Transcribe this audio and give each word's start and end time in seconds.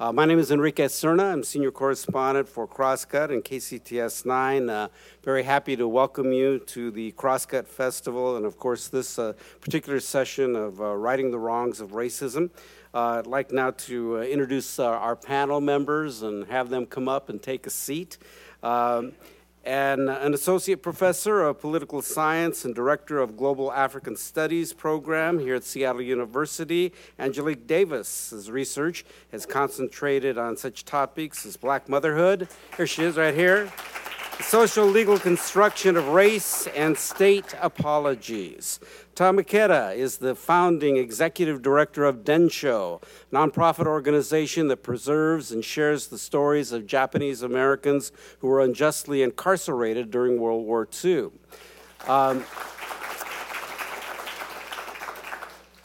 Uh, 0.00 0.10
my 0.10 0.24
name 0.24 0.38
is 0.38 0.50
Enrique 0.50 0.86
Cerna. 0.86 1.30
I'm 1.30 1.44
senior 1.44 1.70
correspondent 1.70 2.48
for 2.48 2.66
Crosscut 2.66 3.30
and 3.30 3.44
KCTS 3.44 4.24
9. 4.24 4.70
Uh, 4.70 4.88
very 5.22 5.42
happy 5.42 5.76
to 5.76 5.86
welcome 5.86 6.32
you 6.32 6.58
to 6.58 6.90
the 6.90 7.12
Crosscut 7.12 7.66
Festival 7.66 8.38
and, 8.38 8.46
of 8.46 8.56
course, 8.56 8.88
this 8.88 9.18
uh, 9.18 9.34
particular 9.60 10.00
session 10.00 10.56
of 10.56 10.80
uh, 10.80 10.96
Righting 10.96 11.30
the 11.30 11.38
Wrongs 11.38 11.82
of 11.82 11.90
Racism. 11.90 12.48
Uh, 12.94 13.18
I'd 13.18 13.26
like 13.26 13.52
now 13.52 13.72
to 13.72 14.20
uh, 14.20 14.22
introduce 14.22 14.78
our 14.78 15.16
panel 15.16 15.60
members 15.60 16.22
and 16.22 16.46
have 16.46 16.70
them 16.70 16.86
come 16.86 17.06
up 17.06 17.28
and 17.28 17.42
take 17.42 17.66
a 17.66 17.70
seat. 17.70 18.16
Um, 18.62 19.12
and 19.64 20.08
an 20.08 20.32
associate 20.32 20.82
professor 20.82 21.42
of 21.42 21.60
political 21.60 22.00
science 22.02 22.64
and 22.64 22.74
director 22.74 23.18
of 23.18 23.36
Global 23.36 23.72
African 23.72 24.16
Studies 24.16 24.72
program 24.72 25.38
here 25.38 25.54
at 25.54 25.64
Seattle 25.64 26.02
University. 26.02 26.92
Angelique 27.18 27.66
Davis's 27.66 28.50
research 28.50 29.04
has 29.32 29.44
concentrated 29.46 30.38
on 30.38 30.56
such 30.56 30.84
topics 30.84 31.44
as 31.44 31.56
black 31.56 31.88
motherhood. 31.88 32.48
Here 32.76 32.86
she 32.86 33.02
is 33.02 33.16
right 33.16 33.34
here 33.34 33.70
social 34.42 34.86
legal 34.86 35.18
construction 35.18 35.96
of 35.96 36.08
race 36.08 36.66
and 36.68 36.96
state 36.96 37.54
apologies. 37.60 38.80
Tom 39.14 39.38
Ikeda 39.38 39.94
is 39.94 40.18
the 40.18 40.34
founding 40.34 40.96
executive 40.96 41.62
director 41.62 42.04
of 42.04 42.24
Densho, 42.24 43.02
a 43.02 43.34
nonprofit 43.34 43.86
organization 43.86 44.68
that 44.68 44.82
preserves 44.82 45.52
and 45.52 45.64
shares 45.64 46.08
the 46.08 46.18
stories 46.18 46.72
of 46.72 46.86
Japanese 46.86 47.42
Americans 47.42 48.12
who 48.38 48.48
were 48.48 48.60
unjustly 48.60 49.22
incarcerated 49.22 50.10
during 50.10 50.40
World 50.40 50.64
War 50.64 50.88
II. 51.04 51.30
Um, 52.08 52.44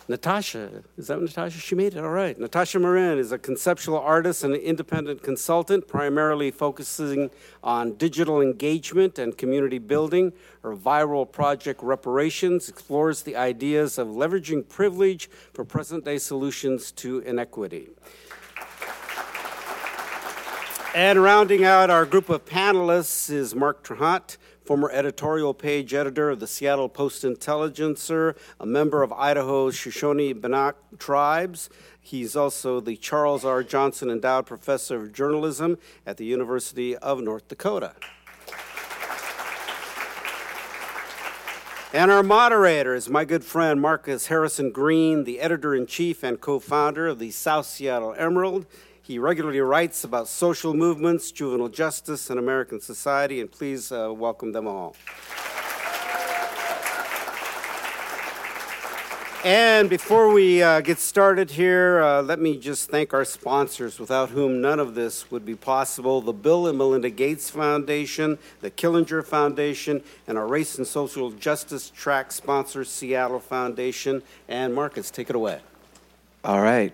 Natasha, 0.08 0.84
is 0.98 1.08
that 1.08 1.20
Natasha? 1.20 1.58
She 1.58 1.74
made 1.74 1.96
it, 1.96 2.04
all 2.04 2.12
right. 2.12 2.40
Natasha 2.40 2.78
Marin 2.78 3.18
is 3.18 3.32
a 3.32 3.40
conceptual 3.40 3.98
artist 3.98 4.44
and 4.44 4.54
an 4.54 4.62
independent 4.62 5.24
consultant, 5.24 5.88
primarily 5.88 6.52
focusing 6.52 7.32
on 7.64 7.94
digital 7.94 8.40
engagement 8.40 9.18
and 9.18 9.36
community 9.36 9.80
building. 9.80 10.32
Her 10.62 10.76
viral 10.76 11.30
project, 11.32 11.82
Reparations, 11.82 12.70
explores 12.70 13.24
the 13.24 13.36
ideas 13.36 13.98
of 13.98 14.08
leveraging 14.10 14.70
privilege 14.70 15.28
for 15.54 15.66
present 15.66 16.06
day 16.06 16.20
solutions 16.20 16.92
to 16.94 17.20
inequity. 17.20 17.90
And 20.94 21.22
rounding 21.22 21.66
out 21.66 21.90
our 21.90 22.06
group 22.06 22.30
of 22.30 22.46
panelists 22.46 23.32
is 23.32 23.56
Mark 23.56 23.84
Trahant 23.84 24.38
former 24.66 24.90
editorial 24.92 25.54
page 25.54 25.94
editor 25.94 26.32
of 26.32 26.40
the 26.40 26.48
Seattle 26.48 26.90
Post 26.90 27.24
Intelligencer, 27.24 28.36
a 28.60 28.66
member 28.66 29.04
of 29.04 29.14
Idaho's 29.14 29.76
Shoshone 29.76 30.34
Bannock 30.34 30.76
tribes. 30.98 31.70
He's 32.00 32.36
also 32.36 32.80
the 32.80 32.96
Charles 32.96 33.46
R. 33.46 33.64
Johnson 33.64 34.10
Endowed 34.10 34.48
Professor 34.48 35.04
of 35.04 35.14
Journalism 35.14 35.78
at 36.06 36.18
the 36.18 36.26
University 36.26 36.96
of 36.98 37.22
North 37.22 37.48
Dakota. 37.48 37.94
And 41.94 42.12
our 42.12 42.24
moderator 42.24 42.94
is 42.94 43.08
my 43.08 43.24
good 43.24 43.46
friend 43.46 43.80
Marcus 43.80 44.28
Harrison 44.28 44.72
Green, 44.72 45.24
the 45.24 45.40
editor 45.40 45.74
in 45.74 45.86
chief 45.86 46.24
and 46.24 46.42
co 46.42 46.60
founder 46.60 47.08
of 47.08 47.20
the 47.20 47.32
South 47.32 47.68
Seattle 47.68 48.14
Emerald. 48.18 48.66
He 49.06 49.20
regularly 49.20 49.60
writes 49.60 50.04
about 50.04 50.28
social 50.28 50.74
movements, 50.74 51.32
juvenile 51.32 51.70
justice, 51.70 52.32
and 52.32 52.40
American 52.40 52.82
society, 52.82 53.40
and 53.40 53.52
please 53.52 53.92
uh, 53.92 54.12
welcome 54.12 54.52
them 54.52 54.68
all. 54.68 54.96
And 59.44 59.92
before 59.92 60.34
we 60.34 60.64
uh, 60.64 60.82
get 60.82 60.98
started 60.98 61.52
here, 61.52 62.02
uh, 62.02 62.24
let 62.24 62.40
me 62.40 62.58
just 62.58 62.90
thank 62.90 63.14
our 63.14 63.24
sponsors, 63.24 64.00
without 64.00 64.32
whom 64.32 64.60
none 64.60 64.80
of 64.80 64.96
this 64.96 65.30
would 65.30 65.46
be 65.46 65.54
possible 65.54 66.20
the 66.20 66.34
Bill 66.34 66.66
and 66.66 66.76
Melinda 66.76 67.12
Gates 67.12 67.52
Foundation, 67.52 68.40
the 68.62 68.72
Killinger 68.72 69.24
Foundation, 69.24 70.02
and 70.26 70.36
our 70.36 70.48
Race 70.48 70.80
and 70.80 70.88
Social 70.88 71.30
Justice 71.30 71.92
Track 71.92 72.32
sponsor, 72.32 72.84
Seattle 72.84 73.40
Foundation. 73.40 74.24
And 74.48 74.74
Marcus, 74.74 75.12
take 75.12 75.30
it 75.30 75.36
away. 75.36 75.60
All 76.44 76.62
right. 76.62 76.92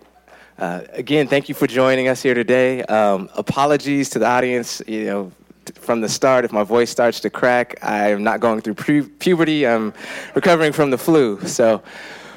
Uh, 0.57 0.81
again, 0.91 1.27
thank 1.27 1.49
you 1.49 1.55
for 1.55 1.67
joining 1.67 2.07
us 2.07 2.21
here 2.21 2.33
today. 2.33 2.83
Um, 2.83 3.29
apologies 3.35 4.09
to 4.11 4.19
the 4.19 4.27
audience. 4.27 4.81
You 4.87 5.05
know, 5.05 5.31
from 5.73 6.01
the 6.01 6.09
start, 6.09 6.45
if 6.45 6.51
my 6.51 6.63
voice 6.63 6.89
starts 6.89 7.19
to 7.21 7.29
crack, 7.29 7.79
I 7.83 8.09
am 8.09 8.23
not 8.23 8.39
going 8.39 8.61
through 8.61 8.75
pu- 8.75 9.09
puberty. 9.09 9.65
I'm 9.65 9.93
recovering 10.35 10.73
from 10.73 10.91
the 10.91 10.97
flu. 10.97 11.39
So, 11.47 11.81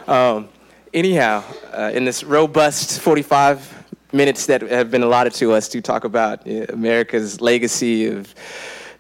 um, 0.07 0.49
anyhow, 0.93 1.45
uh, 1.73 1.91
in 1.93 2.05
this 2.05 2.25
robust 2.25 3.01
45 3.01 3.85
minutes 4.13 4.47
that 4.47 4.63
have 4.63 4.91
been 4.91 5.03
allotted 5.03 5.35
to 5.35 5.53
us 5.53 5.69
to 5.69 5.81
talk 5.81 6.05
about 6.05 6.47
America's 6.71 7.41
legacy 7.41 8.07
of 8.07 8.35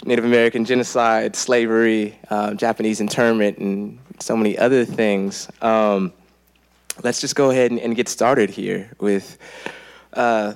Native 0.04 0.24
American 0.24 0.64
genocide, 0.64 1.34
slavery, 1.36 2.18
uh, 2.28 2.52
Japanese 2.54 3.00
internment, 3.00 3.58
and 3.58 3.98
so 4.18 4.36
many 4.36 4.58
other 4.58 4.84
things. 4.84 5.48
Um, 5.62 6.12
let's 7.02 7.20
just 7.20 7.34
go 7.34 7.50
ahead 7.50 7.70
and, 7.70 7.80
and 7.80 7.96
get 7.96 8.08
started 8.08 8.50
here 8.50 8.90
with 9.00 9.38
uh, 10.12 10.54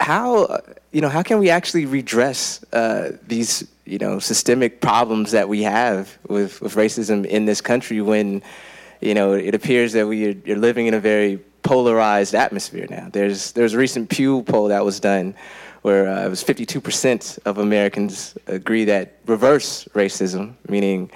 how 0.00 0.58
you 0.92 1.00
know 1.00 1.08
how 1.08 1.22
can 1.22 1.38
we 1.38 1.50
actually 1.50 1.86
redress 1.86 2.64
uh, 2.72 3.12
these 3.26 3.66
you 3.84 3.98
know 3.98 4.18
systemic 4.18 4.80
problems 4.80 5.32
that 5.32 5.48
we 5.48 5.62
have 5.62 6.18
with, 6.28 6.60
with 6.60 6.74
racism 6.74 7.24
in 7.26 7.44
this 7.44 7.60
country 7.60 8.00
when 8.00 8.42
you 9.00 9.14
know 9.14 9.32
it 9.32 9.54
appears 9.54 9.92
that 9.92 10.06
we 10.06 10.28
are, 10.28 10.52
are 10.52 10.58
living 10.58 10.86
in 10.86 10.94
a 10.94 11.00
very 11.00 11.38
polarized 11.62 12.34
atmosphere 12.34 12.86
now. 12.88 13.08
There's 13.12 13.52
there's 13.52 13.74
a 13.74 13.78
recent 13.78 14.08
Pew 14.08 14.42
poll 14.42 14.68
that 14.68 14.84
was 14.84 15.00
done 15.00 15.34
where 15.82 16.08
uh, 16.08 16.26
it 16.26 16.28
was 16.28 16.44
52% 16.44 17.38
of 17.46 17.56
Americans 17.56 18.36
agree 18.46 18.84
that 18.84 19.16
reverse 19.26 19.86
racism, 19.94 20.52
meaning 20.68 21.10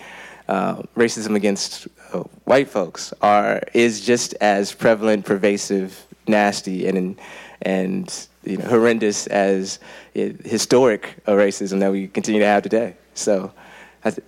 uh, 0.48 0.76
racism 0.96 1.36
against 1.36 1.86
Uh, 2.14 2.22
white 2.44 2.68
folks 2.68 3.12
are 3.22 3.60
is 3.72 4.00
just 4.00 4.34
as 4.34 4.72
prevalent, 4.72 5.24
pervasive, 5.24 6.06
nasty, 6.28 6.86
and 6.86 7.18
and 7.62 8.28
you 8.44 8.56
know 8.56 8.66
horrendous 8.66 9.26
as 9.26 9.80
eh, 10.14 10.32
historic 10.44 11.16
racism 11.26 11.80
that 11.80 11.90
we 11.90 12.06
continue 12.06 12.40
to 12.40 12.46
have 12.46 12.62
today. 12.62 12.94
So, 13.14 13.52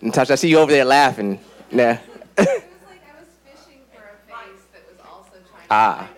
Natasha, 0.00 0.32
I 0.32 0.36
see 0.36 0.48
you 0.48 0.58
over 0.58 0.72
there 0.72 0.84
laughing. 0.84 1.38
Nah. 1.70 1.98
ah. 2.38 2.48
ah. 5.70 6.08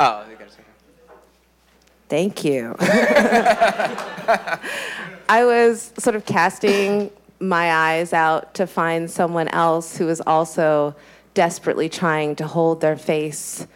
Oh, 0.00 0.24
you 0.30 0.36
got 0.36 0.48
to 0.48 0.54
say 0.54 0.62
that. 1.06 1.16
Thank 2.08 2.44
you. 2.44 2.76
I 5.28 5.44
was 5.44 5.92
sort 5.98 6.16
of 6.16 6.24
casting 6.24 7.10
my 7.38 7.70
eyes 7.70 8.14
out 8.14 8.54
to 8.54 8.66
find 8.66 9.10
someone 9.10 9.48
else 9.48 9.96
who 9.96 10.06
was 10.06 10.22
also 10.22 10.96
desperately 11.34 11.90
trying 11.90 12.34
to 12.36 12.46
hold 12.46 12.80
their 12.80 12.96
face 12.96 13.66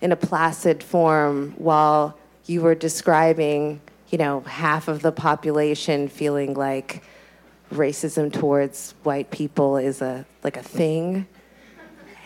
in 0.00 0.12
a 0.12 0.16
placid 0.16 0.82
form 0.84 1.52
while 1.58 2.16
you 2.46 2.62
were 2.62 2.76
describing, 2.76 3.80
you 4.10 4.18
know, 4.18 4.40
half 4.42 4.86
of 4.86 5.02
the 5.02 5.10
population 5.10 6.08
feeling 6.08 6.54
like 6.54 7.02
racism 7.72 8.32
towards 8.32 8.94
white 9.02 9.30
people 9.32 9.76
is 9.76 10.00
a 10.00 10.24
like 10.44 10.56
a 10.56 10.62
thing. 10.62 11.26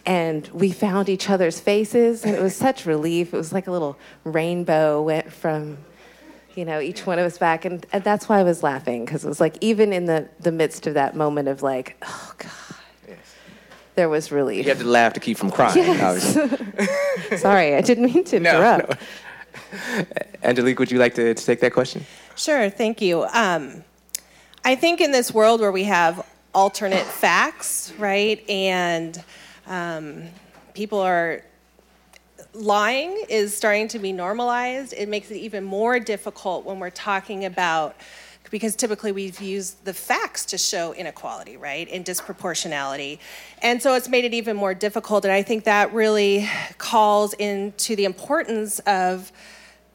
And 0.04 0.46
we 0.48 0.70
found 0.70 1.08
each 1.08 1.30
other's 1.30 1.58
faces 1.58 2.22
and 2.24 2.34
it 2.34 2.42
was 2.42 2.54
such 2.54 2.84
relief. 2.84 3.32
It 3.32 3.36
was 3.38 3.54
like 3.54 3.66
a 3.66 3.70
little 3.70 3.98
rainbow 4.24 5.00
went 5.00 5.32
from 5.32 5.78
you 6.56 6.64
know, 6.64 6.80
each 6.80 7.06
one 7.06 7.18
of 7.18 7.26
us 7.26 7.38
back. 7.38 7.64
And, 7.64 7.84
and 7.92 8.04
that's 8.04 8.28
why 8.28 8.38
I 8.38 8.42
was 8.42 8.62
laughing, 8.62 9.04
because 9.04 9.24
it 9.24 9.28
was 9.28 9.40
like, 9.40 9.56
even 9.60 9.92
in 9.92 10.06
the, 10.06 10.28
the 10.40 10.52
midst 10.52 10.86
of 10.86 10.94
that 10.94 11.16
moment 11.16 11.48
of 11.48 11.62
like, 11.62 11.96
oh, 12.02 12.34
God. 12.38 12.50
Yes. 13.08 13.18
There 13.94 14.08
was 14.08 14.30
relief. 14.30 14.64
You 14.64 14.70
have 14.70 14.80
to 14.80 14.88
laugh 14.88 15.12
to 15.14 15.20
keep 15.20 15.38
from 15.38 15.50
crying. 15.50 15.76
Yes. 15.76 16.34
Sorry, 17.40 17.74
I 17.74 17.80
didn't 17.80 18.04
mean 18.12 18.24
to 18.24 18.36
interrupt. 18.36 18.88
No, 18.88 18.96
no. 19.98 20.06
Angelique, 20.42 20.78
would 20.78 20.90
you 20.90 20.98
like 20.98 21.14
to, 21.14 21.34
to, 21.34 21.44
take 21.44 21.60
that 21.60 21.72
question? 21.72 22.04
Sure, 22.36 22.70
thank 22.70 23.00
you. 23.00 23.24
Um, 23.32 23.84
I 24.64 24.76
think 24.76 25.00
in 25.00 25.10
this 25.10 25.32
world 25.32 25.60
where 25.60 25.72
we 25.72 25.84
have 25.84 26.26
alternate 26.54 27.04
facts, 27.04 27.92
right, 27.98 28.48
and 28.48 29.22
um, 29.66 30.24
people 30.74 31.00
are 31.00 31.42
lying 32.54 33.24
is 33.28 33.56
starting 33.56 33.88
to 33.88 33.98
be 33.98 34.12
normalized. 34.12 34.94
It 34.96 35.08
makes 35.08 35.30
it 35.30 35.36
even 35.36 35.64
more 35.64 35.98
difficult 35.98 36.64
when 36.64 36.78
we're 36.78 36.90
talking 36.90 37.44
about 37.44 37.96
because 38.50 38.76
typically 38.76 39.10
we've 39.10 39.40
used 39.40 39.84
the 39.84 39.92
facts 39.92 40.44
to 40.46 40.58
show 40.58 40.92
inequality, 40.94 41.56
right, 41.56 41.88
and 41.90 42.04
disproportionality. 42.04 43.18
And 43.62 43.82
so 43.82 43.94
it's 43.94 44.08
made 44.08 44.24
it 44.24 44.34
even 44.34 44.56
more 44.56 44.74
difficult. 44.74 45.24
And 45.24 45.32
I 45.32 45.42
think 45.42 45.64
that 45.64 45.92
really 45.92 46.48
calls 46.78 47.32
into 47.34 47.96
the 47.96 48.04
importance 48.04 48.78
of 48.80 49.32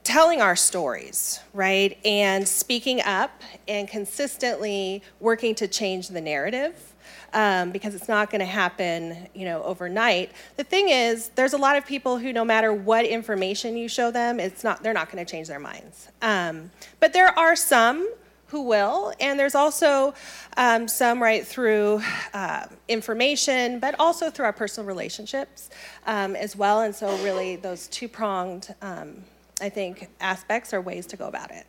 telling 0.03 0.41
our 0.41 0.56
stories, 0.56 1.39
right, 1.53 1.97
and 2.03 2.47
speaking 2.47 3.01
up 3.01 3.44
and 3.67 3.88
consistently 3.88 5.03
working 5.19 5.56
to 5.56 5.67
change 5.67 6.09
the 6.09 6.19
narrative 6.19 6.88
um, 7.33 7.71
because 7.71 7.95
it's 7.95 8.07
not 8.07 8.29
going 8.29 8.39
to 8.39 8.45
happen, 8.45 9.27
you 9.33 9.45
know, 9.45 9.63
overnight. 9.63 10.31
The 10.57 10.63
thing 10.63 10.89
is, 10.89 11.29
there's 11.29 11.53
a 11.53 11.57
lot 11.57 11.77
of 11.77 11.85
people 11.85 12.17
who, 12.17 12.33
no 12.33 12.45
matter 12.45 12.73
what 12.73 13.05
information 13.05 13.77
you 13.77 13.87
show 13.87 14.11
them, 14.11 14.39
it's 14.39 14.63
not 14.63 14.83
they're 14.83 14.93
not 14.93 15.11
going 15.11 15.23
to 15.23 15.29
change 15.29 15.47
their 15.47 15.59
minds. 15.59 16.09
Um, 16.21 16.71
but 16.99 17.13
there 17.13 17.37
are 17.37 17.55
some 17.55 18.09
who 18.47 18.63
will, 18.63 19.13
and 19.19 19.39
there's 19.39 19.53
also 19.53 20.13
um, 20.57 20.87
some 20.87 21.21
right 21.21 21.45
through 21.45 22.01
uh, 22.33 22.65
information, 22.87 23.79
but 23.79 23.95
also 23.99 24.31
through 24.31 24.45
our 24.45 24.53
personal 24.53 24.87
relationships 24.87 25.69
um, 26.07 26.35
as 26.35 26.55
well. 26.55 26.81
And 26.81 26.95
so, 26.95 27.15
really, 27.23 27.55
those 27.57 27.87
two 27.87 28.07
pronged, 28.07 28.73
um, 28.81 29.23
I 29.61 29.69
think, 29.69 30.09
aspects 30.19 30.73
are 30.73 30.81
ways 30.81 31.05
to 31.07 31.17
go 31.17 31.27
about 31.27 31.51
it. 31.51 31.65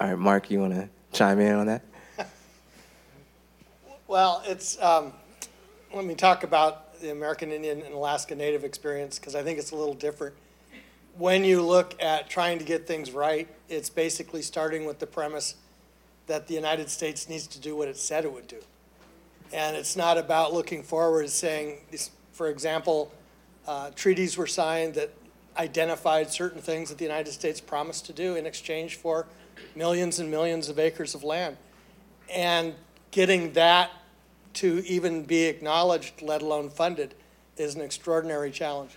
All 0.00 0.08
right, 0.08 0.18
Mark, 0.18 0.50
you 0.50 0.60
want 0.60 0.72
to 0.74 0.88
chime 1.12 1.40
in 1.40 1.54
on 1.54 1.66
that? 1.66 1.82
Well, 4.14 4.44
it's, 4.46 4.80
um, 4.80 5.12
let 5.92 6.04
me 6.04 6.14
talk 6.14 6.44
about 6.44 7.00
the 7.00 7.10
American 7.10 7.50
Indian 7.50 7.82
and 7.82 7.92
Alaska 7.92 8.36
Native 8.36 8.62
experience 8.62 9.18
because 9.18 9.34
I 9.34 9.42
think 9.42 9.58
it's 9.58 9.72
a 9.72 9.74
little 9.74 9.92
different. 9.92 10.36
When 11.18 11.42
you 11.42 11.60
look 11.60 12.00
at 12.00 12.30
trying 12.30 12.60
to 12.60 12.64
get 12.64 12.86
things 12.86 13.10
right, 13.10 13.48
it's 13.68 13.90
basically 13.90 14.40
starting 14.42 14.84
with 14.84 15.00
the 15.00 15.06
premise 15.08 15.56
that 16.28 16.46
the 16.46 16.54
United 16.54 16.90
States 16.90 17.28
needs 17.28 17.48
to 17.48 17.58
do 17.58 17.74
what 17.74 17.88
it 17.88 17.96
said 17.96 18.24
it 18.24 18.32
would 18.32 18.46
do. 18.46 18.60
And 19.52 19.74
it's 19.76 19.96
not 19.96 20.16
about 20.16 20.52
looking 20.52 20.84
forward, 20.84 21.22
and 21.22 21.30
saying, 21.30 21.78
for 22.30 22.50
example, 22.50 23.12
uh, 23.66 23.90
treaties 23.96 24.36
were 24.36 24.46
signed 24.46 24.94
that 24.94 25.10
identified 25.56 26.30
certain 26.30 26.62
things 26.62 26.88
that 26.88 26.98
the 26.98 27.04
United 27.04 27.32
States 27.32 27.60
promised 27.60 28.06
to 28.06 28.12
do 28.12 28.36
in 28.36 28.46
exchange 28.46 28.94
for 28.94 29.26
millions 29.74 30.20
and 30.20 30.30
millions 30.30 30.68
of 30.68 30.78
acres 30.78 31.16
of 31.16 31.24
land. 31.24 31.56
And 32.32 32.74
getting 33.10 33.52
that 33.54 33.90
to 34.54 34.84
even 34.86 35.24
be 35.24 35.44
acknowledged, 35.44 36.22
let 36.22 36.42
alone 36.42 36.70
funded, 36.70 37.14
is 37.56 37.74
an 37.74 37.80
extraordinary 37.80 38.50
challenge. 38.50 38.92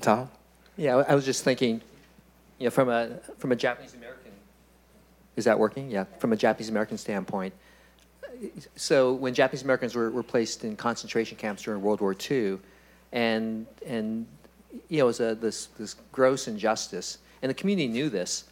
Tom? 0.00 0.28
Yeah, 0.76 0.96
I 0.96 1.14
was 1.14 1.24
just 1.24 1.44
thinking, 1.44 1.80
you 2.58 2.66
know, 2.66 2.70
from 2.70 2.88
a 2.88 3.18
from 3.38 3.52
a 3.52 3.56
Japanese 3.56 3.94
American, 3.94 4.32
is 5.36 5.44
that 5.44 5.58
working? 5.58 5.90
Yeah, 5.90 6.04
from 6.18 6.32
a 6.32 6.36
Japanese 6.36 6.68
American 6.68 6.98
standpoint. 6.98 7.54
So 8.74 9.12
when 9.14 9.34
Japanese 9.34 9.62
Americans 9.62 9.94
were, 9.94 10.10
were 10.10 10.24
placed 10.24 10.64
in 10.64 10.76
concentration 10.76 11.36
camps 11.36 11.62
during 11.62 11.80
World 11.80 12.00
War 12.00 12.14
II, 12.30 12.58
and 13.12 13.66
and 13.86 14.26
you 14.88 14.98
know, 14.98 15.04
it 15.04 15.06
was 15.06 15.20
a, 15.20 15.34
this 15.36 15.66
this 15.78 15.94
gross 16.10 16.48
injustice, 16.48 17.18
and 17.42 17.50
the 17.50 17.54
community 17.54 17.86
knew 17.86 18.08
this, 18.08 18.44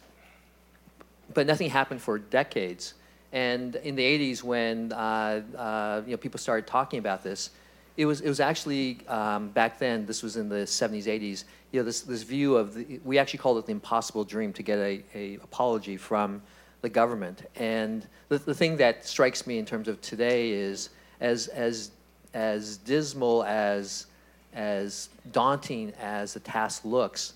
but 1.33 1.45
nothing 1.45 1.69
happened 1.69 2.01
for 2.01 2.17
decades. 2.17 2.93
And 3.33 3.75
in 3.77 3.95
the 3.95 4.03
80s, 4.03 4.43
when 4.43 4.93
uh, 4.93 5.41
uh, 5.57 6.03
you 6.05 6.11
know, 6.11 6.17
people 6.17 6.39
started 6.39 6.67
talking 6.67 6.99
about 6.99 7.23
this, 7.23 7.49
it 7.97 8.05
was, 8.05 8.21
it 8.21 8.29
was 8.29 8.39
actually 8.39 8.99
um, 9.07 9.49
back 9.49 9.79
then, 9.79 10.05
this 10.05 10.21
was 10.21 10.37
in 10.37 10.49
the 10.49 10.65
70s, 10.65 11.05
80s, 11.05 11.43
you 11.71 11.79
know, 11.79 11.83
this, 11.83 12.01
this 12.01 12.21
view 12.21 12.55
of, 12.55 12.75
the, 12.75 12.99
we 13.03 13.17
actually 13.17 13.39
called 13.39 13.57
it 13.57 13.65
the 13.65 13.71
impossible 13.71 14.23
dream 14.23 14.53
to 14.53 14.63
get 14.63 14.77
a, 14.77 15.03
a 15.15 15.35
apology 15.35 15.97
from 15.97 16.43
the 16.81 16.89
government. 16.89 17.49
And 17.55 18.07
the, 18.29 18.37
the 18.37 18.53
thing 18.53 18.77
that 18.77 19.05
strikes 19.05 19.47
me 19.47 19.57
in 19.57 19.65
terms 19.65 19.87
of 19.87 19.99
today 20.01 20.51
is 20.51 20.89
as, 21.19 21.47
as, 21.47 21.91
as 22.35 22.77
dismal, 22.77 23.43
as, 23.45 24.05
as 24.53 25.09
daunting 25.31 25.91
as 25.99 26.35
the 26.35 26.39
task 26.39 26.85
looks, 26.85 27.33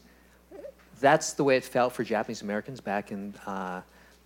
that's 1.00 1.34
the 1.34 1.44
way 1.44 1.58
it 1.58 1.64
felt 1.64 1.94
for 1.94 2.04
Japanese 2.04 2.44
Americans 2.44 2.82
back 2.82 3.12
in 3.12 3.34
uh, 3.48 3.82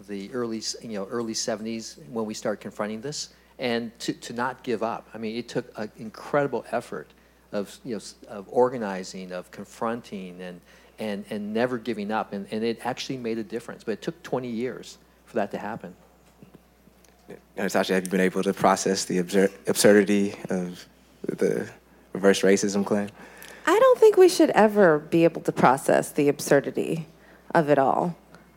the 0.07 0.31
early, 0.33 0.62
you 0.81 1.00
know, 1.00 1.06
early 1.06 1.33
70s 1.33 1.98
when 2.09 2.25
we 2.25 2.33
started 2.33 2.62
confronting 2.62 3.01
this, 3.01 3.30
and 3.59 3.98
to, 4.00 4.13
to 4.13 4.33
not 4.33 4.63
give 4.63 4.83
up. 4.83 5.07
I 5.13 5.18
mean, 5.18 5.36
it 5.36 5.48
took 5.48 5.71
an 5.77 5.92
incredible 5.98 6.65
effort 6.71 7.12
of, 7.51 7.77
you 7.83 7.95
know, 7.95 8.01
of 8.27 8.45
organizing, 8.50 9.31
of 9.31 9.51
confronting, 9.51 10.42
and, 10.42 10.62
and, 11.00 11.25
and 11.30 11.53
never 11.53 11.77
giving 11.77 12.12
up. 12.12 12.33
And, 12.33 12.48
and 12.51 12.63
it 12.63 12.80
actually 12.83 13.18
made 13.18 13.38
a 13.38 13.44
difference. 13.44 13.83
But 13.83 13.94
it 13.94 14.01
took 14.01 14.21
20 14.24 14.48
years 14.48 14.98
for 15.25 15.36
that 15.36 15.51
to 15.51 15.57
happen. 15.57 15.95
Natasha, 17.56 17.94
have 17.94 18.06
you 18.06 18.12
been 18.12 18.21
able 18.21 18.44
to 18.44 18.53
process 18.53 19.06
the 19.06 19.21
absur- 19.21 19.51
absurdity 19.68 20.36
of 20.50 20.86
the 21.27 21.69
reverse 22.13 22.42
racism 22.42 22.86
claim? 22.86 23.09
I 23.65 23.77
don't 23.77 24.00
think 24.00 24.18
we 24.18 24.27
should 24.27 24.50
ever 24.51 25.00
be 25.00 25.24
able 25.24 25.42
to 25.42 25.51
process 25.51 26.12
the 26.12 26.30
absurdity 26.30 27.07
of 27.53 27.69
it 27.69 27.77
all. 27.77 28.15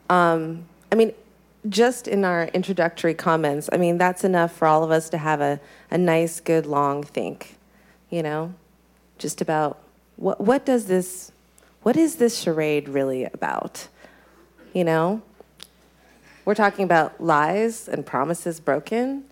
Um, 0.09 0.65
I 0.91 0.95
mean, 0.95 1.13
just 1.69 2.07
in 2.07 2.23
our 2.23 2.45
introductory 2.47 3.13
comments, 3.13 3.69
I 3.71 3.77
mean, 3.77 3.97
that's 3.97 4.23
enough 4.23 4.51
for 4.51 4.67
all 4.67 4.83
of 4.83 4.91
us 4.91 5.09
to 5.09 5.17
have 5.17 5.41
a, 5.41 5.59
a 5.89 5.97
nice, 5.97 6.39
good, 6.39 6.65
long 6.65 7.03
think, 7.03 7.57
you 8.09 8.21
know, 8.21 8.53
just 9.17 9.41
about 9.41 9.81
what, 10.17 10.39
what 10.41 10.65
does 10.65 10.85
this, 10.85 11.31
what 11.83 11.97
is 11.97 12.17
this 12.17 12.39
charade 12.39 12.89
really 12.89 13.25
about? 13.25 13.87
You 14.73 14.83
know, 14.83 15.21
we're 16.43 16.55
talking 16.55 16.85
about 16.85 17.21
lies 17.21 17.87
and 17.87 18.05
promises 18.05 18.59
broken. 18.59 19.25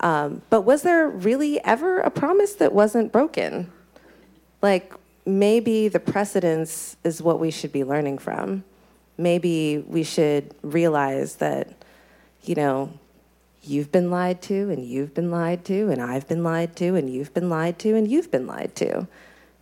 Um, 0.00 0.42
but 0.50 0.62
was 0.62 0.82
there 0.82 1.08
really 1.08 1.62
ever 1.64 1.98
a 2.00 2.10
promise 2.10 2.54
that 2.54 2.72
wasn't 2.72 3.12
broken? 3.12 3.70
Like, 4.60 4.94
maybe 5.24 5.88
the 5.88 6.00
precedence 6.00 6.96
is 7.04 7.22
what 7.22 7.38
we 7.40 7.50
should 7.50 7.72
be 7.72 7.84
learning 7.84 8.18
from. 8.18 8.64
Maybe 9.22 9.78
we 9.86 10.02
should 10.02 10.54
realize 10.62 11.36
that, 11.36 11.68
you 12.42 12.54
know, 12.54 12.92
you've 13.62 13.92
been 13.92 14.10
lied 14.10 14.42
to, 14.42 14.70
and 14.70 14.84
you've 14.84 15.14
been 15.14 15.30
lied 15.30 15.64
to, 15.66 15.90
and 15.90 16.02
I've 16.02 16.26
been 16.26 16.42
lied 16.42 16.74
to, 16.76 16.96
and 16.96 17.08
you've 17.08 17.32
been 17.32 17.48
lied 17.48 17.78
to, 17.80 17.94
and 17.94 18.10
you've 18.10 18.30
been 18.30 18.46
lied 18.46 18.74
to. 18.76 19.06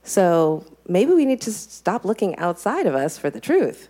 So 0.02 0.64
maybe 0.88 1.12
we 1.12 1.26
need 1.26 1.42
to 1.42 1.52
stop 1.52 2.06
looking 2.06 2.34
outside 2.36 2.86
of 2.86 2.94
us 2.94 3.18
for 3.18 3.28
the 3.28 3.40
truth. 3.40 3.88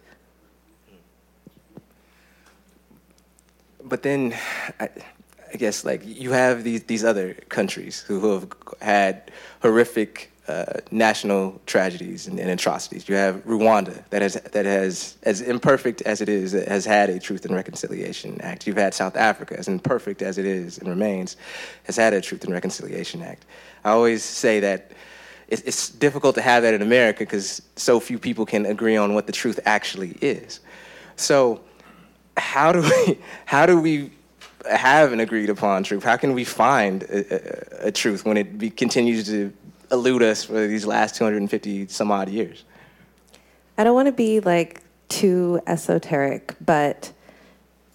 But 3.85 4.03
then, 4.03 4.35
I, 4.81 4.89
I 5.53 5.57
guess, 5.57 5.85
like, 5.85 6.03
you 6.05 6.33
have 6.33 6.65
these, 6.65 6.83
these 6.85 7.05
other 7.05 7.35
countries 7.49 8.01
who, 8.01 8.21
who 8.21 8.33
have 8.35 8.53
had 8.81 9.31
horrific 9.63 10.33
uh, 10.51 10.81
national 10.91 11.61
tragedies 11.67 12.27
and, 12.27 12.41
and, 12.41 12.51
atrocities. 12.51 13.09
You 13.09 13.15
have 13.15 13.45
Rwanda 13.45 14.03
that 14.11 14.21
has 14.21 14.35
that 14.35 14.67
has 14.67 15.17
as 15.23 15.41
imperfect 15.41 16.03
as 16.03 16.21
it 16.21 16.29
is 16.29 16.53
has 16.53 16.85
had 16.85 17.09
a 17.09 17.21
Truth 17.21 17.45
and 17.45 17.55
Reconciliation 17.55 18.41
Act. 18.41 18.67
You've 18.67 18.77
had 18.77 18.93
South 18.93 19.17
Africa 19.17 19.57
as 19.57 19.69
imperfect 19.69 20.23
as 20.23 20.39
it 20.39 20.47
is 20.47 20.79
and 20.79 20.89
remains 20.89 21.37
has 21.85 21.97
had 21.97 22.15
a 22.15 22.21
Truth 22.21 22.43
and 22.45 22.53
Reconciliation 22.53 23.23
Act. 23.23 23.45
I 23.85 23.91
always 23.91 24.25
say 24.25 24.59
that 24.59 24.91
it's, 25.47 25.63
it's 25.63 25.89
difficult 25.89 26.35
to 26.35 26.43
have 26.43 26.65
that 26.65 26.75
in 26.75 26.83
America 26.83 27.21
because 27.21 27.63
so 27.77 28.01
few 28.01 28.19
people 28.19 28.45
can 28.45 28.67
agree 28.67 28.97
on 28.97 29.15
what 29.15 29.27
the 29.27 29.33
truth 29.33 29.61
actually 29.67 30.17
is. 30.21 30.59
So 31.15 31.61
how 32.37 32.73
do 32.73 32.81
we 32.81 33.21
how 33.45 33.67
do 33.67 33.81
we 33.81 34.11
have 34.69 35.13
an 35.13 35.21
agreed 35.21 35.49
upon 35.49 35.85
truth? 35.85 36.03
How 36.03 36.17
can 36.17 36.33
we 36.33 36.43
find 36.43 37.05
a, 37.05 37.85
a, 37.85 37.89
a 37.89 37.93
truth 37.93 38.25
when 38.25 38.37
it 38.37 38.59
be, 38.59 38.69
continues 38.69 39.27
to 39.27 39.53
elude 39.91 40.23
us 40.23 40.45
for 40.45 40.67
these 40.67 40.87
last 40.87 41.17
250 41.17 41.89
some 41.89 42.11
odd 42.11 42.29
years. 42.29 42.65
I 43.77 43.85
don't 43.85 43.95
want 43.95 44.07
to 44.07 44.13
be 44.13 44.41
like 44.41 44.83
too 45.09 45.61
esoteric, 45.67 46.55
but 46.65 47.13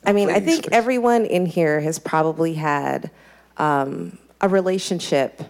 I 0.05 0.13
mean, 0.13 0.27
please, 0.27 0.35
I 0.35 0.39
think 0.39 0.63
please. 0.63 0.69
everyone 0.71 1.25
in 1.25 1.45
here 1.45 1.79
has 1.79 1.99
probably 1.99 2.53
had 2.53 3.09
um, 3.57 4.17
a 4.41 4.49
relationship, 4.49 5.41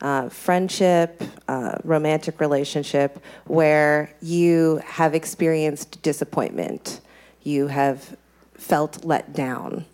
uh, 0.00 0.28
friendship, 0.28 1.22
uh, 1.48 1.78
romantic 1.84 2.40
relationship, 2.40 3.22
where 3.46 4.14
you 4.20 4.80
have 4.84 5.14
experienced 5.14 6.02
disappointment, 6.02 7.00
you 7.42 7.68
have 7.68 8.16
felt 8.54 9.04
let 9.04 9.32
down, 9.32 9.84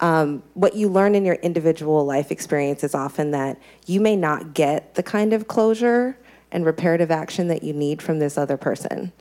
um, 0.00 0.42
what 0.54 0.74
you 0.76 0.88
learn 0.88 1.14
in 1.14 1.24
your 1.24 1.34
individual 1.36 2.04
life 2.04 2.30
experience 2.30 2.84
is 2.84 2.94
often 2.94 3.32
that 3.32 3.60
you 3.86 4.00
may 4.00 4.16
not 4.16 4.54
get 4.54 4.94
the 4.94 5.02
kind 5.02 5.32
of 5.32 5.48
closure 5.48 6.16
and 6.52 6.64
reparative 6.64 7.10
action 7.10 7.48
that 7.48 7.62
you 7.62 7.72
need 7.72 8.00
from 8.00 8.18
this 8.18 8.38
other 8.38 8.56
person. 8.56 9.12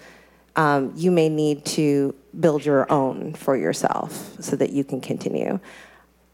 Um, 0.55 0.93
you 0.95 1.11
may 1.11 1.29
need 1.29 1.65
to 1.65 2.15
build 2.39 2.65
your 2.65 2.91
own 2.91 3.33
for 3.33 3.55
yourself 3.57 4.41
so 4.41 4.55
that 4.55 4.71
you 4.71 4.83
can 4.83 5.01
continue. 5.01 5.59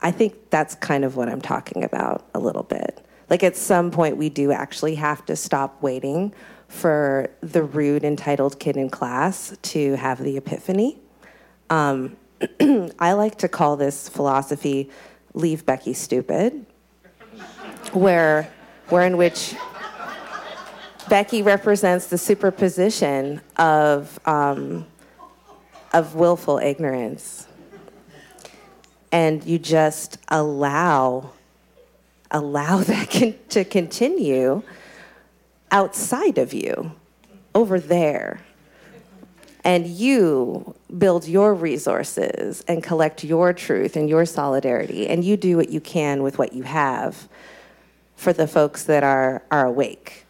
I 0.02 0.12
think 0.12 0.50
that's 0.50 0.76
kind 0.76 1.06
of 1.06 1.16
what 1.16 1.30
I'm 1.30 1.42
talking 1.42 1.84
about 1.84 2.28
a 2.34 2.40
little 2.40 2.64
bit. 2.64 3.06
Like 3.30 3.44
at 3.44 3.56
some 3.56 3.92
point, 3.92 4.18
we 4.18 4.30
do 4.30 4.52
actually 4.52 4.96
have 4.96 5.26
to 5.26 5.36
stop 5.36 5.82
waiting 5.82 6.34
for 6.68 7.30
the 7.42 7.64
rude, 7.64 8.04
entitled 8.04 8.60
kid 8.60 8.78
in 8.78 8.90
class 8.90 9.56
to 9.62 9.96
have 9.96 10.22
the 10.22 10.38
epiphany. 10.38 11.00
Um, 11.70 12.18
I 13.00 13.14
like 13.14 13.38
to 13.40 13.48
call 13.48 13.76
this 13.78 14.10
philosophy 14.10 14.90
"Leave 15.34 15.66
Becky 15.66 15.94
Stupid," 15.94 16.66
where, 17.92 18.50
where 18.90 19.06
in 19.06 19.18
which 19.18 19.56
Becky 21.10 21.42
represents 21.42 22.08
the 22.08 22.18
superposition 22.18 23.42
of 23.58 24.20
um, 24.26 24.86
of 25.94 26.16
willful 26.16 26.58
ignorance. 26.58 27.48
and 29.12 29.44
you 29.46 29.60
just 29.60 30.18
allow 30.30 31.30
allow 32.32 32.78
that 32.92 33.12
con- 33.12 33.36
to 33.50 33.64
continue 33.64 34.64
outside 35.72 36.38
of 36.38 36.54
you 36.54 36.92
over 37.56 37.80
there 37.80 38.42
and 39.64 39.88
you 39.88 40.76
build 40.98 41.28
your 41.28 41.54
resources 41.54 42.64
and 42.68 42.84
collect 42.84 43.24
your 43.24 43.54
truth 43.54 43.96
and 43.96 44.10
your 44.10 44.26
solidarity 44.26 45.08
and 45.08 45.24
you 45.24 45.38
do 45.38 45.56
what 45.58 45.70
you 45.70 45.80
can 45.80 46.22
with 46.22 46.38
what 46.38 46.54
you 46.54 46.64
have 46.64 47.30
for 48.16 48.34
the 48.34 48.48
folks 48.48 48.84
that 48.84 49.04
are 49.04 49.44
are 49.52 49.66
awake 49.66 50.26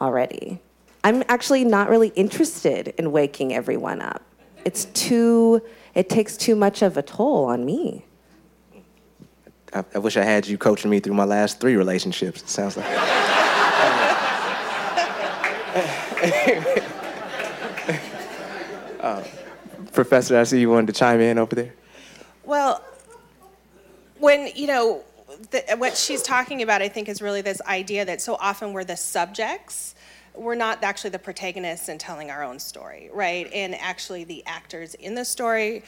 already 0.00 0.60
i'm 1.04 1.22
actually 1.28 1.64
not 1.64 1.88
really 1.88 2.08
interested 2.10 2.88
in 2.98 3.10
waking 3.12 3.52
everyone 3.52 4.00
up 4.00 4.22
it's 4.64 4.86
too 4.86 5.60
it 5.94 6.08
takes 6.08 6.36
too 6.36 6.54
much 6.54 6.82
of 6.82 6.96
a 6.96 7.02
toll 7.02 7.44
on 7.44 7.64
me 7.64 8.04
I, 9.72 9.84
I 9.94 9.98
wish 9.98 10.16
I 10.16 10.24
had 10.24 10.46
you 10.46 10.56
coaching 10.56 10.90
me 10.90 10.98
through 11.00 11.12
my 11.12 11.24
last 11.24 11.60
three 11.60 11.76
relationships. 11.76 12.40
It 12.40 12.48
sounds 12.48 12.78
like. 12.78 12.86
uh, 19.08 19.24
Professor, 19.92 20.38
I 20.38 20.44
see 20.44 20.60
you 20.60 20.70
wanted 20.70 20.88
to 20.88 20.92
chime 20.92 21.20
in 21.20 21.38
over 21.38 21.54
there. 21.54 21.74
Well, 22.44 22.82
when, 24.18 24.50
you 24.54 24.66
know, 24.66 25.04
the, 25.50 25.76
what 25.76 25.96
she's 25.96 26.22
talking 26.22 26.62
about, 26.62 26.82
I 26.82 26.88
think, 26.88 27.08
is 27.08 27.22
really 27.22 27.42
this 27.42 27.60
idea 27.62 28.04
that 28.04 28.20
so 28.20 28.36
often 28.40 28.72
we're 28.72 28.84
the 28.84 28.96
subjects. 28.96 29.94
We're 30.34 30.54
not 30.54 30.82
actually 30.84 31.10
the 31.10 31.18
protagonists 31.18 31.88
in 31.88 31.98
telling 31.98 32.30
our 32.30 32.42
own 32.42 32.58
story, 32.58 33.10
right? 33.12 33.50
And 33.52 33.74
actually, 33.74 34.24
the 34.24 34.44
actors 34.46 34.94
in 34.94 35.14
the 35.14 35.24
story, 35.24 35.82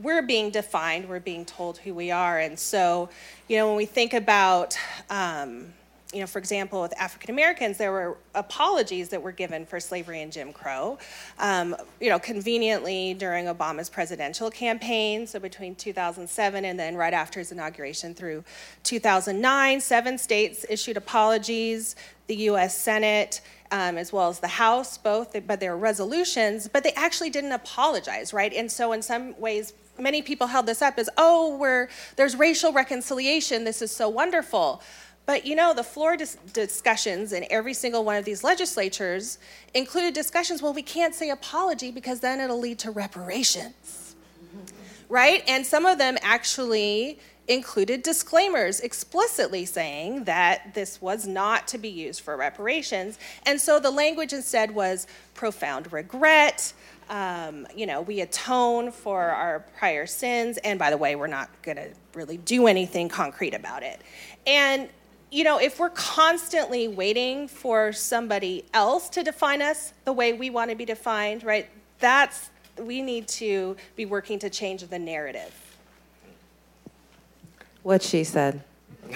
we're 0.00 0.22
being 0.22 0.50
defined, 0.50 1.08
we're 1.08 1.20
being 1.20 1.44
told 1.44 1.78
who 1.78 1.94
we 1.94 2.10
are. 2.10 2.38
And 2.38 2.58
so, 2.58 3.08
you 3.48 3.56
know, 3.56 3.68
when 3.68 3.76
we 3.76 3.86
think 3.86 4.12
about, 4.12 4.78
um, 5.08 5.72
you 6.12 6.20
know, 6.20 6.26
for 6.26 6.38
example, 6.38 6.82
with 6.82 6.96
African 7.00 7.30
Americans, 7.30 7.78
there 7.78 7.90
were 7.90 8.16
apologies 8.34 9.08
that 9.08 9.20
were 9.20 9.32
given 9.32 9.66
for 9.66 9.80
slavery 9.80 10.22
and 10.22 10.32
Jim 10.32 10.52
Crow. 10.52 10.98
Um, 11.38 11.74
you 12.00 12.10
know, 12.10 12.18
conveniently 12.18 13.14
during 13.14 13.46
Obama's 13.46 13.90
presidential 13.90 14.50
campaign, 14.50 15.26
so 15.26 15.40
between 15.40 15.74
2007 15.74 16.64
and 16.64 16.78
then 16.78 16.94
right 16.94 17.12
after 17.12 17.40
his 17.40 17.50
inauguration 17.50 18.14
through 18.14 18.44
2009, 18.84 19.80
seven 19.80 20.16
states 20.16 20.64
issued 20.70 20.96
apologies. 20.96 21.96
The 22.28 22.36
U.S. 22.36 22.76
Senate, 22.76 23.40
um, 23.70 23.96
as 23.96 24.12
well 24.12 24.28
as 24.28 24.40
the 24.40 24.48
House, 24.48 24.98
both, 24.98 25.36
but 25.46 25.60
they 25.60 25.68
were 25.68 25.76
resolutions, 25.76 26.66
but 26.66 26.82
they 26.82 26.92
actually 26.92 27.30
didn't 27.30 27.52
apologize, 27.52 28.32
right? 28.32 28.52
And 28.52 28.70
so, 28.70 28.90
in 28.92 29.00
some 29.00 29.38
ways, 29.40 29.72
many 29.98 30.22
people 30.22 30.48
held 30.48 30.66
this 30.66 30.82
up 30.82 30.98
as, 30.98 31.08
oh, 31.16 31.56
we're, 31.56 31.88
there's 32.16 32.36
racial 32.36 32.72
reconciliation, 32.72 33.64
this 33.64 33.82
is 33.82 33.90
so 33.94 34.08
wonderful. 34.08 34.82
But 35.26 35.44
you 35.44 35.56
know, 35.56 35.74
the 35.74 35.82
floor 35.82 36.16
dis- 36.16 36.36
discussions 36.52 37.32
in 37.32 37.44
every 37.50 37.74
single 37.74 38.04
one 38.04 38.16
of 38.16 38.24
these 38.24 38.44
legislatures 38.44 39.38
included 39.74 40.14
discussions, 40.14 40.62
well, 40.62 40.72
we 40.72 40.82
can't 40.82 41.14
say 41.14 41.30
apology 41.30 41.90
because 41.90 42.20
then 42.20 42.40
it'll 42.40 42.60
lead 42.60 42.78
to 42.80 42.92
reparations. 42.92 44.14
Right? 45.08 45.42
And 45.46 45.66
some 45.66 45.84
of 45.86 45.98
them 45.98 46.16
actually 46.22 47.18
included 47.48 48.02
disclaimers 48.02 48.80
explicitly 48.80 49.64
saying 49.64 50.24
that 50.24 50.74
this 50.74 51.00
was 51.00 51.26
not 51.26 51.68
to 51.68 51.78
be 51.78 51.88
used 51.88 52.20
for 52.20 52.36
reparations. 52.36 53.18
And 53.44 53.60
so 53.60 53.78
the 53.78 53.90
language 53.90 54.32
instead 54.32 54.74
was 54.74 55.06
profound 55.34 55.92
regret. 55.92 56.72
Um, 57.08 57.66
you 57.74 57.86
know, 57.86 58.00
we 58.00 58.20
atone 58.20 58.90
for 58.90 59.22
our 59.22 59.60
prior 59.78 60.06
sins. 60.06 60.58
And 60.58 60.78
by 60.78 60.90
the 60.90 60.96
way, 60.96 61.14
we're 61.14 61.28
not 61.28 61.50
going 61.62 61.76
to 61.76 61.90
really 62.14 62.38
do 62.38 62.66
anything 62.66 63.08
concrete 63.08 63.54
about 63.54 63.84
it. 63.84 64.00
And 64.44 64.88
you 65.30 65.44
know, 65.44 65.58
if 65.58 65.78
we're 65.78 65.90
constantly 65.90 66.88
waiting 66.88 67.48
for 67.48 67.92
somebody 67.92 68.64
else 68.72 69.08
to 69.10 69.22
define 69.22 69.60
us 69.60 69.92
the 70.04 70.12
way 70.12 70.32
we 70.32 70.50
want 70.50 70.70
to 70.70 70.76
be 70.76 70.84
defined, 70.84 71.42
right? 71.42 71.68
That's, 71.98 72.50
we 72.78 73.02
need 73.02 73.26
to 73.28 73.76
be 73.96 74.06
working 74.06 74.38
to 74.40 74.50
change 74.50 74.82
the 74.82 74.98
narrative. 74.98 75.52
What 77.82 78.02
she 78.02 78.24
said. 78.24 78.62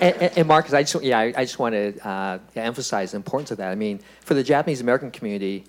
and, 0.00 0.16
and, 0.16 0.38
and, 0.38 0.48
Marcus, 0.48 0.72
I 0.72 0.82
just, 0.82 1.02
yeah, 1.02 1.18
I, 1.18 1.32
I 1.36 1.44
just 1.44 1.58
want 1.58 1.74
to 1.74 2.08
uh, 2.08 2.38
emphasize 2.54 3.10
the 3.10 3.16
importance 3.16 3.50
of 3.50 3.58
that. 3.58 3.70
I 3.70 3.74
mean, 3.74 4.00
for 4.20 4.34
the 4.34 4.44
Japanese 4.44 4.80
American 4.80 5.10
community, 5.10 5.64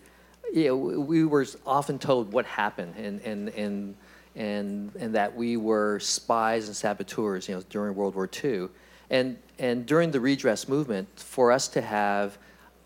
you 0.53 0.67
know, 0.67 0.75
we 0.75 1.25
were 1.25 1.45
often 1.65 1.97
told 1.97 2.31
what 2.31 2.45
happened 2.45 2.93
and, 2.95 3.19
and, 3.21 3.49
and, 3.49 3.95
and, 4.35 4.95
and 4.95 5.15
that 5.15 5.35
we 5.35 5.57
were 5.57 5.99
spies 5.99 6.67
and 6.67 6.75
saboteurs, 6.75 7.49
you 7.49 7.55
know, 7.55 7.63
during 7.69 7.95
World 7.95 8.13
War 8.13 8.29
II. 8.43 8.69
And, 9.09 9.37
and 9.59 9.85
during 9.85 10.11
the 10.11 10.19
redress 10.19 10.67
movement, 10.67 11.07
for 11.15 11.51
us 11.51 11.67
to 11.69 11.81
have 11.81 12.37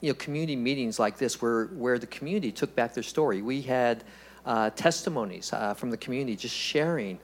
you 0.02 0.10
know, 0.10 0.16
community 0.16 0.56
meetings 0.56 1.00
like 1.00 1.18
this 1.18 1.42
where, 1.42 1.66
where 1.68 1.98
the 1.98 2.08
community 2.08 2.52
took 2.52 2.76
back 2.76 2.94
their 2.94 3.04
story, 3.04 3.42
we 3.42 3.62
had 3.62 4.04
uh, 4.46 4.70
testimonies 4.72 5.52
uh, 5.54 5.74
from 5.74 5.90
the 5.90 5.98
community 5.98 6.36
just 6.36 6.56
sharing 6.56 7.20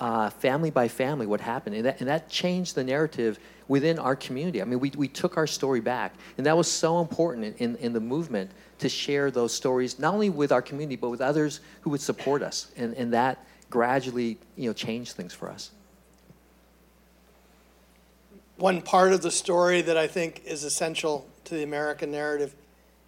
uh, 0.00 0.30
family 0.30 0.70
by 0.70 0.86
family 0.86 1.26
what 1.26 1.40
happened. 1.40 1.74
And 1.74 1.86
that, 1.86 2.00
and 2.00 2.08
that 2.08 2.28
changed 2.28 2.74
the 2.74 2.84
narrative 2.84 3.38
within 3.66 3.98
our 3.98 4.14
community. 4.14 4.62
I 4.62 4.64
mean, 4.64 4.78
we, 4.78 4.90
we 4.96 5.08
took 5.08 5.36
our 5.36 5.46
story 5.46 5.80
back. 5.80 6.14
And 6.36 6.46
that 6.46 6.56
was 6.56 6.70
so 6.70 7.00
important 7.00 7.46
in, 7.46 7.54
in, 7.54 7.76
in, 7.76 7.92
the 7.92 8.00
movement 8.00 8.50
to 8.78 8.88
share 8.88 9.30
those 9.30 9.52
stories, 9.52 9.98
not 9.98 10.14
only 10.14 10.30
with 10.30 10.52
our 10.52 10.62
community, 10.62 10.96
but 10.96 11.10
with 11.10 11.20
others 11.20 11.60
who 11.80 11.90
would 11.90 12.00
support 12.00 12.42
us. 12.42 12.70
And, 12.76 12.94
and 12.94 13.12
that 13.12 13.44
gradually 13.70 14.38
you 14.56 14.68
know, 14.68 14.72
changed 14.72 15.12
things 15.12 15.34
for 15.34 15.50
us 15.50 15.72
one 18.58 18.82
part 18.82 19.12
of 19.12 19.22
the 19.22 19.30
story 19.30 19.80
that 19.82 19.96
I 19.96 20.08
think 20.08 20.42
is 20.44 20.64
essential 20.64 21.28
to 21.44 21.54
the 21.54 21.62
American 21.62 22.10
narrative 22.10 22.54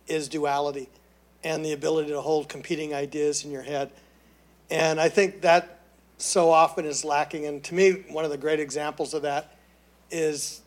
is 0.06 0.28
duality 0.28 0.88
and 1.42 1.64
the 1.64 1.72
ability 1.72 2.10
to 2.10 2.20
hold 2.20 2.48
competing 2.48 2.94
ideas 2.94 3.44
in 3.44 3.50
your 3.50 3.62
head. 3.62 3.90
And 4.70 5.00
I 5.00 5.08
think 5.08 5.40
that 5.40 5.80
so 6.18 6.50
often 6.50 6.84
is 6.84 7.04
lacking. 7.04 7.46
And 7.46 7.64
to 7.64 7.74
me, 7.74 8.04
one 8.10 8.24
of 8.24 8.30
the 8.30 8.38
great 8.38 8.60
examples 8.60 9.12
of 9.12 9.22
that 9.22 9.56
is 10.10 10.60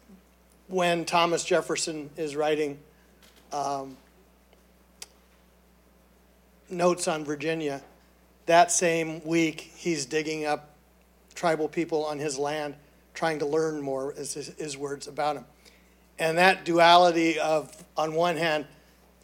when 0.68 1.06
Thomas 1.06 1.46
Jefferson 1.46 2.10
is 2.18 2.36
writing 2.36 2.78
um, 3.54 3.96
notes 6.70 7.08
on 7.08 7.24
Virginia. 7.24 7.82
That 8.48 8.70
same 8.70 9.24
week, 9.24 9.62
he's 9.76 10.06
digging 10.06 10.46
up 10.46 10.76
tribal 11.36 11.70
people 11.70 12.04
on 12.06 12.20
his 12.20 12.38
land 12.38 12.76
trying 13.14 13.40
to 13.40 13.46
learn 13.46 13.82
more, 13.82 14.14
is 14.14 14.34
his, 14.34 14.48
his 14.58 14.78
words 14.78 15.08
about 15.08 15.36
him. 15.36 15.46
And 16.20 16.38
that 16.38 16.66
duality 16.66 17.40
of, 17.40 17.72
on 17.98 18.14
one 18.14 18.38
hand, 18.38 18.66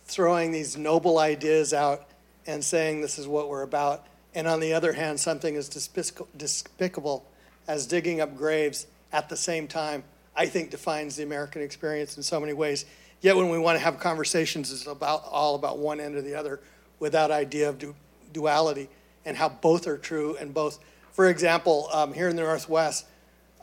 throwing 0.06 0.52
these 0.52 0.76
noble 0.76 1.20
ideas 1.20 1.74
out 1.74 2.08
and 2.48 2.64
saying 2.64 3.02
this 3.02 3.20
is 3.20 3.28
what 3.28 3.50
we're 3.50 3.62
about, 3.62 4.08
and 4.34 4.48
on 4.48 4.60
the 4.60 4.74
other 4.74 4.94
hand, 4.94 5.20
something 5.20 5.56
as 5.56 5.70
despicable 5.70 7.26
as 7.68 7.86
digging 7.86 8.22
up 8.22 8.36
graves 8.36 8.88
at 9.12 9.30
the 9.30 9.38
same 9.38 9.68
time, 9.68 10.04
I 10.36 10.46
think 10.46 10.72
defines 10.72 11.16
the 11.16 11.24
American 11.24 11.62
experience 11.62 12.18
in 12.18 12.24
so 12.24 12.40
many 12.40 12.54
ways. 12.54 12.86
Yet 13.22 13.36
when 13.36 13.50
we 13.50 13.60
want 13.60 13.78
to 13.78 13.84
have 13.84 14.00
conversations, 14.00 14.72
it's 14.72 14.88
about 14.88 15.24
all 15.30 15.56
about 15.56 15.78
one 15.78 16.00
end 16.00 16.16
or 16.16 16.22
the 16.22 16.36
other 16.36 16.60
without 17.00 17.32
idea 17.32 17.70
of 17.70 17.78
du- 17.78 17.96
duality 18.32 18.90
and 19.26 19.36
how 19.36 19.50
both 19.50 19.88
are 19.88 19.98
true 19.98 20.38
and 20.40 20.54
both. 20.54 20.80
For 21.12 21.28
example, 21.28 21.90
um, 21.92 22.14
here 22.14 22.30
in 22.30 22.36
the 22.36 22.44
Northwest, 22.44 23.06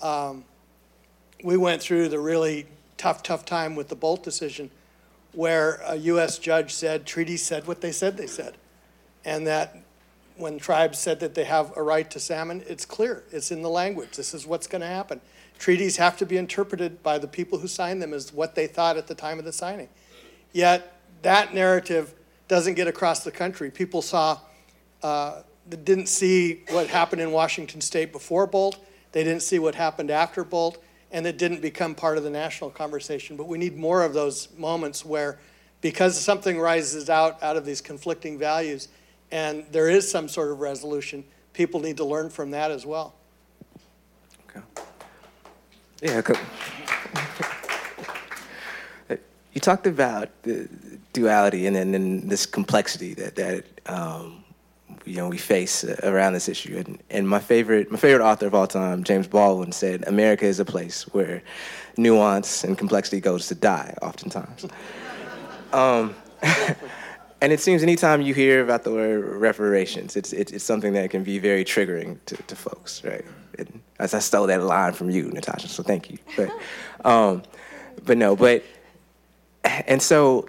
um, 0.02 0.44
we 1.42 1.56
went 1.56 1.82
through 1.82 2.08
the 2.08 2.18
really 2.18 2.66
tough, 2.96 3.22
tough 3.22 3.44
time 3.44 3.74
with 3.74 3.88
the 3.88 3.96
Boldt 3.96 4.22
decision, 4.22 4.70
where 5.32 5.80
a 5.84 5.96
U.S. 5.96 6.38
judge 6.38 6.72
said 6.72 7.06
treaties 7.06 7.42
said 7.42 7.66
what 7.66 7.80
they 7.80 7.92
said 7.92 8.16
they 8.16 8.26
said, 8.26 8.54
and 9.24 9.46
that 9.46 9.76
when 10.36 10.58
tribes 10.58 10.98
said 10.98 11.20
that 11.20 11.34
they 11.34 11.44
have 11.44 11.76
a 11.76 11.82
right 11.82 12.10
to 12.10 12.20
salmon, 12.20 12.62
it's 12.66 12.84
clear, 12.84 13.24
it's 13.32 13.50
in 13.50 13.62
the 13.62 13.70
language. 13.70 14.16
This 14.16 14.34
is 14.34 14.46
what's 14.46 14.66
going 14.66 14.82
to 14.82 14.86
happen. 14.86 15.20
Treaties 15.58 15.96
have 15.96 16.16
to 16.18 16.26
be 16.26 16.36
interpreted 16.36 17.02
by 17.02 17.18
the 17.18 17.26
people 17.26 17.58
who 17.58 17.68
signed 17.68 18.02
them 18.02 18.12
as 18.12 18.32
what 18.32 18.54
they 18.54 18.66
thought 18.66 18.96
at 18.96 19.06
the 19.06 19.14
time 19.14 19.38
of 19.38 19.44
the 19.44 19.52
signing. 19.52 19.88
Yet 20.52 21.00
that 21.22 21.54
narrative 21.54 22.14
doesn't 22.48 22.74
get 22.74 22.86
across 22.86 23.24
the 23.24 23.30
country. 23.30 23.70
People 23.70 24.02
saw, 24.02 24.38
uh, 25.02 25.42
didn't 25.68 26.08
see 26.08 26.62
what 26.68 26.86
happened 26.88 27.22
in 27.22 27.32
Washington 27.32 27.80
State 27.80 28.12
before 28.12 28.46
Boldt 28.46 28.76
they 29.16 29.24
didn't 29.24 29.40
see 29.40 29.58
what 29.58 29.74
happened 29.74 30.10
after 30.10 30.44
Boldt, 30.44 30.76
and 31.10 31.26
it 31.26 31.38
didn't 31.38 31.62
become 31.62 31.94
part 31.94 32.18
of 32.18 32.24
the 32.24 32.28
national 32.28 32.68
conversation. 32.68 33.34
But 33.34 33.48
we 33.48 33.56
need 33.56 33.74
more 33.74 34.02
of 34.02 34.12
those 34.12 34.48
moments 34.58 35.06
where, 35.06 35.38
because 35.80 36.20
something 36.20 36.60
rises 36.60 37.08
out 37.08 37.42
out 37.42 37.56
of 37.56 37.64
these 37.64 37.80
conflicting 37.80 38.38
values, 38.38 38.88
and 39.32 39.64
there 39.72 39.88
is 39.88 40.10
some 40.10 40.28
sort 40.28 40.50
of 40.50 40.60
resolution, 40.60 41.24
people 41.54 41.80
need 41.80 41.96
to 41.96 42.04
learn 42.04 42.28
from 42.28 42.50
that 42.50 42.70
as 42.70 42.84
well. 42.84 43.14
Okay. 44.50 44.60
Yeah. 46.02 46.20
you 49.54 49.60
talked 49.62 49.86
about 49.86 50.28
the 50.42 50.68
duality 51.14 51.66
and 51.66 51.74
then 51.74 52.28
this 52.28 52.44
complexity 52.44 53.14
that 53.14 53.34
that 53.36 53.64
um, 53.86 54.44
you 55.06 55.16
know 55.16 55.28
we 55.28 55.38
face 55.38 55.84
around 56.02 56.32
this 56.34 56.48
issue. 56.48 56.76
And, 56.76 57.02
and 57.10 57.28
my 57.28 57.38
favorite 57.38 57.90
my 57.90 57.98
favorite 57.98 58.24
author 58.24 58.46
of 58.46 58.54
all 58.54 58.66
time, 58.66 59.04
James 59.04 59.26
Baldwin, 59.26 59.72
said, 59.72 60.04
"America 60.06 60.44
is 60.44 60.60
a 60.60 60.64
place 60.64 61.02
where 61.14 61.42
nuance 61.96 62.64
and 62.64 62.76
complexity 62.76 63.20
goes 63.20 63.48
to 63.48 63.54
die, 63.54 63.94
oftentimes." 64.02 64.66
um, 65.72 66.14
and 67.40 67.52
it 67.52 67.60
seems 67.60 67.82
anytime 67.82 68.20
you 68.22 68.34
hear 68.34 68.62
about 68.62 68.84
the 68.84 68.92
word 68.92 69.24
reparations, 69.40 70.16
it's 70.16 70.32
it's, 70.32 70.52
it's 70.52 70.64
something 70.64 70.92
that 70.94 71.10
can 71.10 71.22
be 71.22 71.38
very 71.38 71.64
triggering 71.64 72.18
to, 72.26 72.36
to 72.36 72.56
folks, 72.56 73.04
right? 73.04 73.24
As 73.98 74.12
I 74.12 74.18
stole 74.18 74.46
that 74.48 74.62
line 74.62 74.92
from 74.92 75.08
you, 75.08 75.30
Natasha, 75.30 75.68
so 75.68 75.82
thank 75.82 76.10
you. 76.10 76.18
But 76.36 76.50
um, 77.04 77.42
but 78.04 78.18
no, 78.18 78.36
but 78.36 78.64
and 79.64 80.02
so 80.02 80.48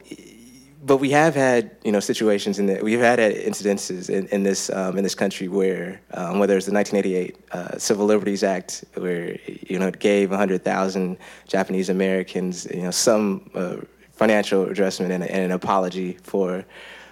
but 0.87 0.97
we 0.97 1.09
have 1.09 1.35
had 1.35 1.69
you 1.83 1.91
know 1.91 1.99
situations 1.99 2.59
in 2.59 2.65
that 2.67 2.81
we've 2.81 3.01
had 3.01 3.19
incidences 3.19 4.09
in, 4.09 4.25
in 4.27 4.43
this 4.43 4.69
um, 4.69 4.97
in 4.97 5.03
this 5.03 5.15
country 5.15 5.49
where 5.49 5.99
um, 6.13 6.39
whether 6.39 6.55
it's 6.55 6.65
the 6.65 6.73
1988 6.73 7.37
uh, 7.51 7.77
Civil 7.77 8.05
Liberties 8.05 8.41
Act 8.41 8.85
where 8.95 9.37
you 9.45 9.77
know 9.77 9.87
it 9.87 9.99
gave 9.99 10.29
100,000 10.29 11.17
Japanese 11.45 11.89
Americans 11.89 12.65
you 12.73 12.83
know 12.83 12.91
some 12.91 13.49
uh, 13.53 13.75
financial 14.13 14.63
adjustment 14.69 15.11
and, 15.11 15.23
and, 15.23 15.43
an 15.43 15.51
apology 15.51 16.17
for 16.23 16.65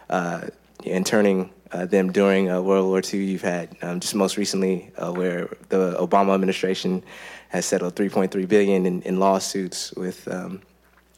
uh, 0.10 0.48
interning 0.86 1.52
uh, 1.72 1.86
them 1.86 2.12
during 2.12 2.50
uh, 2.50 2.62
World 2.62 2.88
War 2.88 3.02
II. 3.04 3.24
You've 3.26 3.42
had 3.42 3.76
um, 3.82 4.00
just 4.00 4.16
most 4.16 4.38
recently 4.38 4.90
uh, 4.98 5.12
where 5.12 5.50
the 5.70 5.98
Obama 6.00 6.34
administration 6.34 7.04
has 7.50 7.66
settled 7.66 7.96
3.3 7.96 8.48
billion 8.48 8.86
in, 8.86 9.02
in 9.02 9.20
lawsuits 9.20 9.92
with 9.94 10.28
um, 10.30 10.62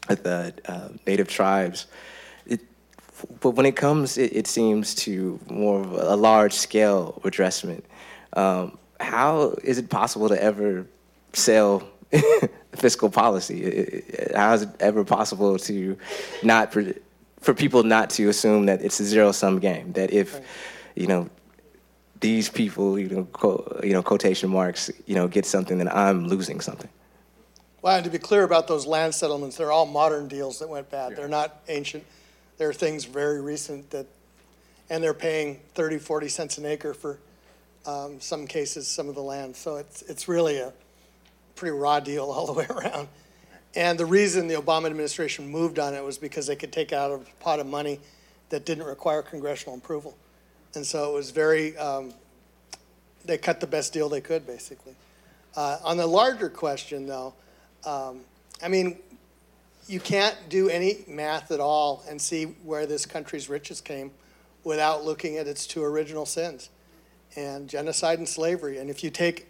with 0.08 0.22
the 0.24 0.54
native 1.06 1.28
tribes 1.28 1.86
but 3.40 3.50
when 3.50 3.66
it 3.66 3.76
comes, 3.76 4.18
it, 4.18 4.34
it, 4.34 4.46
seems 4.46 4.94
to 4.94 5.38
more 5.48 5.80
of 5.80 5.92
a 5.92 6.16
large 6.16 6.52
scale 6.52 7.20
redressment. 7.24 7.84
Um, 8.34 8.78
how 9.00 9.56
is 9.64 9.78
it 9.78 9.90
possible 9.90 10.28
to 10.28 10.42
ever 10.42 10.86
sell 11.32 11.88
fiscal 12.72 13.10
policy? 13.10 14.02
How 14.34 14.54
is 14.54 14.62
it 14.62 14.70
ever 14.80 15.04
possible 15.04 15.58
to 15.58 15.96
not 16.42 16.72
for 16.72 17.54
people 17.54 17.82
not 17.82 18.10
to 18.10 18.28
assume 18.28 18.66
that 18.66 18.82
it's 18.82 19.00
a 19.00 19.04
zero 19.04 19.32
sum 19.32 19.58
game? 19.58 19.92
That 19.92 20.12
if 20.12 20.40
you 20.94 21.06
know 21.06 21.28
these 22.20 22.48
people, 22.48 22.98
you 22.98 23.08
know, 23.08 23.24
quote, 23.24 23.80
you 23.84 23.92
know, 23.92 24.02
quotation 24.02 24.50
marks, 24.50 24.90
you 25.06 25.14
know, 25.14 25.28
get 25.28 25.46
something, 25.46 25.78
then 25.78 25.88
I'm 25.88 26.26
losing 26.26 26.60
something. 26.60 26.90
Well, 27.80 27.96
and 27.96 28.04
to 28.04 28.10
be 28.10 28.18
clear 28.18 28.42
about 28.42 28.66
those 28.66 28.86
land 28.86 29.14
settlements, 29.14 29.56
they're 29.56 29.70
all 29.70 29.86
modern 29.86 30.26
deals 30.26 30.58
that 30.58 30.68
went 30.68 30.90
bad. 30.90 31.10
Yeah. 31.10 31.16
They're 31.16 31.28
not 31.28 31.62
ancient 31.68 32.04
there 32.58 32.68
are 32.68 32.74
things 32.74 33.04
very 33.04 33.40
recent 33.40 33.90
that, 33.90 34.06
and 34.90 35.02
they're 35.02 35.14
paying 35.14 35.60
30, 35.74 35.98
40 35.98 36.28
cents 36.28 36.58
an 36.58 36.66
acre 36.66 36.92
for 36.92 37.18
um, 37.86 38.20
some 38.20 38.46
cases, 38.46 38.86
some 38.86 39.08
of 39.08 39.14
the 39.14 39.22
land. 39.22 39.56
So 39.56 39.76
it's, 39.76 40.02
it's 40.02 40.28
really 40.28 40.58
a 40.58 40.72
pretty 41.56 41.76
raw 41.76 42.00
deal 42.00 42.24
all 42.24 42.46
the 42.46 42.52
way 42.52 42.66
around. 42.70 43.08
And 43.74 43.98
the 43.98 44.06
reason 44.06 44.48
the 44.48 44.54
Obama 44.54 44.86
administration 44.86 45.48
moved 45.48 45.78
on 45.78 45.94
it 45.94 46.02
was 46.02 46.18
because 46.18 46.46
they 46.46 46.56
could 46.56 46.72
take 46.72 46.92
out 46.92 47.10
a 47.12 47.20
pot 47.42 47.60
of 47.60 47.66
money 47.66 48.00
that 48.50 48.64
didn't 48.64 48.84
require 48.84 49.22
congressional 49.22 49.76
approval. 49.76 50.16
And 50.74 50.84
so 50.84 51.10
it 51.10 51.14
was 51.14 51.30
very, 51.30 51.76
um, 51.76 52.12
they 53.24 53.38
cut 53.38 53.60
the 53.60 53.66
best 53.66 53.92
deal 53.92 54.08
they 54.08 54.20
could, 54.20 54.46
basically. 54.46 54.94
Uh, 55.54 55.78
on 55.82 55.96
the 55.96 56.06
larger 56.06 56.48
question, 56.48 57.06
though, 57.06 57.34
um, 57.84 58.20
I 58.62 58.68
mean, 58.68 58.98
you 59.88 60.00
can't 60.00 60.36
do 60.50 60.68
any 60.68 60.98
math 61.08 61.50
at 61.50 61.60
all 61.60 62.04
and 62.08 62.20
see 62.20 62.44
where 62.44 62.86
this 62.86 63.06
country's 63.06 63.48
riches 63.48 63.80
came 63.80 64.10
without 64.62 65.04
looking 65.04 65.38
at 65.38 65.46
its 65.46 65.66
two 65.66 65.82
original 65.82 66.26
sins 66.26 66.68
and 67.36 67.68
genocide 67.68 68.18
and 68.18 68.28
slavery. 68.28 68.78
And 68.78 68.90
if 68.90 69.02
you 69.02 69.10
take 69.10 69.46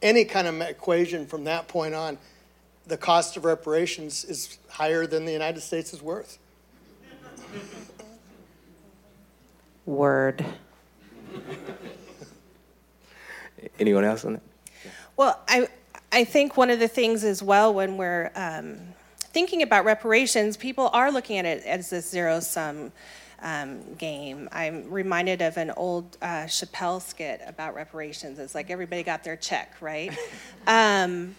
any 0.00 0.24
kind 0.24 0.46
of 0.46 0.60
equation 0.60 1.26
from 1.26 1.44
that 1.44 1.66
point 1.66 1.94
on, 1.94 2.18
the 2.86 2.96
cost 2.96 3.36
of 3.36 3.44
reparations 3.44 4.24
is 4.24 4.58
higher 4.68 5.06
than 5.06 5.24
the 5.24 5.32
United 5.32 5.60
States 5.60 5.92
is 5.92 6.00
worth. 6.00 6.38
Word. 9.86 10.44
Anyone 13.80 14.04
else 14.04 14.24
on 14.24 14.34
that? 14.34 14.42
Well, 15.16 15.40
I 15.48 15.68
I 16.12 16.24
think 16.24 16.56
one 16.56 16.70
of 16.70 16.78
the 16.78 16.88
things 16.88 17.24
as 17.24 17.42
well 17.42 17.74
when 17.74 17.96
we're 17.96 18.30
um, 18.34 18.93
thinking 19.34 19.62
about 19.62 19.84
reparations, 19.84 20.56
people 20.56 20.88
are 20.92 21.10
looking 21.10 21.36
at 21.36 21.44
it 21.44 21.64
as 21.64 21.90
this 21.90 22.08
zero 22.08 22.38
sum 22.38 22.92
um, 23.42 23.82
game. 23.94 24.48
I'm 24.52 24.88
reminded 24.88 25.42
of 25.42 25.56
an 25.56 25.72
old 25.72 26.16
uh, 26.22 26.44
Chappelle 26.44 27.02
skit 27.02 27.42
about 27.46 27.74
reparations. 27.74 28.38
It's 28.38 28.54
like 28.54 28.70
everybody 28.70 29.02
got 29.02 29.24
their 29.24 29.36
check, 29.36 29.74
right? 29.80 30.16
um, 30.68 31.34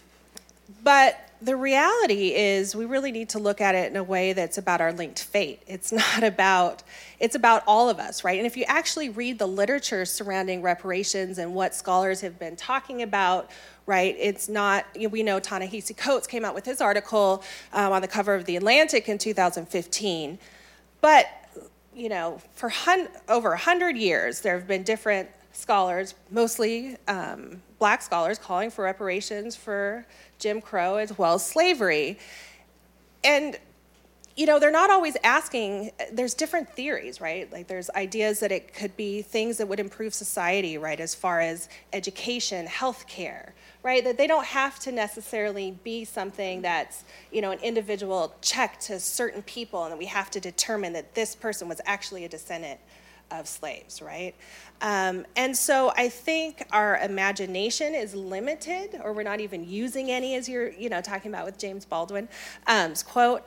but 0.84 1.18
the 1.42 1.56
reality 1.56 2.34
is 2.34 2.74
we 2.74 2.84
really 2.84 3.12
need 3.12 3.28
to 3.30 3.38
look 3.38 3.60
at 3.60 3.74
it 3.74 3.90
in 3.90 3.96
a 3.96 4.02
way 4.02 4.32
that's 4.32 4.56
about 4.56 4.80
our 4.80 4.92
linked 4.92 5.22
fate 5.22 5.62
it's 5.66 5.92
not 6.02 6.22
about 6.22 6.82
it's 7.20 7.34
about 7.34 7.62
all 7.66 7.90
of 7.90 7.98
us 7.98 8.24
right 8.24 8.38
and 8.38 8.46
if 8.46 8.56
you 8.56 8.64
actually 8.66 9.08
read 9.10 9.38
the 9.38 9.46
literature 9.46 10.04
surrounding 10.04 10.62
reparations 10.62 11.38
and 11.38 11.54
what 11.54 11.74
scholars 11.74 12.22
have 12.22 12.38
been 12.38 12.56
talking 12.56 13.02
about 13.02 13.50
right? 13.86 14.16
It's 14.18 14.48
not, 14.48 14.84
you 14.94 15.02
know, 15.02 15.08
we 15.08 15.22
know 15.22 15.38
Ta-Nehisi 15.38 15.96
Coates 15.96 16.26
came 16.26 16.44
out 16.44 16.54
with 16.54 16.64
his 16.64 16.80
article 16.80 17.42
um, 17.72 17.92
on 17.92 18.02
the 18.02 18.08
cover 18.08 18.34
of 18.34 18.44
The 18.44 18.56
Atlantic 18.56 19.08
in 19.08 19.16
2015. 19.16 20.38
But, 21.00 21.26
you 21.94 22.08
know, 22.08 22.40
for 22.54 22.68
hun- 22.68 23.08
over 23.28 23.50
100 23.50 23.96
years, 23.96 24.40
there 24.40 24.58
have 24.58 24.66
been 24.66 24.82
different 24.82 25.30
scholars, 25.52 26.14
mostly 26.30 26.96
um, 27.08 27.62
black 27.78 28.02
scholars, 28.02 28.38
calling 28.38 28.70
for 28.70 28.84
reparations 28.84 29.54
for 29.56 30.04
Jim 30.38 30.60
Crow 30.60 30.96
as 30.96 31.16
well 31.16 31.34
as 31.34 31.46
slavery. 31.46 32.18
And 33.24 33.56
you 34.36 34.44
know, 34.44 34.58
they're 34.58 34.70
not 34.70 34.90
always 34.90 35.16
asking, 35.24 35.92
there's 36.12 36.34
different 36.34 36.68
theories, 36.68 37.22
right? 37.22 37.50
Like 37.50 37.68
there's 37.68 37.88
ideas 37.90 38.40
that 38.40 38.52
it 38.52 38.74
could 38.74 38.94
be 38.94 39.22
things 39.22 39.56
that 39.56 39.66
would 39.66 39.80
improve 39.80 40.12
society, 40.12 40.76
right, 40.76 41.00
as 41.00 41.14
far 41.14 41.40
as 41.40 41.70
education, 41.94 42.66
healthcare, 42.66 43.52
right? 43.86 44.02
That 44.02 44.18
they 44.18 44.26
don't 44.26 44.44
have 44.46 44.80
to 44.80 44.90
necessarily 44.90 45.78
be 45.84 46.04
something 46.04 46.60
that's, 46.62 47.04
you 47.30 47.40
know, 47.40 47.52
an 47.52 47.60
individual 47.60 48.34
check 48.40 48.80
to 48.80 48.98
certain 48.98 49.42
people 49.42 49.84
and 49.84 49.92
that 49.92 49.96
we 49.96 50.06
have 50.06 50.28
to 50.32 50.40
determine 50.40 50.92
that 50.94 51.14
this 51.14 51.36
person 51.36 51.68
was 51.68 51.80
actually 51.86 52.24
a 52.24 52.28
descendant 52.28 52.80
of 53.30 53.46
slaves, 53.46 54.02
right? 54.02 54.34
Um, 54.82 55.24
and 55.36 55.56
so 55.56 55.92
I 55.96 56.08
think 56.08 56.66
our 56.72 56.98
imagination 56.98 57.94
is 57.94 58.12
limited, 58.12 59.00
or 59.04 59.12
we're 59.12 59.22
not 59.22 59.38
even 59.38 59.62
using 59.62 60.10
any, 60.10 60.34
as 60.34 60.48
you're, 60.48 60.72
you 60.72 60.88
know, 60.88 61.00
talking 61.00 61.30
about 61.30 61.46
with 61.46 61.56
James 61.56 61.84
Baldwin's 61.84 62.28
um, 62.66 62.92
quote, 63.06 63.46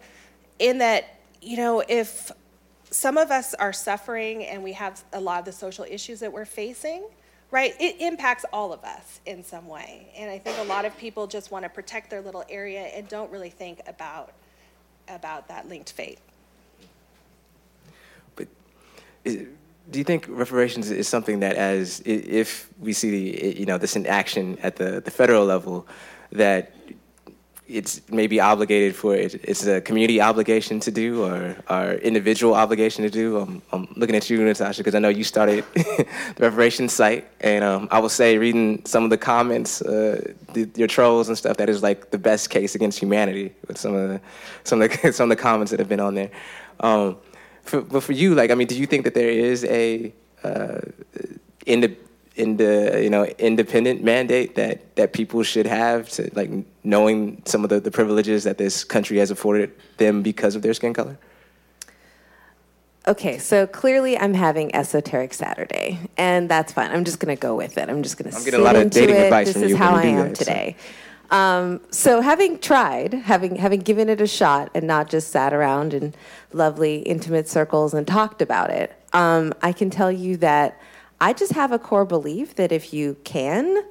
in 0.60 0.78
that, 0.78 1.20
you 1.42 1.58
know, 1.58 1.84
if 1.90 2.32
some 2.92 3.18
of 3.18 3.30
us 3.30 3.54
are 3.56 3.74
suffering 3.74 4.46
and 4.46 4.64
we 4.64 4.72
have 4.72 5.04
a 5.12 5.20
lot 5.20 5.40
of 5.40 5.46
the 5.46 5.52
social 5.52 5.84
issues 5.84 6.22
that 6.22 6.32
we're 6.32 6.46
facing, 6.46 7.04
right? 7.52 7.74
It 7.80 8.00
impacts 8.00 8.46
all 8.54 8.72
of 8.74 8.84
us 8.84 9.22
in 9.26 9.44
some 9.44 9.68
way. 9.68 10.12
And 10.16 10.30
I 10.30 10.38
think 10.38 10.58
a 10.60 10.64
lot 10.64 10.86
of 10.86 10.96
people 10.98 11.28
just 11.28 11.52
want 11.52 11.64
to 11.64 11.70
protect 11.70 12.10
their 12.10 12.22
little 12.22 12.44
area 12.50 12.82
and 12.82 13.08
don't 13.08 13.32
really 13.32 13.50
think 13.50 13.82
about 13.88 14.34
about 15.08 15.48
that 15.48 15.68
linked 15.68 15.92
fate. 15.92 16.20
But 18.36 18.48
is, 19.26 19.48
do 19.90 19.98
you 19.98 20.06
think 20.06 20.28
reparations 20.30 20.92
is 20.92 21.08
something 21.08 21.40
that, 21.40 21.56
as 21.56 22.02
if 22.06 22.70
we 22.80 22.94
see 22.94 23.58
you 23.58 23.66
know 23.66 23.78
this 23.78 23.96
in 23.96 24.06
action 24.06 24.58
at 24.62 24.76
the, 24.76 25.02
the 25.02 25.12
federal 25.12 25.46
level, 25.46 25.88
that 26.32 26.74
it's 27.70 28.02
maybe 28.10 28.40
obligated 28.40 28.96
for 28.96 29.16
it, 29.16 29.36
it's 29.44 29.66
a 29.66 29.80
community 29.80 30.20
obligation 30.20 30.80
to 30.80 30.92
do 30.92 31.24
or 31.24 31.56
our 31.68 31.94
individual 31.94 32.56
obligation 32.56 33.04
to 33.04 33.10
do. 33.10 33.38
I'm, 33.38 33.62
I'm 33.72 33.88
looking 33.96 34.16
at 34.16 34.30
you, 34.30 34.44
Natasha, 34.44 34.80
because 34.80 34.96
I 34.96 35.00
know 35.00 35.10
you 35.10 35.24
started 35.24 35.64
the 35.74 36.06
reparations 36.40 36.94
site, 36.94 37.28
and 37.42 37.64
um, 37.64 37.88
I 37.92 38.00
will 38.00 38.10
say, 38.10 38.38
reading 38.38 38.84
some 38.86 39.04
of 39.04 39.12
the 39.12 39.18
comments, 39.18 39.82
uh, 39.82 40.34
the, 40.54 40.70
your 40.76 40.88
trolls 40.88 41.30
and 41.30 41.38
stuff, 41.38 41.58
that 41.58 41.70
is 41.70 41.84
like 41.84 42.10
the 42.10 42.18
best 42.18 42.50
case 42.50 42.74
against 42.74 42.98
humanity 43.00 43.54
with 43.68 43.78
some 43.78 43.94
of 43.94 44.10
the 44.10 44.22
some 44.64 44.82
of 44.82 44.90
the, 44.90 45.14
some 45.14 45.32
of 45.32 45.38
the 45.38 45.42
comments 45.42 45.70
that 45.72 45.80
have 45.80 45.90
been 45.90 46.00
on 46.00 46.16
there. 46.16 46.32
Um, 46.80 47.18
for, 47.64 47.82
but 47.82 48.02
for 48.02 48.14
you, 48.14 48.34
like, 48.34 48.50
I 48.50 48.56
mean, 48.56 48.68
do 48.68 48.76
you 48.76 48.88
think 48.88 49.04
that 49.04 49.14
there 49.14 49.30
is 49.30 49.64
a 49.66 50.12
uh, 50.44 50.80
in 51.68 51.82
the 51.82 51.96
in 52.40 52.58
the 52.58 53.00
you 53.04 53.10
know 53.10 53.26
independent 53.38 54.04
mandate 54.04 54.56
that 54.56 54.96
that 54.96 55.14
people 55.14 55.44
should 55.44 55.68
have 55.68 56.10
to 56.10 56.30
like 56.34 56.50
knowing 56.84 57.42
some 57.46 57.64
of 57.64 57.70
the, 57.70 57.80
the 57.80 57.92
privileges 57.92 58.46
that 58.46 58.58
this 58.58 58.84
country 58.84 59.18
has 59.18 59.30
afforded 59.30 59.72
them 59.98 60.24
because 60.24 60.56
of 60.56 60.62
their 60.62 60.74
skin 60.74 60.94
color? 60.94 61.18
Okay, 63.08 63.38
so 63.38 63.66
clearly 63.66 64.18
I'm 64.18 64.34
having 64.34 64.74
esoteric 64.76 65.34
Saturday, 65.34 66.00
and 66.18 66.50
that's 66.50 66.74
fine. 66.74 66.92
I'm 66.92 67.06
just 67.06 67.20
going 67.20 67.36
to 67.36 67.40
go 67.40 67.56
with 67.56 67.78
it. 67.78 67.90
I'm 67.90 68.04
just 68.04 68.18
going 68.18 68.30
to. 68.32 68.38
I'm 68.38 68.44
getting 68.44 68.60
a 68.60 68.64
lot 68.64 68.76
of 68.76 68.90
dating 68.90 69.16
it. 69.16 69.24
advice 69.24 69.48
this 69.48 69.54
from 69.54 69.62
you. 69.64 69.68
This 69.70 69.74
is 69.74 69.80
how 69.80 69.96
I 69.96 70.04
am 70.04 70.30
that, 70.30 70.36
today. 70.36 70.76
So. 70.80 71.36
Um, 71.36 71.82
so 71.92 72.22
having 72.22 72.60
tried, 72.60 73.14
having 73.14 73.56
having 73.56 73.82
given 73.82 74.10
it 74.10 74.22
a 74.22 74.28
shot, 74.28 74.72
and 74.74 74.86
not 74.88 75.10
just 75.10 75.30
sat 75.30 75.54
around 75.54 75.94
in 75.94 76.14
lovely 76.54 77.00
intimate 77.00 77.48
circles 77.48 77.94
and 77.94 78.08
talked 78.08 78.42
about 78.42 78.70
it, 78.70 78.96
um, 79.14 79.54
I 79.62 79.72
can 79.72 79.90
tell 79.90 80.12
you 80.12 80.38
that 80.38 80.80
I 81.22 81.34
just 81.34 81.52
have 81.54 81.72
a 81.72 81.80
core 81.80 82.06
belief 82.06 82.56
that 82.56 82.72
if 82.72 82.94
you 82.94 83.18
can, 83.24 83.84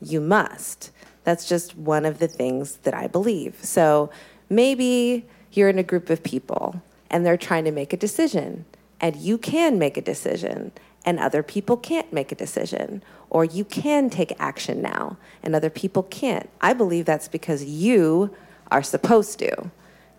you 0.00 0.20
must. 0.20 0.90
That's 1.24 1.48
just 1.48 1.76
one 1.76 2.04
of 2.04 2.18
the 2.18 2.26
things 2.26 2.76
that 2.78 2.94
I 2.94 3.06
believe. 3.06 3.56
So 3.62 4.10
maybe 4.50 5.24
you're 5.52 5.68
in 5.68 5.78
a 5.78 5.84
group 5.84 6.10
of 6.10 6.22
people 6.22 6.82
and 7.08 7.24
they're 7.24 7.36
trying 7.36 7.64
to 7.64 7.70
make 7.70 7.92
a 7.92 7.96
decision, 7.96 8.64
and 9.00 9.16
you 9.16 9.36
can 9.36 9.78
make 9.78 9.96
a 9.96 10.00
decision, 10.00 10.72
and 11.04 11.20
other 11.20 11.42
people 11.42 11.76
can't 11.76 12.10
make 12.12 12.32
a 12.32 12.34
decision, 12.34 13.02
or 13.28 13.44
you 13.44 13.64
can 13.64 14.08
take 14.08 14.32
action 14.38 14.80
now, 14.80 15.18
and 15.42 15.54
other 15.54 15.68
people 15.68 16.04
can't. 16.04 16.48
I 16.60 16.72
believe 16.72 17.04
that's 17.04 17.28
because 17.28 17.64
you 17.64 18.34
are 18.70 18.82
supposed 18.82 19.38
to. 19.40 19.70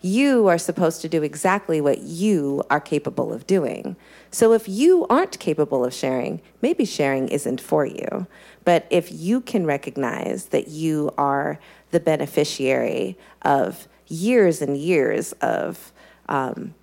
You 0.04 0.48
are 0.48 0.58
supposed 0.58 1.02
to 1.02 1.10
do 1.10 1.24
exactly 1.24 1.80
what 1.80 2.00
you 2.00 2.62
are 2.70 2.82
capable 2.82 3.32
of 3.32 3.48
doing. 3.48 3.96
So 4.32 4.52
if 4.52 4.68
you 4.68 5.08
aren't 5.10 5.40
capable 5.40 5.86
of 5.86 5.94
sharing, 5.94 6.42
maybe 6.62 6.84
sharing 6.84 7.30
isn't 7.30 7.62
for 7.62 7.86
you. 7.86 8.28
But 8.66 8.86
if 8.90 9.12
you 9.12 9.40
can 9.40 9.66
recognize 9.66 10.48
that 10.48 10.68
you 10.68 11.12
are 11.18 11.58
the 11.92 12.02
beneficiary 12.02 13.18
of 13.44 13.88
years 14.08 14.62
and 14.62 14.78
years 14.78 15.32
of 15.34 15.94
um, 16.28 16.74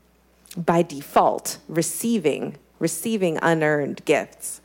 by 0.56 0.82
default 0.82 1.58
receiving 1.68 2.56
receiving 2.78 3.38
unearned 3.42 4.04
gifts 4.04 4.59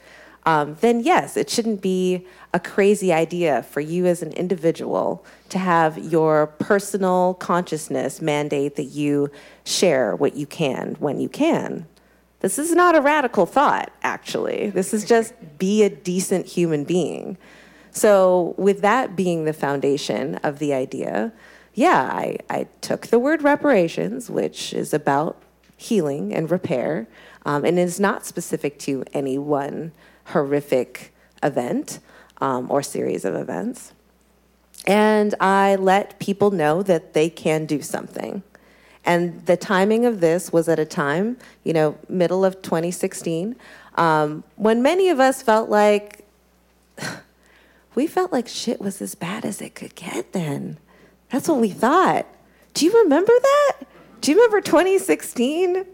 um, 0.46 0.78
then 0.82 1.00
yes 1.00 1.38
it 1.38 1.50
shouldn't 1.50 1.82
be 1.82 2.26
a 2.54 2.60
crazy 2.60 3.12
idea 3.12 3.64
for 3.64 3.82
you 3.82 4.06
as 4.06 4.22
an 4.22 4.32
individual 4.34 5.26
to 5.50 5.58
have 5.58 5.98
your 5.98 6.48
personal 6.48 7.34
consciousness 7.36 8.22
mandate 8.22 8.76
that 8.76 8.86
you 8.86 9.30
share 9.64 10.16
what 10.16 10.36
you 10.36 10.46
can 10.46 10.96
when 11.00 11.20
you 11.20 11.30
can. 11.30 11.86
This 12.40 12.60
is 12.60 12.74
not 12.74 12.96
a 12.96 13.02
radical 13.02 13.46
thought 13.46 13.92
actually. 14.04 14.70
This 14.70 14.94
is 14.94 15.06
just 15.06 15.34
be 15.58 15.84
a 15.84 15.90
decent 15.90 16.46
human 16.46 16.84
being. 16.84 17.38
So 17.92 18.56
with 18.58 18.82
that 18.82 19.16
being 19.16 19.46
the 19.46 19.54
foundation 19.54 20.36
of 20.36 20.60
the 20.60 20.74
idea 20.74 21.32
yeah, 21.76 22.10
I, 22.12 22.38
I 22.50 22.68
took 22.80 23.08
the 23.08 23.20
word 23.20 23.44
reparations, 23.44 24.30
which 24.30 24.74
is 24.74 24.94
about 24.94 25.42
healing 25.76 26.34
and 26.34 26.50
repair, 26.50 27.06
um, 27.46 27.66
and 27.66 27.78
is 27.78 28.00
not 28.00 28.26
specific 28.26 28.80
to 28.80 29.04
any 29.14 29.38
one 29.38 29.92
horrific 30.26 31.14
event 31.44 32.00
um, 32.42 32.70
or 32.70 32.82
series 32.84 33.26
of 33.26 33.36
events. 33.36 33.94
And 34.86 35.34
I 35.40 35.76
let 35.76 36.20
people 36.20 36.52
know 36.52 36.84
that 36.84 37.14
they 37.14 37.30
can 37.30 37.66
do 37.66 37.82
something. 37.82 38.44
And 39.04 39.46
the 39.46 39.58
timing 39.58 40.06
of 40.06 40.20
this 40.20 40.52
was 40.52 40.68
at 40.68 40.80
a 40.80 40.86
time, 40.86 41.38
you 41.64 41.74
know, 41.74 41.98
middle 42.10 42.44
of 42.44 42.62
2016, 42.62 43.56
um, 43.96 44.44
when 44.56 44.82
many 44.82 45.10
of 45.10 45.20
us 45.20 45.42
felt 45.42 45.70
like 45.70 46.26
we 47.96 48.08
felt 48.08 48.32
like 48.32 48.48
shit 48.48 48.82
was 48.82 49.02
as 49.02 49.16
bad 49.16 49.46
as 49.46 49.62
it 49.62 49.76
could 49.76 49.96
get 49.96 50.34
then. 50.34 50.78
That's 51.30 51.48
what 51.48 51.60
we 51.60 51.70
thought. 51.70 52.26
Do 52.74 52.86
you 52.86 53.04
remember 53.04 53.34
that? 53.42 53.78
Do 54.22 54.32
you 54.32 54.38
remember 54.38 54.62
2016? 54.62 55.86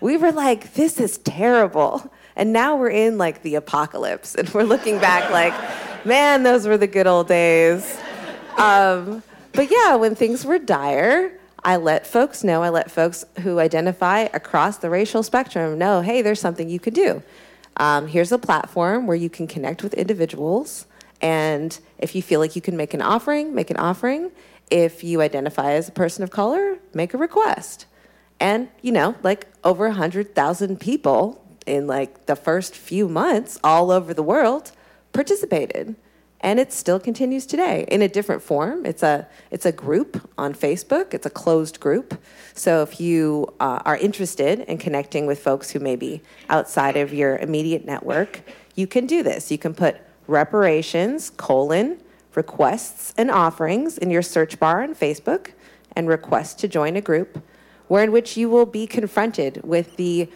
We 0.00 0.16
were 0.16 0.32
like, 0.32 0.74
this 0.74 0.98
is 0.98 1.18
terrible. 1.18 2.10
And 2.36 2.52
now 2.52 2.76
we're 2.76 2.90
in 2.90 3.18
like 3.18 3.42
the 3.42 3.54
apocalypse 3.54 4.34
and 4.34 4.48
we're 4.50 4.64
looking 4.64 4.98
back 4.98 5.30
like, 5.30 5.54
man, 6.04 6.42
those 6.42 6.66
were 6.66 6.76
the 6.76 6.86
good 6.86 7.06
old 7.06 7.28
days. 7.28 7.98
Um, 8.58 9.22
but 9.52 9.70
yeah, 9.70 9.94
when 9.94 10.14
things 10.14 10.44
were 10.44 10.58
dire, 10.58 11.32
I 11.62 11.76
let 11.76 12.06
folks 12.06 12.44
know, 12.44 12.62
I 12.62 12.68
let 12.68 12.90
folks 12.90 13.24
who 13.40 13.58
identify 13.58 14.20
across 14.34 14.78
the 14.78 14.90
racial 14.90 15.22
spectrum 15.22 15.78
know 15.78 16.02
hey, 16.02 16.22
there's 16.22 16.40
something 16.40 16.68
you 16.68 16.80
could 16.80 16.94
do. 16.94 17.22
Um, 17.76 18.06
here's 18.06 18.32
a 18.32 18.38
platform 18.38 19.06
where 19.06 19.16
you 19.16 19.30
can 19.30 19.46
connect 19.46 19.82
with 19.82 19.94
individuals. 19.94 20.86
And 21.20 21.78
if 21.98 22.14
you 22.14 22.22
feel 22.22 22.40
like 22.40 22.54
you 22.54 22.62
can 22.62 22.76
make 22.76 22.94
an 22.94 23.02
offering, 23.02 23.54
make 23.54 23.70
an 23.70 23.76
offering. 23.76 24.30
If 24.70 25.02
you 25.02 25.20
identify 25.20 25.72
as 25.72 25.88
a 25.88 25.92
person 25.92 26.22
of 26.22 26.30
color, 26.30 26.78
make 26.92 27.14
a 27.14 27.18
request. 27.18 27.86
And, 28.40 28.68
you 28.82 28.92
know, 28.92 29.14
like 29.22 29.46
over 29.62 29.86
100,000 29.86 30.80
people 30.80 31.43
in 31.66 31.86
like 31.86 32.26
the 32.26 32.36
first 32.36 32.74
few 32.74 33.08
months 33.08 33.58
all 33.64 33.90
over 33.90 34.14
the 34.14 34.22
world 34.22 34.72
participated. 35.12 35.96
And 36.40 36.60
it 36.60 36.74
still 36.74 37.00
continues 37.00 37.46
today 37.46 37.86
in 37.88 38.02
a 38.02 38.08
different 38.08 38.42
form. 38.42 38.84
It's 38.84 39.02
a, 39.02 39.26
it's 39.50 39.64
a 39.64 39.72
group 39.72 40.30
on 40.36 40.52
Facebook, 40.52 41.14
it's 41.14 41.24
a 41.24 41.30
closed 41.30 41.80
group. 41.80 42.20
So 42.52 42.82
if 42.82 43.00
you 43.00 43.54
uh, 43.60 43.80
are 43.86 43.96
interested 43.96 44.60
in 44.60 44.76
connecting 44.76 45.24
with 45.26 45.38
folks 45.38 45.70
who 45.70 45.80
may 45.80 45.96
be 45.96 46.20
outside 46.50 46.98
of 46.98 47.14
your 47.14 47.38
immediate 47.38 47.86
network, 47.86 48.42
you 48.74 48.86
can 48.86 49.06
do 49.06 49.22
this. 49.22 49.50
You 49.50 49.56
can 49.56 49.72
put 49.72 49.96
reparations, 50.26 51.30
colon, 51.30 51.98
requests 52.36 53.14
and 53.16 53.30
offerings 53.30 53.96
in 53.96 54.10
your 54.10 54.22
search 54.22 54.58
bar 54.58 54.82
on 54.82 54.94
Facebook 54.94 55.52
and 55.96 56.08
request 56.08 56.58
to 56.58 56.68
join 56.68 56.96
a 56.96 57.00
group 57.00 57.42
where 57.88 58.02
in 58.02 58.12
which 58.12 58.36
you 58.36 58.48
will 58.48 58.66
be 58.66 58.86
confronted 58.86 59.60
with 59.62 59.96
the 59.96 60.28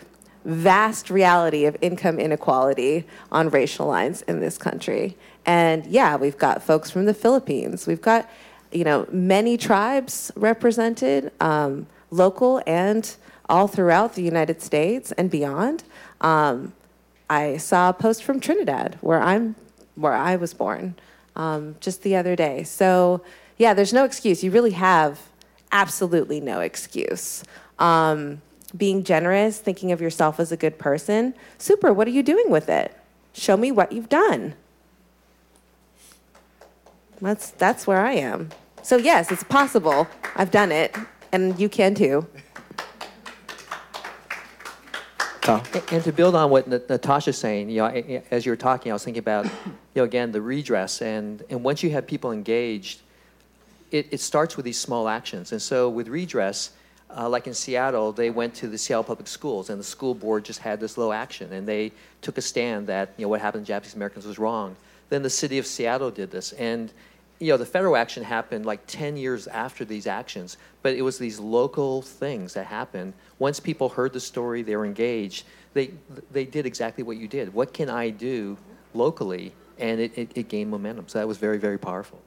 vast 0.48 1.10
reality 1.10 1.66
of 1.66 1.76
income 1.82 2.18
inequality 2.18 3.06
on 3.30 3.50
racial 3.50 3.86
lines 3.86 4.22
in 4.22 4.40
this 4.40 4.56
country. 4.56 5.14
And 5.44 5.84
yeah, 5.86 6.16
we've 6.16 6.38
got 6.38 6.62
folks 6.62 6.90
from 6.90 7.04
the 7.04 7.12
Philippines. 7.12 7.86
We've 7.86 8.00
got, 8.00 8.28
you 8.72 8.82
know, 8.82 9.06
many 9.12 9.58
tribes 9.58 10.32
represented, 10.34 11.30
um, 11.40 11.86
local 12.10 12.62
and 12.66 13.14
all 13.48 13.68
throughout 13.68 14.14
the 14.14 14.22
United 14.22 14.62
States 14.62 15.12
and 15.12 15.30
beyond. 15.30 15.84
Um, 16.22 16.72
I 17.28 17.58
saw 17.58 17.90
a 17.90 17.92
post 17.92 18.24
from 18.24 18.40
Trinidad, 18.40 18.96
where 19.02 19.20
I'm, 19.20 19.54
where 19.96 20.14
I 20.14 20.36
was 20.36 20.54
born, 20.54 20.94
um, 21.36 21.76
just 21.80 22.02
the 22.02 22.16
other 22.16 22.34
day. 22.34 22.62
So, 22.62 23.22
yeah, 23.58 23.74
there's 23.74 23.92
no 23.92 24.04
excuse. 24.04 24.42
You 24.42 24.50
really 24.50 24.70
have 24.70 25.20
absolutely 25.72 26.40
no 26.40 26.60
excuse. 26.60 27.44
Um, 27.78 28.40
being 28.76 29.02
generous, 29.02 29.58
thinking 29.58 29.92
of 29.92 30.00
yourself 30.00 30.38
as 30.38 30.52
a 30.52 30.56
good 30.56 30.78
person, 30.78 31.34
super. 31.56 31.92
What 31.92 32.06
are 32.06 32.12
you 32.12 32.22
doing 32.22 32.50
with 32.50 32.68
it? 32.68 32.96
Show 33.32 33.56
me 33.56 33.70
what 33.72 33.92
you've 33.92 34.08
done. 34.08 34.54
That's 37.20 37.50
that's 37.50 37.86
where 37.86 38.04
I 38.04 38.12
am. 38.12 38.50
So 38.82 38.96
yes, 38.96 39.32
it's 39.32 39.44
possible. 39.44 40.06
I've 40.36 40.50
done 40.50 40.70
it, 40.70 40.96
and 41.32 41.58
you 41.58 41.68
can 41.68 41.94
too. 41.94 42.26
Tom? 45.48 45.62
And 45.90 46.04
to 46.04 46.12
build 46.12 46.34
on 46.34 46.50
what 46.50 46.68
Natasha's 46.68 47.38
saying, 47.38 47.70
you 47.70 47.78
know, 47.78 48.22
as 48.30 48.44
you 48.44 48.52
were 48.52 48.56
talking, 48.56 48.92
I 48.92 48.94
was 48.94 49.02
thinking 49.02 49.20
about, 49.20 49.46
you 49.46 49.50
know, 49.96 50.04
again, 50.04 50.30
the 50.30 50.42
redress. 50.42 51.00
And, 51.00 51.42
and 51.48 51.64
once 51.64 51.82
you 51.82 51.90
have 51.90 52.06
people 52.06 52.32
engaged, 52.32 53.00
it, 53.90 54.08
it 54.10 54.20
starts 54.20 54.56
with 54.56 54.64
these 54.64 54.78
small 54.78 55.08
actions. 55.08 55.52
And 55.52 55.62
so 55.62 55.88
with 55.88 56.08
redress, 56.08 56.72
uh, 57.16 57.28
like 57.28 57.46
in 57.46 57.54
Seattle, 57.54 58.12
they 58.12 58.30
went 58.30 58.54
to 58.54 58.68
the 58.68 58.76
Seattle 58.76 59.04
Public 59.04 59.28
Schools, 59.28 59.70
and 59.70 59.80
the 59.80 59.84
school 59.84 60.14
board 60.14 60.44
just 60.44 60.60
had 60.60 60.78
this 60.78 60.98
low 60.98 61.12
action, 61.12 61.52
and 61.52 61.66
they 61.66 61.92
took 62.20 62.36
a 62.38 62.42
stand 62.42 62.86
that 62.88 63.14
you 63.16 63.24
know 63.24 63.28
what 63.28 63.40
happened 63.40 63.64
to 63.64 63.68
Japanese 63.68 63.94
Americans 63.94 64.26
was 64.26 64.38
wrong. 64.38 64.76
Then 65.08 65.22
the 65.22 65.30
city 65.30 65.58
of 65.58 65.66
Seattle 65.66 66.10
did 66.10 66.30
this, 66.30 66.52
and 66.52 66.92
you 67.38 67.48
know 67.48 67.56
the 67.56 67.66
federal 67.66 67.96
action 67.96 68.22
happened 68.22 68.66
like 68.66 68.86
10 68.86 69.16
years 69.16 69.46
after 69.46 69.84
these 69.84 70.06
actions, 70.06 70.58
but 70.82 70.94
it 70.94 71.02
was 71.02 71.18
these 71.18 71.38
local 71.38 72.02
things 72.02 72.52
that 72.54 72.66
happened. 72.66 73.14
Once 73.38 73.58
people 73.58 73.88
heard 73.88 74.12
the 74.12 74.20
story, 74.20 74.62
they 74.62 74.76
were 74.76 74.86
engaged. 74.86 75.46
They 75.72 75.92
they 76.30 76.44
did 76.44 76.66
exactly 76.66 77.04
what 77.04 77.16
you 77.16 77.26
did. 77.26 77.54
What 77.54 77.72
can 77.72 77.88
I 77.88 78.10
do 78.10 78.58
locally? 78.92 79.52
And 79.78 80.00
it, 80.00 80.18
it, 80.18 80.32
it 80.34 80.48
gained 80.48 80.70
momentum. 80.70 81.06
So 81.08 81.20
that 81.20 81.28
was 81.28 81.38
very 81.38 81.58
very 81.58 81.78
powerful. 81.78 82.20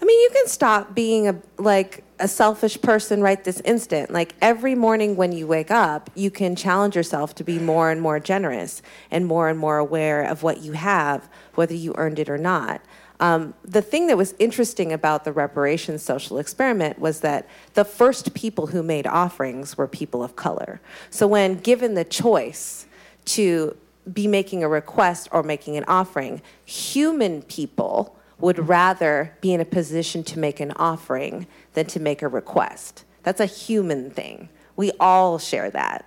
I 0.00 0.04
mean, 0.04 0.20
you 0.20 0.30
can 0.32 0.46
stop 0.46 0.94
being 0.94 1.28
a 1.28 1.40
like 1.58 2.04
a 2.20 2.28
selfish 2.28 2.80
person 2.80 3.20
right 3.20 3.42
this 3.42 3.60
instant. 3.60 4.10
Like 4.10 4.34
every 4.40 4.74
morning 4.74 5.16
when 5.16 5.32
you 5.32 5.46
wake 5.46 5.70
up, 5.70 6.10
you 6.14 6.30
can 6.30 6.56
challenge 6.56 6.96
yourself 6.96 7.34
to 7.36 7.44
be 7.44 7.58
more 7.58 7.90
and 7.90 8.00
more 8.00 8.20
generous 8.20 8.82
and 9.10 9.26
more 9.26 9.48
and 9.48 9.58
more 9.58 9.78
aware 9.78 10.22
of 10.22 10.42
what 10.42 10.60
you 10.60 10.72
have, 10.72 11.28
whether 11.54 11.74
you 11.74 11.94
earned 11.96 12.18
it 12.18 12.28
or 12.28 12.38
not. 12.38 12.80
Um, 13.20 13.54
the 13.64 13.82
thing 13.82 14.06
that 14.06 14.16
was 14.16 14.34
interesting 14.38 14.92
about 14.92 15.24
the 15.24 15.32
reparations 15.32 16.02
social 16.02 16.38
experiment 16.38 16.98
was 17.00 17.20
that 17.20 17.48
the 17.74 17.84
first 17.84 18.32
people 18.34 18.68
who 18.68 18.82
made 18.82 19.06
offerings 19.06 19.76
were 19.76 19.88
people 19.88 20.22
of 20.22 20.36
color. 20.36 20.80
So 21.10 21.26
when 21.26 21.58
given 21.58 21.94
the 21.94 22.04
choice 22.04 22.86
to 23.26 23.76
be 24.12 24.26
making 24.26 24.62
a 24.62 24.68
request 24.68 25.28
or 25.32 25.42
making 25.42 25.76
an 25.76 25.84
offering, 25.88 26.42
human 26.64 27.42
people 27.42 28.16
would 28.40 28.68
rather 28.68 29.36
be 29.40 29.52
in 29.52 29.60
a 29.60 29.64
position 29.64 30.22
to 30.24 30.38
make 30.38 30.60
an 30.60 30.72
offering 30.72 31.46
than 31.74 31.86
to 31.86 32.00
make 32.00 32.22
a 32.22 32.28
request. 32.28 33.04
That's 33.22 33.40
a 33.40 33.46
human 33.46 34.10
thing. 34.10 34.48
We 34.76 34.92
all 35.00 35.38
share 35.38 35.70
that. 35.70 36.04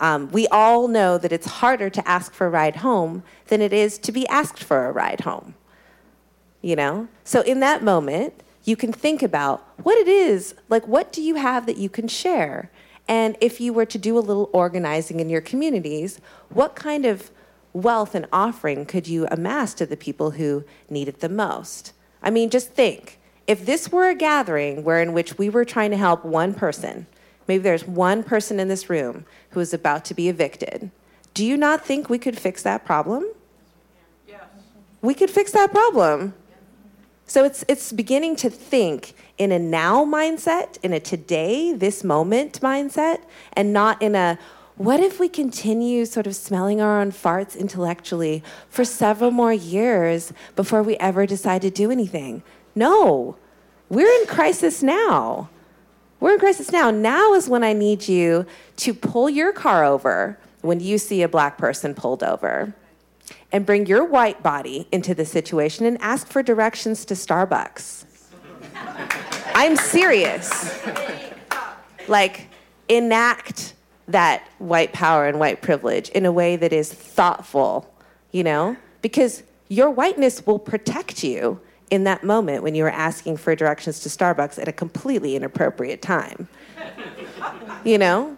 Um, 0.00 0.30
we 0.30 0.46
all 0.48 0.88
know 0.88 1.18
that 1.18 1.32
it's 1.32 1.46
harder 1.46 1.90
to 1.90 2.08
ask 2.08 2.32
for 2.32 2.46
a 2.46 2.50
ride 2.50 2.76
home 2.76 3.22
than 3.48 3.60
it 3.60 3.72
is 3.72 3.98
to 3.98 4.12
be 4.12 4.26
asked 4.28 4.62
for 4.62 4.86
a 4.86 4.92
ride 4.92 5.20
home. 5.20 5.54
You 6.62 6.76
know? 6.76 7.08
So 7.24 7.42
in 7.42 7.60
that 7.60 7.82
moment, 7.82 8.34
you 8.64 8.76
can 8.76 8.92
think 8.92 9.22
about 9.22 9.66
what 9.82 9.96
it 9.98 10.08
is, 10.08 10.54
like 10.68 10.86
what 10.86 11.12
do 11.12 11.22
you 11.22 11.36
have 11.36 11.66
that 11.66 11.76
you 11.76 11.88
can 11.88 12.06
share? 12.06 12.70
And 13.08 13.36
if 13.40 13.60
you 13.60 13.72
were 13.72 13.86
to 13.86 13.98
do 13.98 14.18
a 14.18 14.20
little 14.20 14.50
organizing 14.52 15.20
in 15.20 15.30
your 15.30 15.40
communities, 15.40 16.20
what 16.50 16.76
kind 16.76 17.06
of 17.06 17.30
wealth 17.82 18.14
and 18.14 18.26
offering 18.32 18.84
could 18.86 19.08
you 19.08 19.26
amass 19.30 19.74
to 19.74 19.86
the 19.86 19.96
people 19.96 20.32
who 20.32 20.64
need 20.88 21.08
it 21.08 21.20
the 21.20 21.28
most? 21.28 21.92
I 22.22 22.30
mean, 22.30 22.50
just 22.50 22.72
think 22.72 23.18
if 23.46 23.64
this 23.64 23.90
were 23.90 24.08
a 24.08 24.14
gathering 24.14 24.84
where 24.84 25.00
in 25.00 25.12
which 25.12 25.38
we 25.38 25.48
were 25.48 25.64
trying 25.64 25.90
to 25.90 25.96
help 25.96 26.24
one 26.24 26.54
person, 26.54 27.06
maybe 27.46 27.62
there's 27.62 27.86
one 27.86 28.22
person 28.22 28.60
in 28.60 28.68
this 28.68 28.90
room 28.90 29.24
who 29.50 29.60
is 29.60 29.72
about 29.72 30.04
to 30.06 30.14
be 30.14 30.28
evicted, 30.28 30.90
do 31.34 31.44
you 31.44 31.56
not 31.56 31.84
think 31.84 32.10
we 32.10 32.18
could 32.18 32.38
fix 32.38 32.62
that 32.62 32.84
problem? 32.84 33.24
Yes. 34.26 34.42
We 35.00 35.14
could 35.14 35.30
fix 35.30 35.52
that 35.52 35.70
problem. 35.70 36.34
So 37.26 37.44
it's 37.44 37.64
it's 37.68 37.92
beginning 37.92 38.36
to 38.36 38.50
think 38.50 39.14
in 39.36 39.52
a 39.52 39.58
now 39.58 40.04
mindset, 40.04 40.78
in 40.82 40.92
a 40.92 41.00
today, 41.00 41.72
this 41.72 42.02
moment 42.02 42.60
mindset, 42.60 43.20
and 43.52 43.72
not 43.72 44.00
in 44.02 44.14
a 44.14 44.38
what 44.78 45.00
if 45.00 45.18
we 45.18 45.28
continue 45.28 46.04
sort 46.04 46.26
of 46.26 46.36
smelling 46.36 46.80
our 46.80 47.00
own 47.00 47.10
farts 47.10 47.58
intellectually 47.58 48.42
for 48.70 48.84
several 48.84 49.32
more 49.32 49.52
years 49.52 50.32
before 50.54 50.82
we 50.82 50.96
ever 50.98 51.26
decide 51.26 51.62
to 51.62 51.70
do 51.70 51.90
anything? 51.90 52.42
No, 52.74 53.36
we're 53.88 54.20
in 54.20 54.26
crisis 54.26 54.82
now. 54.82 55.50
We're 56.20 56.34
in 56.34 56.38
crisis 56.38 56.70
now. 56.70 56.90
Now 56.90 57.34
is 57.34 57.48
when 57.48 57.64
I 57.64 57.72
need 57.72 58.08
you 58.08 58.46
to 58.76 58.94
pull 58.94 59.28
your 59.28 59.52
car 59.52 59.84
over 59.84 60.38
when 60.62 60.80
you 60.80 60.98
see 60.98 61.22
a 61.22 61.28
black 61.28 61.58
person 61.58 61.94
pulled 61.94 62.22
over 62.22 62.74
and 63.50 63.66
bring 63.66 63.86
your 63.86 64.04
white 64.04 64.42
body 64.42 64.86
into 64.92 65.14
the 65.14 65.24
situation 65.24 65.86
and 65.86 66.00
ask 66.00 66.28
for 66.28 66.42
directions 66.42 67.04
to 67.06 67.14
Starbucks. 67.14 68.04
I'm 69.54 69.76
serious. 69.76 70.80
Like, 72.06 72.48
enact 72.88 73.74
that 74.08 74.42
white 74.58 74.92
power 74.92 75.26
and 75.26 75.38
white 75.38 75.62
privilege 75.62 76.08
in 76.10 76.26
a 76.26 76.32
way 76.32 76.56
that 76.56 76.72
is 76.72 76.92
thoughtful, 76.92 77.92
you 78.32 78.42
know? 78.42 78.76
Because 79.02 79.42
your 79.68 79.90
whiteness 79.90 80.44
will 80.46 80.58
protect 80.58 81.22
you 81.22 81.60
in 81.90 82.04
that 82.04 82.24
moment 82.24 82.62
when 82.62 82.74
you 82.74 82.84
are 82.84 82.90
asking 82.90 83.36
for 83.36 83.54
directions 83.54 84.00
to 84.00 84.08
Starbucks 84.08 84.58
at 84.58 84.66
a 84.66 84.72
completely 84.72 85.36
inappropriate 85.36 86.02
time. 86.02 86.48
you 87.84 87.98
know? 87.98 88.36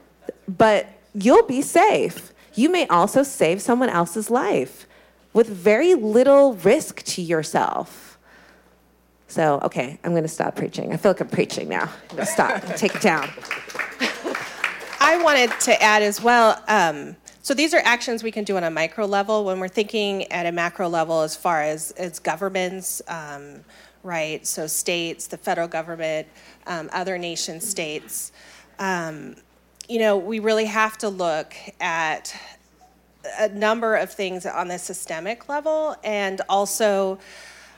But 0.49 0.89
you'll 1.15 1.47
be 1.47 1.63
safe. 1.63 2.33
You 2.55 2.69
may 2.69 2.87
also 2.89 3.23
save 3.23 3.63
someone 3.63 3.89
else's 3.89 4.29
life 4.31 4.87
with 5.33 5.49
very 5.49 5.95
little 5.95 6.55
risk 6.55 7.03
to 7.05 7.23
yourself. 7.23 8.19
So, 9.29 9.61
okay, 9.63 10.01
I'm 10.03 10.11
to 10.25 10.29
stop 10.29 10.57
preaching. 10.57 10.93
I 10.93 10.97
feel 10.97 11.13
like 11.13 11.21
I'm 11.21 11.29
preaching 11.29 11.69
now. 11.69 11.89
I'm 12.11 12.17
to 12.17 12.27
stop, 12.27 12.65
take 12.75 12.97
it 12.97 13.01
down. 13.01 13.31
I 15.03 15.17
wanted 15.23 15.51
to 15.61 15.83
add 15.83 16.03
as 16.03 16.23
well. 16.23 16.63
Um, 16.69 17.17
so 17.41 17.55
these 17.55 17.73
are 17.73 17.81
actions 17.85 18.23
we 18.23 18.31
can 18.31 18.45
do 18.45 18.59
on 18.59 18.65
a 18.65 18.71
micro 18.71 19.07
level 19.07 19.45
when 19.47 19.59
we're 19.59 19.69
thinking 19.69 20.31
at 20.31 20.45
a 20.45 20.53
macro 20.53 20.91
level 20.91 21.23
as 21.23 21.35
far 21.35 21.63
as, 21.63 21.91
as 21.93 22.19
governments, 22.19 23.01
um, 23.09 23.65
right? 24.03 24.47
So 24.47 24.67
states, 24.67 25.27
the 25.27 25.39
federal 25.39 25.69
government, 25.69 26.29
um, 26.67 26.91
other 26.93 27.17
nation 27.17 27.63
states. 27.63 28.33
Um, 28.79 29.37
you 29.89 29.99
know, 29.99 30.19
we 30.19 30.39
really 30.39 30.67
have 30.67 30.99
to 30.99 31.09
look 31.09 31.55
at 31.81 32.39
a 33.39 33.49
number 33.49 33.95
of 33.95 34.13
things 34.13 34.45
on 34.45 34.69
the 34.69 34.79
systemic 34.79 35.49
level 35.49 35.97
and 36.05 36.43
also 36.47 37.19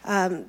um, 0.04 0.44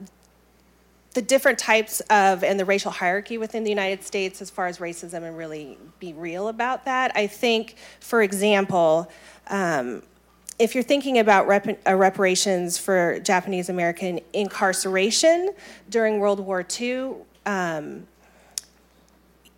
the 1.13 1.21
different 1.21 1.59
types 1.59 1.99
of 2.09 2.43
and 2.43 2.59
the 2.59 2.65
racial 2.65 2.91
hierarchy 2.91 3.37
within 3.37 3.63
the 3.63 3.69
United 3.69 4.03
States 4.03 4.41
as 4.41 4.49
far 4.49 4.67
as 4.67 4.79
racism 4.79 5.23
and 5.23 5.37
really 5.37 5.77
be 5.99 6.13
real 6.13 6.47
about 6.47 6.85
that. 6.85 7.11
I 7.15 7.27
think, 7.27 7.75
for 7.99 8.23
example, 8.23 9.11
um, 9.47 10.01
if 10.59 10.75
you're 10.75 10.83
thinking 10.83 11.19
about 11.19 11.47
rep- 11.47 11.79
uh, 11.87 11.95
reparations 11.95 12.77
for 12.77 13.19
Japanese 13.19 13.69
American 13.69 14.19
incarceration 14.33 15.53
during 15.89 16.19
World 16.19 16.39
War 16.39 16.65
II, 16.79 17.15
um, 17.45 18.07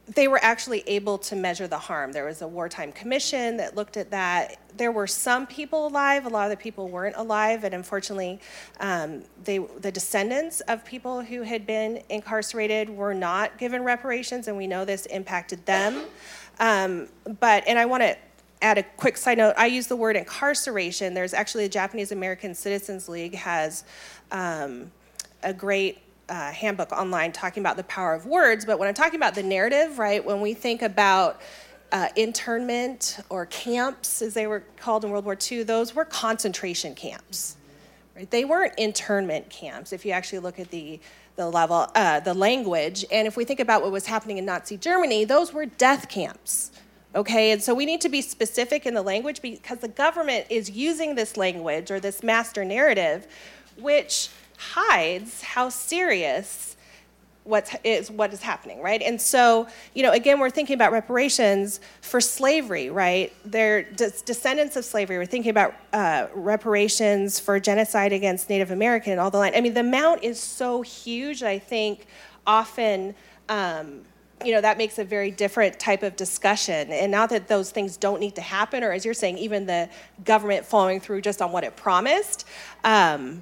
they 0.08 0.28
were 0.28 0.40
actually 0.44 0.84
able 0.88 1.18
to 1.18 1.36
measure 1.36 1.68
the 1.68 1.78
harm. 1.78 2.12
There 2.12 2.26
was 2.26 2.42
a 2.42 2.48
wartime 2.48 2.92
commission 2.92 3.58
that 3.58 3.76
looked 3.76 3.98
at 3.98 4.12
that. 4.12 4.58
There 4.78 4.92
were 4.92 5.08
some 5.08 5.48
people 5.48 5.88
alive. 5.88 6.26
A 6.26 6.30
lot 6.30 6.44
of 6.44 6.52
the 6.56 6.62
people 6.62 6.90
weren't 6.90 7.16
alive, 7.16 7.64
and 7.64 7.74
unfortunately, 7.74 8.40
um, 8.80 9.24
they, 9.44 9.58
the 9.58 9.92
descendants 9.92 10.62
of 10.62 10.86
people 10.86 11.22
who 11.22 11.42
had 11.42 11.66
been 11.66 12.04
incarcerated 12.10 12.90
were 12.90 13.16
not 13.16 13.58
given 13.58 13.84
reparations, 13.84 14.48
and 14.48 14.56
we 14.56 14.68
know 14.68 14.86
this 14.86 15.08
impacted 15.08 15.66
them. 15.66 16.04
Um, 16.60 17.08
but 17.40 17.64
and 17.68 17.80
I 17.80 17.86
want 17.86 18.04
to 18.04 18.16
add 18.62 18.78
a 18.78 18.84
quick 18.84 19.18
side 19.18 19.40
note. 19.40 19.56
I 19.58 19.66
use 19.66 19.88
the 19.88 19.96
word 19.96 20.16
incarceration. 20.16 21.14
There's 21.14 21.34
actually 21.34 21.66
a 21.66 21.70
Japanese 21.70 22.12
American 22.12 22.54
Citizens 22.54 23.10
League 23.10 23.36
has 23.36 23.84
um, 24.32 24.92
a 25.44 25.54
great 25.54 26.00
uh, 26.30 26.52
handbook 26.52 26.92
online 26.92 27.32
talking 27.32 27.62
about 27.62 27.78
the 27.78 27.84
power 27.84 28.14
of 28.14 28.26
words, 28.26 28.66
but 28.66 28.80
when 28.80 28.88
I'm 28.88 28.94
talking 28.94 29.16
about 29.16 29.36
the 29.36 29.44
narrative, 29.44 30.00
right, 30.00 30.24
when 30.24 30.42
we 30.42 30.54
think 30.54 30.82
about 30.82 31.42
uh, 31.92 32.08
internment 32.16 33.20
or 33.30 33.46
camps, 33.46 34.22
as 34.22 34.34
they 34.34 34.48
were 34.48 34.64
called 34.78 35.06
in 35.06 35.12
World 35.12 35.26
War 35.26 35.38
II, 35.40 35.64
those 35.64 35.96
were 35.96 36.06
concentration 36.06 36.96
camps. 36.96 37.58
Right? 38.16 38.30
They 38.30 38.46
weren't 38.46 38.74
internment 38.78 39.50
camps. 39.50 39.92
If 39.92 40.06
you 40.06 40.12
actually 40.12 40.40
look 40.40 40.60
at 40.60 40.72
the 40.72 41.00
the 41.36 41.50
level, 41.50 41.92
uh, 41.96 42.22
the 42.22 42.34
language, 42.34 43.04
and 43.12 43.28
if 43.28 43.36
we 43.36 43.44
think 43.44 43.60
about 43.60 43.82
what 43.82 43.92
was 43.92 44.06
happening 44.06 44.38
in 44.38 44.46
Nazi 44.46 44.78
Germany, 44.78 45.26
those 45.26 45.52
were 45.52 45.66
death 45.66 46.08
camps. 46.08 46.72
Okay, 47.14 47.52
and 47.52 47.62
so 47.62 47.74
we 47.74 47.86
need 47.86 48.00
to 48.02 48.10
be 48.10 48.22
specific 48.22 48.86
in 48.86 48.94
the 48.94 49.02
language 49.02 49.42
because 49.42 49.80
the 49.80 49.90
government 49.90 50.46
is 50.50 50.70
using 50.70 51.16
this 51.16 51.36
language 51.36 51.92
or 51.92 52.00
this 52.00 52.24
master 52.24 52.64
narrative, 52.64 53.28
which 53.78 54.30
hides 54.58 55.42
how 55.42 55.70
serious 55.70 56.76
what 57.46 57.80
is 57.84 58.10
what 58.10 58.34
is 58.34 58.42
happening, 58.42 58.82
right? 58.82 59.02
And 59.02 59.22
so, 59.22 59.68
you 59.94 60.02
know, 60.02 60.12
again, 60.12 60.40
we're 60.40 60.50
thinking 60.50 60.74
about 60.74 60.92
reparations 60.92 61.80
for 62.02 62.20
slavery, 62.20 62.90
right? 62.90 63.32
They're 63.46 63.84
descendants 63.84 64.76
of 64.76 64.84
slavery. 64.84 65.18
We're 65.18 65.28
thinking 65.28 65.52
about 65.52 65.76
uh, 65.94 66.28
reparations 66.34 67.40
for 67.40 67.60
genocide 67.60 68.14
against 68.14 68.50
Native 68.50 68.72
American 68.72 69.12
and 69.12 69.22
all 69.22 69.30
the 69.30 69.38
line. 69.38 69.54
I 69.56 69.62
mean, 69.62 69.76
the 69.76 69.82
amount 69.82 70.24
is 70.24 70.40
so 70.40 70.82
huge. 70.82 71.44
I 71.44 71.60
think 71.60 72.08
often. 72.46 73.16
Um, 73.48 74.02
you 74.44 74.52
know 74.52 74.60
that 74.60 74.78
makes 74.78 75.00
a 75.00 75.04
very 75.06 75.32
different 75.32 75.80
type 75.80 76.04
of 76.04 76.18
discussion 76.18 76.92
and 76.92 77.10
not 77.10 77.30
that 77.30 77.48
those 77.48 77.72
things 77.72 77.96
don't 77.96 78.20
need 78.20 78.36
to 78.36 78.42
happen 78.42 78.84
or 78.84 78.92
as 78.92 79.06
you're 79.06 79.14
saying 79.14 79.38
even 79.38 79.66
the 79.66 79.90
government 80.26 80.66
following 80.66 81.00
through 81.00 81.22
just 81.22 81.42
on 81.42 81.54
what 81.54 81.64
it 81.64 81.78
promised 81.78 82.46
um, 82.84 83.42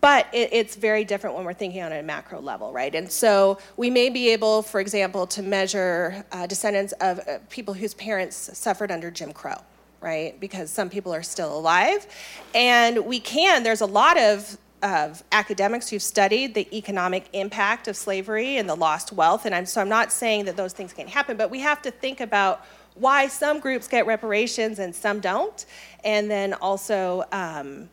but 0.00 0.26
it, 0.32 0.50
it's 0.52 0.76
very 0.76 1.04
different 1.04 1.36
when 1.36 1.44
we're 1.44 1.54
thinking 1.54 1.82
on 1.82 1.92
a 1.92 2.02
macro 2.02 2.40
level, 2.40 2.72
right? 2.72 2.94
And 2.94 3.10
so 3.10 3.58
we 3.76 3.90
may 3.90 4.08
be 4.08 4.30
able, 4.30 4.62
for 4.62 4.80
example, 4.80 5.26
to 5.28 5.42
measure 5.42 6.24
uh, 6.32 6.46
descendants 6.46 6.92
of 7.00 7.20
uh, 7.20 7.38
people 7.50 7.74
whose 7.74 7.94
parents 7.94 8.36
suffered 8.56 8.90
under 8.90 9.10
Jim 9.10 9.32
Crow, 9.32 9.56
right? 10.00 10.38
Because 10.40 10.70
some 10.70 10.90
people 10.90 11.14
are 11.14 11.22
still 11.22 11.56
alive. 11.56 12.06
And 12.54 13.06
we 13.06 13.20
can, 13.20 13.62
there's 13.62 13.80
a 13.80 13.86
lot 13.86 14.18
of 14.18 14.58
of 14.82 15.24
academics 15.32 15.88
who've 15.88 16.02
studied 16.02 16.54
the 16.54 16.68
economic 16.76 17.24
impact 17.32 17.88
of 17.88 17.96
slavery 17.96 18.58
and 18.58 18.68
the 18.68 18.74
lost 18.74 19.12
wealth. 19.12 19.46
And 19.46 19.54
I'm, 19.54 19.64
so 19.64 19.80
I'm 19.80 19.88
not 19.88 20.12
saying 20.12 20.44
that 20.44 20.58
those 20.58 20.74
things 20.74 20.92
can't 20.92 21.08
happen, 21.08 21.38
but 21.38 21.50
we 21.50 21.60
have 21.60 21.80
to 21.82 21.90
think 21.90 22.20
about 22.20 22.66
why 22.94 23.26
some 23.26 23.60
groups 23.60 23.88
get 23.88 24.04
reparations 24.04 24.78
and 24.78 24.94
some 24.94 25.20
don't. 25.20 25.64
And 26.04 26.30
then 26.30 26.52
also, 26.52 27.24
um, 27.32 27.88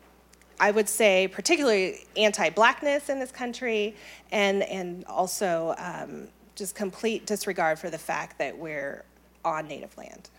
I 0.60 0.70
would 0.70 0.88
say, 0.88 1.28
particularly 1.28 2.06
anti 2.16 2.50
blackness 2.50 3.08
in 3.08 3.18
this 3.18 3.32
country, 3.32 3.96
and, 4.30 4.62
and 4.64 5.04
also 5.06 5.74
um, 5.78 6.28
just 6.54 6.74
complete 6.74 7.26
disregard 7.26 7.78
for 7.78 7.90
the 7.90 7.98
fact 7.98 8.38
that 8.38 8.56
we're 8.56 9.04
on 9.44 9.68
native 9.68 9.96
land. 9.96 10.30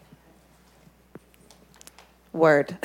Word. 2.31 2.77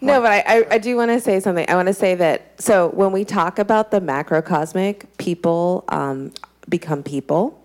no, 0.00 0.20
but 0.20 0.32
I, 0.32 0.44
I, 0.46 0.66
I 0.72 0.78
do 0.78 0.96
want 0.96 1.10
to 1.10 1.20
say 1.20 1.40
something. 1.40 1.64
I 1.68 1.74
want 1.74 1.88
to 1.88 1.94
say 1.94 2.14
that, 2.16 2.60
so 2.60 2.88
when 2.88 3.12
we 3.12 3.24
talk 3.24 3.58
about 3.58 3.90
the 3.90 4.00
macrocosmic, 4.00 5.04
people 5.18 5.84
um, 5.88 6.32
become 6.68 7.02
people. 7.02 7.59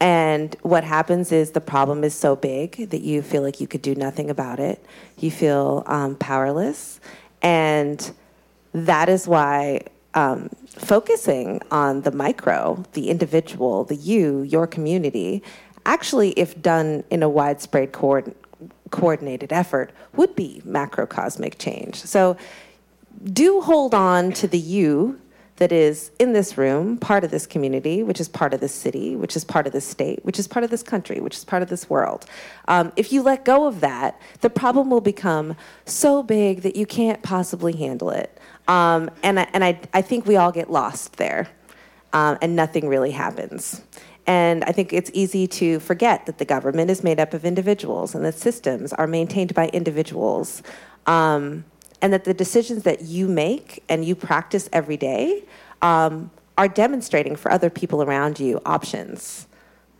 And 0.00 0.56
what 0.62 0.84
happens 0.84 1.32
is 1.32 1.50
the 1.50 1.60
problem 1.60 2.04
is 2.04 2.14
so 2.14 2.36
big 2.36 2.90
that 2.90 3.00
you 3.00 3.20
feel 3.20 3.42
like 3.42 3.60
you 3.60 3.66
could 3.66 3.82
do 3.82 3.94
nothing 3.94 4.30
about 4.30 4.60
it. 4.60 4.84
You 5.18 5.30
feel 5.30 5.82
um, 5.86 6.14
powerless. 6.16 7.00
And 7.42 8.12
that 8.72 9.08
is 9.08 9.26
why 9.26 9.80
um, 10.14 10.50
focusing 10.66 11.60
on 11.70 12.02
the 12.02 12.12
micro, 12.12 12.84
the 12.92 13.10
individual, 13.10 13.84
the 13.84 13.96
you, 13.96 14.42
your 14.42 14.66
community, 14.66 15.42
actually, 15.84 16.30
if 16.30 16.60
done 16.62 17.02
in 17.10 17.22
a 17.22 17.28
widespread 17.28 17.92
coord- 17.92 18.34
coordinated 18.90 19.52
effort, 19.52 19.90
would 20.14 20.34
be 20.36 20.62
macrocosmic 20.64 21.58
change. 21.58 21.96
So 21.96 22.36
do 23.32 23.60
hold 23.60 23.94
on 23.94 24.32
to 24.32 24.46
the 24.46 24.58
you 24.58 25.20
that 25.58 25.72
is 25.72 26.10
in 26.18 26.32
this 26.32 26.56
room, 26.56 26.96
part 26.96 27.24
of 27.24 27.30
this 27.30 27.46
community, 27.46 28.02
which 28.02 28.20
is 28.20 28.28
part 28.28 28.54
of 28.54 28.60
this 28.60 28.74
city, 28.74 29.16
which 29.16 29.36
is 29.36 29.44
part 29.44 29.66
of 29.66 29.72
this 29.72 29.84
state, 29.84 30.24
which 30.24 30.38
is 30.38 30.48
part 30.48 30.64
of 30.64 30.70
this 30.70 30.82
country, 30.82 31.20
which 31.20 31.36
is 31.36 31.44
part 31.44 31.62
of 31.62 31.68
this 31.68 31.90
world. 31.90 32.26
Um, 32.68 32.92
if 32.96 33.12
you 33.12 33.22
let 33.22 33.44
go 33.44 33.66
of 33.66 33.80
that, 33.80 34.20
the 34.40 34.50
problem 34.50 34.88
will 34.88 35.00
become 35.00 35.56
so 35.84 36.22
big 36.22 36.62
that 36.62 36.76
you 36.76 36.86
can't 36.86 37.22
possibly 37.22 37.76
handle 37.76 38.10
it. 38.10 38.38
Um, 38.68 39.10
and 39.22 39.40
I, 39.40 39.48
and 39.52 39.64
I, 39.64 39.80
I 39.92 40.02
think 40.02 40.26
we 40.26 40.36
all 40.36 40.52
get 40.52 40.70
lost 40.70 41.16
there, 41.16 41.48
um, 42.12 42.38
and 42.40 42.54
nothing 42.54 42.88
really 42.88 43.10
happens. 43.10 43.82
And 44.26 44.62
I 44.64 44.72
think 44.72 44.92
it's 44.92 45.10
easy 45.14 45.46
to 45.48 45.80
forget 45.80 46.26
that 46.26 46.38
the 46.38 46.44
government 46.44 46.90
is 46.90 47.02
made 47.02 47.18
up 47.18 47.32
of 47.32 47.46
individuals 47.46 48.14
and 48.14 48.24
that 48.26 48.34
systems 48.34 48.92
are 48.92 49.06
maintained 49.06 49.54
by 49.54 49.68
individuals. 49.68 50.62
Um, 51.06 51.64
and 52.00 52.12
that 52.12 52.24
the 52.24 52.34
decisions 52.34 52.84
that 52.84 53.02
you 53.02 53.28
make 53.28 53.82
and 53.88 54.04
you 54.04 54.14
practice 54.14 54.68
every 54.72 54.96
day 54.96 55.44
um, 55.82 56.30
are 56.56 56.68
demonstrating 56.68 57.36
for 57.36 57.50
other 57.50 57.70
people 57.70 58.02
around 58.02 58.40
you 58.40 58.60
options, 58.64 59.46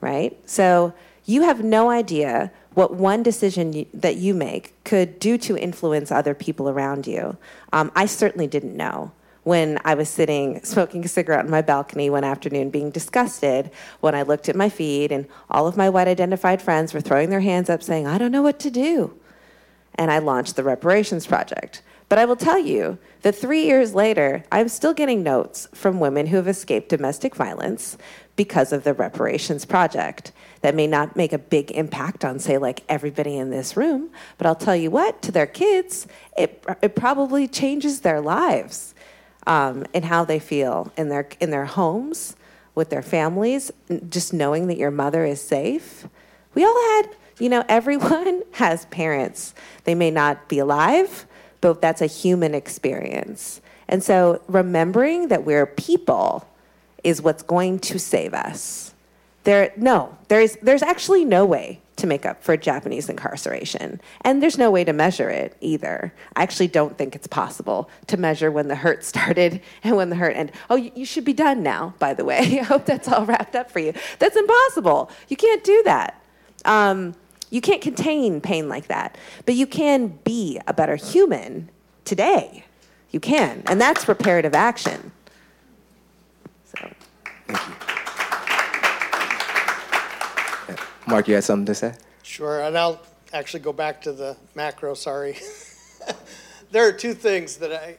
right? 0.01 0.39
So 0.49 0.93
you 1.25 1.43
have 1.43 1.63
no 1.63 1.91
idea 1.91 2.51
what 2.75 2.95
one 2.95 3.23
decision 3.23 3.73
you, 3.73 3.87
that 3.93 4.17
you 4.17 4.35
make 4.35 4.73
could 4.85 5.19
do 5.19 5.37
to 5.39 5.57
influence 5.57 6.11
other 6.11 6.35
people 6.35 6.69
around 6.69 7.07
you. 7.07 7.37
Um, 7.73 7.91
I 7.95 8.07
certainly 8.07 8.47
didn't 8.47 8.77
know 8.77 9.13
when 9.43 9.79
I 9.85 9.95
was 9.95 10.09
sitting 10.09 10.63
smoking 10.63 11.05
a 11.05 11.09
cigarette 11.09 11.45
on 11.45 11.51
my 11.51 11.63
balcony 11.63 12.11
one 12.11 12.25
afternoon, 12.25 12.71
being 12.71 12.91
disgusted 12.91 13.71
when 14.01 14.15
I 14.15 14.23
looked 14.23 14.49
at 14.49 14.57
my 14.57 14.69
feed 14.69 15.11
and 15.11 15.27
all 15.51 15.67
of 15.67 15.77
my 15.77 15.89
white 15.89 16.09
identified 16.09 16.61
friends 16.61 16.93
were 16.93 17.01
throwing 17.01 17.31
their 17.31 17.41
hands 17.41 17.71
up 17.71 17.83
saying, 17.83 18.07
I 18.07 18.19
don't 18.19 18.33
know 18.33 18.43
what 18.43 18.61
to 18.61 18.71
do. 18.71 19.19
And 19.95 20.11
I 20.11 20.19
launched 20.19 20.57
the 20.57 20.63
Reparations 20.63 21.27
Project. 21.27 21.83
But 22.09 22.19
I 22.19 22.25
will 22.25 22.37
tell 22.37 22.59
you 22.59 22.99
that 23.23 23.35
three 23.35 23.65
years 23.65 23.95
later, 23.95 24.45
I'm 24.51 24.69
still 24.69 24.95
getting 24.95 25.23
notes 25.23 25.69
from 25.75 26.01
women 26.01 26.27
who 26.27 26.37
have 26.37 26.49
escaped 26.49 26.89
domestic 26.89 27.35
violence 27.35 27.99
because 28.35 28.73
of 28.73 28.85
the 28.85 28.95
Reparations 28.95 29.65
Project. 29.65 30.33
That 30.63 30.75
may 30.75 30.87
not 30.87 31.17
make 31.17 31.33
a 31.33 31.39
big 31.39 31.71
impact 31.73 32.25
on, 32.25 32.39
say, 32.39 32.59
like 32.59 32.83
everybody 32.89 33.37
in 33.37 33.51
this 33.51 33.77
room, 33.77 34.11
but 34.39 34.47
I'll 34.47 34.57
tell 34.57 34.75
you 34.75 34.91
what, 34.91 35.23
to 35.23 35.33
their 35.33 35.47
kids, 35.47 36.07
it, 36.37 36.65
it 36.83 36.97
probably 36.97 37.47
changes 37.47 38.01
their 38.01 38.21
lives 38.21 38.95
um, 39.49 39.85
and 39.95 40.05
how 40.05 40.25
they 40.25 40.39
feel 40.39 40.93
in 40.97 41.09
their 41.09 41.29
in 41.41 41.51
their 41.51 41.65
homes 41.65 42.37
with 42.75 42.91
their 42.91 43.03
families. 43.03 43.73
Just 44.09 44.33
knowing 44.33 44.69
that 44.69 44.77
your 44.77 44.91
mother 44.91 45.25
is 45.25 45.41
safe. 45.41 46.07
We 46.55 46.65
all 46.65 46.81
had, 46.97 47.17
you 47.39 47.49
know, 47.49 47.65
everyone 47.69 48.43
has 48.53 48.85
parents. 48.87 49.55
They 49.85 49.95
may 49.95 50.11
not 50.11 50.49
be 50.49 50.59
alive, 50.59 51.27
but 51.61 51.81
that's 51.81 52.01
a 52.01 52.07
human 52.07 52.55
experience. 52.55 53.61
And 53.89 54.03
so 54.03 54.43
remembering 54.49 55.29
that 55.29 55.45
we're 55.45 55.67
people 55.67 56.47
is 57.05 57.23
what's 57.23 57.43
going 57.43 57.79
to 57.81 57.99
save 57.99 58.35
us. 58.35 58.95
There, 59.45 59.73
no, 59.77 60.17
there's 60.29 60.57
there's 60.57 60.83
actually 60.83 61.25
no 61.25 61.47
way 61.47 61.81
to 61.99 62.07
make 62.07 62.25
up 62.25 62.43
for 62.43 62.57
Japanese 62.57 63.09
incarceration. 63.09 64.01
And 64.23 64.43
there's 64.43 64.57
no 64.57 64.71
way 64.71 64.85
to 64.85 64.93
measure 64.93 65.31
it 65.31 65.57
either. 65.61 66.13
I 66.37 66.43
actually 66.43 66.69
don't 66.69 66.97
think 66.97 67.15
it's 67.15 67.27
possible 67.27 67.91
to 68.07 68.17
measure 68.17 68.51
when 68.51 68.69
the 68.69 68.77
hurt 68.77 69.05
started 69.13 69.61
and 69.85 69.97
when 69.97 70.11
the 70.11 70.17
hurt 70.17 70.37
ended. 70.37 70.55
Oh, 70.71 70.77
you 70.77 71.05
should 71.05 71.25
be 71.25 71.33
done 71.33 71.63
now, 71.63 71.95
by 71.99 72.15
the 72.15 72.25
way. 72.25 72.39
I 72.61 72.63
hope 72.63 72.87
that's 72.87 73.09
all 73.09 73.27
wrapped 73.27 73.57
up 73.57 73.71
for 73.71 73.81
you. 73.81 73.93
That's 74.19 74.37
impossible. 74.37 75.11
You 75.29 75.37
can't 75.37 75.65
do 75.65 75.83
that. 75.85 76.23
Um, 76.65 77.15
you 77.51 77.61
can't 77.61 77.81
contain 77.81 78.41
pain 78.41 78.69
like 78.69 78.89
that. 78.89 79.17
But 79.47 79.55
you 79.55 79.67
can 79.67 80.19
be 80.25 80.61
a 80.67 80.75
better 80.75 80.97
human 80.97 81.71
today. 82.05 82.65
You 83.11 83.21
can. 83.21 83.63
And 83.67 83.81
that's 83.81 84.07
reparative 84.09 84.55
action. 84.55 85.13
So. 86.65 86.91
Thank 87.47 87.69
you. 87.69 87.89
Mark, 91.09 91.27
you 91.27 91.35
had 91.35 91.45
something 91.45 91.65
to 91.67 91.75
say? 91.75 91.95
Sure, 92.23 92.61
and 92.61 92.77
I'll 92.77 93.01
actually 93.33 93.61
go 93.61 93.73
back 93.73 94.03
to 94.03 94.13
the 94.13 94.37
macro, 94.55 94.93
sorry. 94.93 95.39
there 96.71 96.87
are 96.87 96.93
two 96.93 97.15
things 97.15 97.57
that 97.57 97.73
I, 97.73 97.97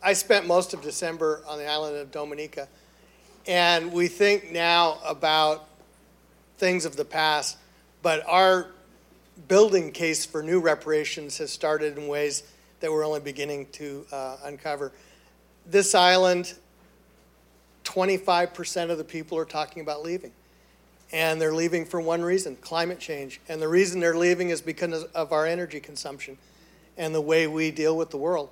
I 0.00 0.12
spent 0.12 0.46
most 0.46 0.72
of 0.72 0.80
December 0.80 1.42
on 1.48 1.58
the 1.58 1.66
island 1.66 1.96
of 1.96 2.12
Dominica, 2.12 2.68
and 3.48 3.92
we 3.92 4.06
think 4.06 4.52
now 4.52 4.98
about 5.04 5.68
things 6.58 6.84
of 6.84 6.94
the 6.94 7.04
past, 7.04 7.58
but 8.02 8.22
our 8.28 8.68
building 9.48 9.92
case 9.92 10.24
for 10.24 10.42
new 10.42 10.60
reparations 10.60 11.38
has 11.38 11.50
started 11.50 11.98
in 11.98 12.08
ways 12.08 12.44
that 12.80 12.90
we're 12.90 13.04
only 13.04 13.20
beginning 13.20 13.66
to 13.72 14.06
uh, 14.12 14.36
uncover. 14.44 14.92
This 15.66 15.94
island, 15.94 16.54
25% 17.84 18.90
of 18.90 18.98
the 18.98 19.04
people 19.04 19.38
are 19.38 19.44
talking 19.44 19.82
about 19.82 20.02
leaving 20.02 20.32
and 21.12 21.40
they're 21.40 21.54
leaving 21.54 21.84
for 21.84 22.00
one 22.00 22.22
reason 22.22 22.56
climate 22.56 22.98
change. 22.98 23.40
And 23.48 23.60
the 23.62 23.68
reason 23.68 24.00
they're 24.00 24.16
leaving 24.16 24.50
is 24.50 24.60
because 24.60 25.04
of 25.04 25.32
our 25.32 25.46
energy 25.46 25.80
consumption 25.80 26.36
and 26.96 27.14
the 27.14 27.20
way 27.20 27.46
we 27.46 27.70
deal 27.70 27.96
with 27.96 28.10
the 28.10 28.16
world. 28.16 28.50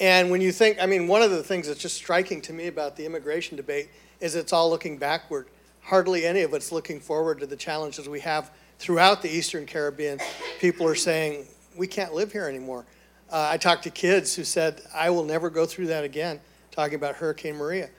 And 0.00 0.30
when 0.30 0.40
you 0.40 0.52
think, 0.52 0.78
I 0.80 0.86
mean, 0.86 1.06
one 1.06 1.22
of 1.22 1.30
the 1.30 1.42
things 1.42 1.68
that's 1.68 1.80
just 1.80 1.96
striking 1.96 2.40
to 2.42 2.52
me 2.52 2.66
about 2.66 2.96
the 2.96 3.06
immigration 3.06 3.56
debate 3.56 3.88
is 4.20 4.34
it's 4.34 4.52
all 4.52 4.68
looking 4.68 4.98
backward. 4.98 5.46
Hardly 5.82 6.26
any 6.26 6.42
of 6.42 6.54
it's 6.54 6.72
looking 6.72 7.00
forward 7.00 7.40
to 7.40 7.46
the 7.46 7.56
challenges 7.56 8.08
we 8.08 8.20
have 8.20 8.50
throughout 8.82 9.22
the 9.22 9.30
Eastern 9.30 9.64
Caribbean. 9.64 10.18
People 10.58 10.88
are 10.88 10.96
saying, 10.96 11.46
we 11.76 11.86
can't 11.86 12.14
live 12.14 12.32
here 12.32 12.48
anymore. 12.48 12.84
Uh, 13.30 13.48
I 13.52 13.56
talked 13.56 13.84
to 13.84 13.90
kids 13.90 14.34
who 14.34 14.42
said, 14.42 14.82
I 14.92 15.08
will 15.08 15.22
never 15.22 15.50
go 15.50 15.66
through 15.66 15.86
that 15.86 16.02
again, 16.02 16.40
talking 16.72 16.96
about 16.96 17.14
Hurricane 17.14 17.54
Maria. 17.54 17.90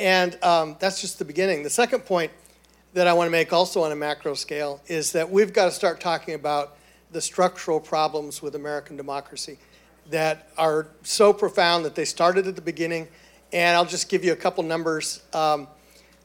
And 0.00 0.36
um, 0.42 0.76
that's 0.80 1.00
just 1.00 1.20
the 1.20 1.24
beginning. 1.24 1.62
The 1.62 1.70
second 1.70 2.00
point 2.00 2.32
that 2.92 3.06
I 3.06 3.12
want 3.12 3.28
to 3.28 3.30
make 3.30 3.52
also 3.52 3.84
on 3.84 3.92
a 3.92 3.96
macro 3.96 4.34
scale 4.34 4.82
is 4.88 5.12
that 5.12 5.30
we've 5.30 5.52
got 5.52 5.66
to 5.66 5.70
start 5.70 6.00
talking 6.00 6.34
about 6.34 6.76
the 7.12 7.20
structural 7.20 7.78
problems 7.78 8.42
with 8.42 8.56
American 8.56 8.96
democracy 8.96 9.58
that 10.10 10.50
are 10.58 10.88
so 11.04 11.32
profound 11.32 11.84
that 11.84 11.94
they 11.94 12.04
started 12.04 12.48
at 12.48 12.56
the 12.56 12.62
beginning. 12.62 13.06
And 13.52 13.76
I'll 13.76 13.84
just 13.84 14.08
give 14.08 14.24
you 14.24 14.32
a 14.32 14.36
couple 14.36 14.64
numbers. 14.64 15.22
Um, 15.32 15.68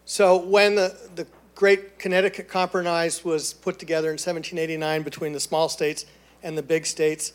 so 0.06 0.38
when 0.38 0.74
the, 0.74 0.98
the 1.14 1.28
Great 1.62 2.00
Connecticut 2.00 2.48
Compromise 2.48 3.24
was 3.24 3.54
put 3.54 3.78
together 3.78 4.08
in 4.08 4.14
1789 4.14 5.04
between 5.04 5.32
the 5.32 5.40
small 5.40 5.70
states 5.70 6.08
and 6.42 6.58
the 6.58 6.64
big 6.64 6.88
states, 6.88 7.34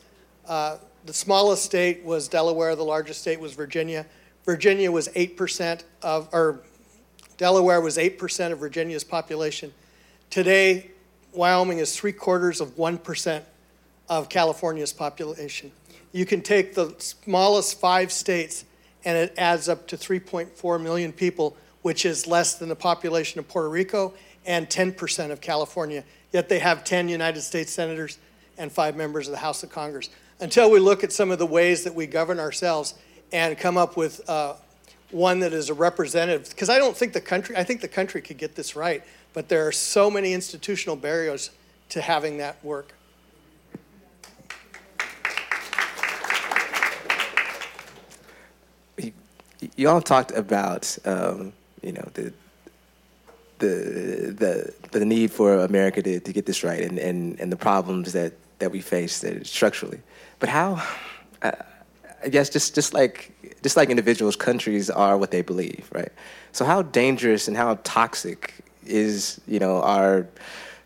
uh, 0.49 0.79
the 1.05 1.15
smallest 1.15 1.63
state 1.63 2.03
was 2.03 2.27
Delaware, 2.27 2.75
the 2.75 2.83
largest 2.83 3.21
state 3.21 3.39
was 3.39 3.53
Virginia. 3.53 4.05
Virginia 4.45 4.91
was 4.91 5.07
8% 5.11 5.85
of, 6.03 6.29
or 6.33 6.59
Delaware 7.37 7.81
was 7.81 7.99
8% 7.99 8.51
of 8.51 8.59
Virginia's 8.59 9.05
population. 9.05 9.73
Today, 10.29 10.91
Wyoming 11.33 11.79
is 11.79 11.97
three 11.97 12.11
quarters 12.11 12.61
of 12.61 12.75
1% 12.75 13.43
of 14.09 14.29
California's 14.29 14.93
population. 14.93 15.71
You 16.11 16.27
can 16.27 16.43
take 16.43 16.75
the 16.75 16.93
smallest 16.99 17.79
five 17.79 18.11
states 18.11 18.65
and 19.05 19.17
it 19.17 19.35
adds 19.39 19.69
up 19.69 19.87
to 19.87 19.97
3.4 19.97 20.83
million 20.83 21.13
people, 21.13 21.57
which 21.87 22.05
is 22.05 22.27
less 22.27 22.57
than 22.57 22.69
the 22.69 22.75
population 22.75 23.39
of 23.39 23.47
Puerto 23.47 23.69
Rico 23.69 24.13
and 24.45 24.69
10% 24.69 25.31
of 25.31 25.41
California. 25.41 26.03
Yet 26.33 26.49
they 26.49 26.59
have 26.59 26.83
10 26.83 27.09
United 27.09 27.43
States 27.43 27.71
senators 27.71 28.19
and 28.59 28.73
five 28.73 28.97
members 28.97 29.29
of 29.29 29.31
the 29.31 29.39
House 29.39 29.63
of 29.63 29.71
Congress. 29.71 30.11
Until 30.41 30.69
we 30.69 30.81
look 30.81 31.05
at 31.05 31.13
some 31.13 31.31
of 31.31 31.39
the 31.39 31.47
ways 31.47 31.85
that 31.85 31.95
we 31.95 32.09
govern 32.09 32.41
ourselves 32.41 32.95
and 33.31 33.57
come 33.57 33.77
up 33.77 33.97
with 33.97 34.29
uh, 34.29 34.55
one 35.13 35.39
that 35.39 35.53
is 35.53 35.71
a 35.71 35.75
representative, 35.75 36.49
because 36.49 36.69
I 36.69 36.79
don't 36.79 36.97
think 36.97 37.13
the 37.13 37.21
country, 37.21 37.57
I 37.57 37.63
think 37.63 37.81
the 37.81 37.87
country 37.87 38.21
could 38.21 38.39
get 38.39 38.57
this 38.57 38.75
right, 38.75 39.05
but 39.33 39.49
there 39.49 39.65
are 39.65 39.71
so 39.71 40.11
many 40.11 40.33
institutional 40.33 40.97
barriers 40.97 41.51
to 41.91 42.01
having 42.01 42.39
that 42.39 42.57
work. 42.65 42.95
You, 49.77 49.89
all 49.89 50.03
talked 50.03 50.33
about, 50.33 50.99
um, 51.05 51.53
you 51.87 51.93
know, 51.93 52.09
the, 52.15 52.33
the, 53.59 54.75
the, 54.91 54.99
the 54.99 55.05
need 55.05 55.31
for 55.31 55.55
America 55.61 56.03
to, 56.03 56.21
to 56.21 56.33
get 56.33 56.45
this 56.45 56.63
right 56.63 56.83
and, 56.83 56.99
and, 56.99 57.41
and 57.41 57.51
the 57.51 57.57
problems 57.57 58.13
that, 58.13 58.33
that 58.59 58.71
we 58.71 58.81
face 58.81 59.21
that 59.21 59.47
structurally. 59.47 60.01
But 60.39 60.49
how, 60.49 60.83
uh, 61.43 61.53
I 62.25 62.29
guess 62.29 62.51
just, 62.51 62.75
just 62.75 62.93
like 62.93 63.33
just 63.63 63.77
like 63.77 63.91
individuals, 63.91 64.37
countries 64.37 64.91
are 64.91 65.17
what 65.19 65.31
they 65.31 65.43
believe, 65.43 65.89
right? 65.93 66.11
So 66.53 66.65
how 66.65 66.83
dangerous 66.83 67.49
and 67.49 67.57
how 67.57 67.79
toxic 67.83 68.55
is 68.85 69.41
you 69.49 69.59
know 69.59 69.83
our 69.83 70.27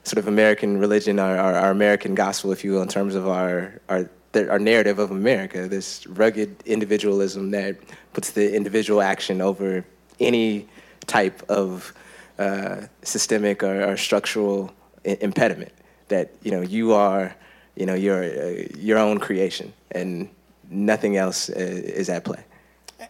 sort 0.05 0.19
of 0.19 0.27
American 0.27 0.79
religion, 0.79 1.19
our, 1.19 1.37
our, 1.37 1.55
our 1.55 1.71
American 1.71 2.15
gospel, 2.15 2.53
if 2.53 2.65
you 2.65 2.73
will, 2.73 2.83
in 2.83 2.89
terms 2.89 3.15
of 3.15 3.29
our 3.29 3.81
our 3.89 4.09
our 4.35 4.59
narrative 4.59 4.99
of 4.99 5.11
America, 5.11 5.69
this 5.69 6.07
rugged 6.07 6.57
individualism 6.65 7.51
that 7.51 7.77
puts 8.13 8.31
the 8.31 8.55
individual 8.55 9.03
action 9.03 9.41
over 9.41 9.85
any 10.19 10.69
type 11.11 11.43
of 11.49 11.93
uh, 12.39 12.87
systemic 13.03 13.63
or, 13.63 13.85
or 13.91 13.97
structural 13.97 14.73
I- 15.05 15.19
impediment. 15.21 15.73
That 16.09 16.31
you 16.43 16.51
know 16.51 16.63
you 16.63 16.93
are, 16.95 17.35
you 17.77 17.87
know, 17.87 17.95
your 17.95 18.23
uh, 18.25 18.67
your 18.79 18.99
own 18.99 19.19
creation, 19.19 19.73
and 19.91 20.29
nothing 20.71 21.17
else 21.17 21.51
uh, 21.51 21.55
is 22.01 22.09
at 22.09 22.25
play. 22.25 22.43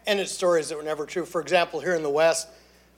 and 0.06 0.20
it's 0.20 0.32
stories 0.32 0.68
that 0.68 0.76
were 0.76 0.84
never 0.84 1.06
true. 1.06 1.24
For 1.26 1.40
example, 1.40 1.80
here 1.80 1.94
in 1.94 2.02
the 2.02 2.10
West, 2.10 2.48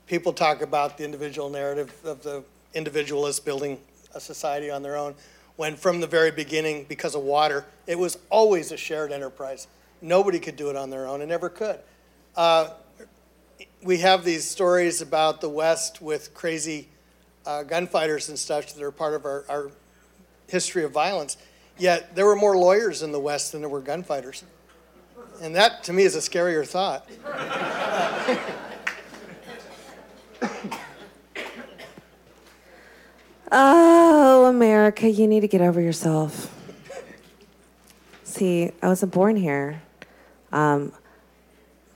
people 0.07 0.33
talk 0.33 0.63
about 0.63 0.99
the 0.99 1.05
individual 1.05 1.51
narrative 1.51 1.93
of 2.05 2.23
the 2.23 2.43
individualist 2.75 3.45
building 3.45 3.79
a 4.15 4.21
society 4.21 4.71
on 4.71 4.83
their 4.83 4.97
own, 4.97 5.15
when 5.57 5.77
from 5.77 6.01
the 6.01 6.07
very 6.07 6.31
beginning, 6.31 6.87
because 6.89 7.15
of 7.15 7.23
water, 7.23 7.65
it 7.87 7.99
was 7.99 8.19
always 8.31 8.73
a 8.73 8.77
shared 8.77 9.13
enterprise. 9.13 9.69
Nobody 10.01 10.39
could 10.41 10.57
do 10.57 10.69
it 10.71 10.77
on 10.77 10.91
their 10.91 11.07
own 11.07 11.21
and 11.21 11.31
never 11.31 11.49
could. 11.49 11.79
Uh, 12.37 12.71
we 13.83 13.99
have 13.99 14.25
these 14.25 14.49
stories 14.49 15.03
about 15.03 15.41
the 15.41 15.49
West 15.49 16.01
with 16.01 16.35
crazy 16.35 16.89
uh, 17.45 17.63
gunfighters 17.65 18.29
and 18.29 18.39
stuff 18.39 18.75
that 18.75 18.83
are 18.83 18.91
part 18.91 19.15
of 19.15 19.25
our, 19.25 19.45
our 19.49 19.71
history 20.49 20.85
of 20.85 20.93
violence. 20.93 21.37
Yet 21.79 22.15
there 22.15 22.27
were 22.27 22.37
more 22.37 22.57
lawyers 22.57 23.03
in 23.03 23.13
the 23.13 23.21
West 23.21 23.53
than 23.53 23.61
there 23.61 23.71
were 23.71 23.81
gunfighters. 23.81 24.45
And 25.41 25.57
that, 25.57 25.83
to 25.85 25.93
me, 25.93 26.05
is 26.05 26.15
a 26.15 26.19
scarier 26.19 26.67
thought. 26.67 27.09
Oh, 33.55 34.47
America, 34.47 35.11
you 35.11 35.27
need 35.27 35.41
to 35.41 35.47
get 35.47 35.61
over 35.61 35.79
yourself. 35.79 36.51
See, 38.25 38.73
I 38.81 38.89
wasn't 38.89 39.13
born 39.13 39.37
here. 39.37 39.83
Um, 40.51 40.93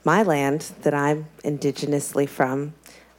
my 0.06 0.22
land 0.22 0.60
that 0.82 0.94
I'm 0.94 1.26
indigenously 1.42 2.28
from, 2.28 2.74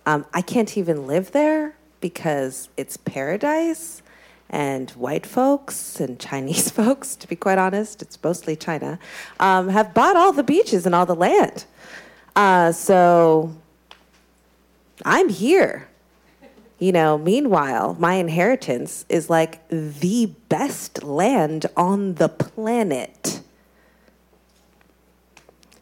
um, 0.05 0.25
I 0.33 0.41
can't 0.41 0.77
even 0.77 1.05
live 1.05 1.33
there 1.33 1.75
because 1.99 2.69
it's 2.77 2.95
paradise 2.95 4.01
and 4.49 4.89
white 4.91 5.25
folks 5.25 5.99
and 5.99 6.17
Chinese 6.17 6.71
folks, 6.79 7.17
to 7.17 7.27
be 7.27 7.35
quite 7.35 7.57
honest, 7.57 8.01
it's 8.01 8.17
mostly 8.23 8.55
China, 8.55 8.99
um, 9.41 9.67
have 9.67 9.93
bought 9.93 10.15
all 10.15 10.31
the 10.31 10.43
beaches 10.43 10.85
and 10.85 10.95
all 10.95 11.05
the 11.05 11.13
land. 11.13 11.65
Uh, 12.38 12.71
so 12.71 13.53
I'm 15.03 15.27
here. 15.27 15.89
You 16.79 16.93
know, 16.93 17.17
meanwhile, 17.17 17.97
my 17.99 18.13
inheritance 18.13 19.03
is 19.09 19.29
like 19.29 19.67
the 19.67 20.27
best 20.47 21.03
land 21.03 21.65
on 21.75 22.13
the 22.13 22.29
planet. 22.29 23.41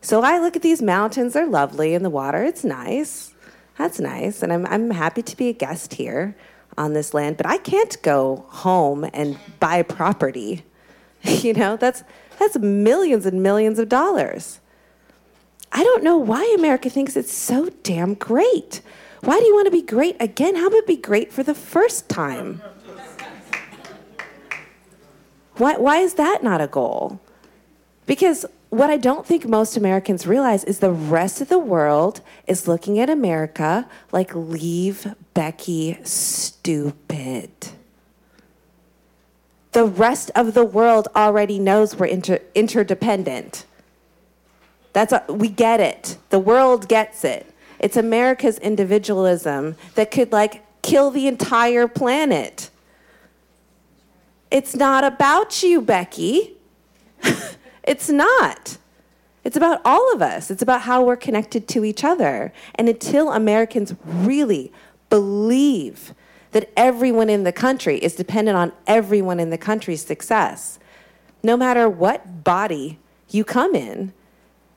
So 0.05 0.21
I 0.21 0.37
look 0.37 0.55
at 0.55 0.61
these 0.61 0.83
mountains, 0.83 1.33
they're 1.33 1.47
lovely, 1.47 1.95
and 1.95 2.05
the 2.05 2.11
water, 2.11 2.43
it's 2.43 2.63
nice. 2.63 3.33
That's 3.79 3.99
nice. 3.99 4.43
And 4.43 4.53
I'm, 4.53 4.63
I'm 4.67 4.91
happy 4.91 5.23
to 5.23 5.35
be 5.35 5.49
a 5.49 5.53
guest 5.53 5.95
here 5.95 6.35
on 6.77 6.93
this 6.93 7.15
land, 7.15 7.37
but 7.37 7.47
I 7.47 7.57
can't 7.57 7.99
go 8.03 8.45
home 8.49 9.09
and 9.13 9.39
buy 9.59 9.81
property. 9.81 10.63
you 11.23 11.53
know, 11.53 11.75
that's, 11.75 12.03
that's 12.37 12.55
millions 12.59 13.25
and 13.25 13.41
millions 13.41 13.79
of 13.79 13.89
dollars. 13.89 14.59
I 15.71 15.83
don't 15.83 16.03
know 16.03 16.17
why 16.17 16.53
America 16.55 16.87
thinks 16.87 17.17
it's 17.17 17.33
so 17.33 17.71
damn 17.81 18.13
great. 18.13 18.81
Why 19.21 19.39
do 19.39 19.45
you 19.47 19.55
want 19.55 19.65
to 19.65 19.71
be 19.71 19.81
great 19.81 20.17
again? 20.19 20.55
How 20.55 20.67
about 20.67 20.85
be 20.85 20.97
great 20.97 21.33
for 21.33 21.41
the 21.41 21.55
first 21.55 22.09
time? 22.09 22.61
Why, 25.57 25.77
why 25.77 25.97
is 25.97 26.13
that 26.13 26.43
not 26.43 26.61
a 26.61 26.67
goal? 26.67 27.19
Because 28.05 28.45
what 28.75 28.89
I 28.89 28.97
don't 28.97 29.25
think 29.25 29.47
most 29.47 29.77
Americans 29.77 30.27
realize 30.27 30.63
is 30.63 30.79
the 30.79 30.91
rest 30.91 31.39
of 31.39 31.49
the 31.49 31.59
world 31.59 32.21
is 32.47 32.67
looking 32.67 32.99
at 32.99 33.09
America 33.09 33.87
like, 34.11 34.35
leave 34.35 35.15
Becky 35.33 35.97
stupid. 36.03 37.51
The 39.71 39.85
rest 39.85 40.31
of 40.35 40.53
the 40.53 40.65
world 40.65 41.07
already 41.15 41.59
knows 41.59 41.95
we're 41.95 42.05
inter- 42.05 42.41
interdependent. 42.53 43.65
That's 44.93 45.11
a, 45.11 45.25
we 45.29 45.49
get 45.49 45.79
it. 45.79 46.17
The 46.29 46.39
world 46.39 46.87
gets 46.87 47.23
it. 47.23 47.53
It's 47.79 47.97
America's 47.97 48.57
individualism 48.59 49.75
that 49.95 50.11
could 50.11 50.31
like 50.31 50.63
kill 50.81 51.11
the 51.11 51.27
entire 51.27 51.87
planet. 51.87 52.69
It's 54.51 54.75
not 54.75 55.03
about 55.03 55.61
you, 55.63 55.81
Becky. 55.81 56.57
it's 57.85 58.09
not. 58.09 58.77
It's 59.43 59.55
about 59.55 59.79
all 59.85 60.13
of 60.13 60.21
us. 60.21 60.49
It's 60.49 60.63
about 60.63 60.81
how 60.81 61.03
we're 61.03 61.15
connected 61.15 61.67
to 61.69 61.85
each 61.85 62.03
other. 62.03 62.51
And 62.73 62.89
until 62.89 63.31
Americans 63.31 63.93
really 64.05 64.71
believe 65.09 66.13
that 66.51 66.71
everyone 66.75 67.29
in 67.29 67.43
the 67.43 67.51
country 67.51 67.97
is 67.97 68.15
dependent 68.15 68.57
on 68.57 68.71
everyone 68.87 69.39
in 69.39 69.51
the 69.51 69.57
country's 69.57 70.03
success, 70.03 70.79
no 71.43 71.55
matter 71.55 71.87
what 71.87 72.43
body 72.43 72.97
you 73.29 73.43
come 73.43 73.75
in, 73.75 74.13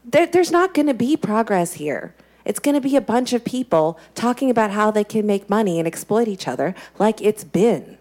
there, 0.05 0.27
there's 0.27 0.51
not 0.51 0.75
going 0.75 0.87
to 0.87 0.95
be 0.95 1.17
progress 1.17 1.75
here. 1.75 2.15
It's 2.45 2.59
going 2.59 2.75
to 2.75 2.81
be 2.81 2.97
a 2.97 3.01
bunch 3.01 3.33
of 3.33 3.45
people 3.45 3.99
talking 4.15 4.51
about 4.51 4.71
how 4.71 4.91
they 4.91 5.05
can 5.05 5.27
make 5.27 5.51
money 5.51 5.79
and 5.79 5.87
exploit 5.87 6.29
each 6.29 6.49
other 6.49 6.75
like 6.99 7.21
it's 7.21 7.45
been. 7.45 7.98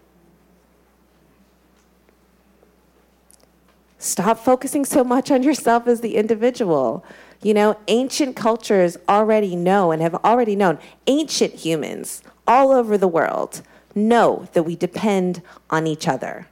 Stop 3.98 4.38
focusing 4.38 4.84
so 4.84 5.02
much 5.02 5.30
on 5.30 5.42
yourself 5.42 5.86
as 5.88 6.00
the 6.00 6.16
individual. 6.16 7.04
You 7.42 7.54
know, 7.54 7.76
ancient 7.88 8.36
cultures 8.36 8.96
already 9.08 9.56
know 9.56 9.90
and 9.90 10.00
have 10.00 10.14
already 10.16 10.54
known, 10.54 10.78
ancient 11.06 11.54
humans 11.54 12.22
all 12.46 12.70
over 12.70 12.96
the 12.96 13.08
world 13.08 13.62
know 13.94 14.48
that 14.52 14.62
we 14.62 14.76
depend 14.76 15.42
on 15.70 15.86
each 15.86 16.06
other. 16.06 16.46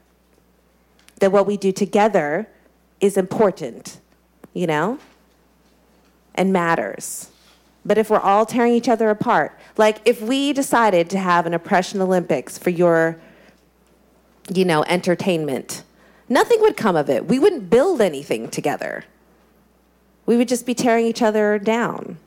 That 1.20 1.32
what 1.32 1.46
we 1.46 1.56
do 1.56 1.72
together 1.72 2.48
is 3.00 3.16
important, 3.16 4.00
you 4.52 4.66
know, 4.66 4.98
and 6.34 6.52
matters. 6.52 7.30
But 7.84 7.98
if 7.98 8.10
we're 8.10 8.18
all 8.18 8.44
tearing 8.44 8.72
each 8.72 8.88
other 8.88 9.10
apart, 9.10 9.56
like 9.76 10.00
if 10.04 10.20
we 10.20 10.52
decided 10.52 11.08
to 11.10 11.18
have 11.18 11.46
an 11.46 11.54
oppression 11.54 12.00
Olympics 12.02 12.58
for 12.58 12.70
your, 12.70 13.18
you 14.52 14.64
know, 14.64 14.82
entertainment, 14.84 15.84
nothing 16.28 16.60
would 16.60 16.76
come 16.76 16.96
of 16.96 17.08
it. 17.10 17.26
We 17.26 17.38
wouldn't 17.38 17.70
build 17.70 18.00
anything 18.00 18.48
together. 18.48 19.04
We 20.26 20.36
would 20.36 20.48
just 20.48 20.66
be 20.66 20.74
tearing 20.74 21.06
each 21.06 21.22
other 21.22 21.58
down. 21.58 22.18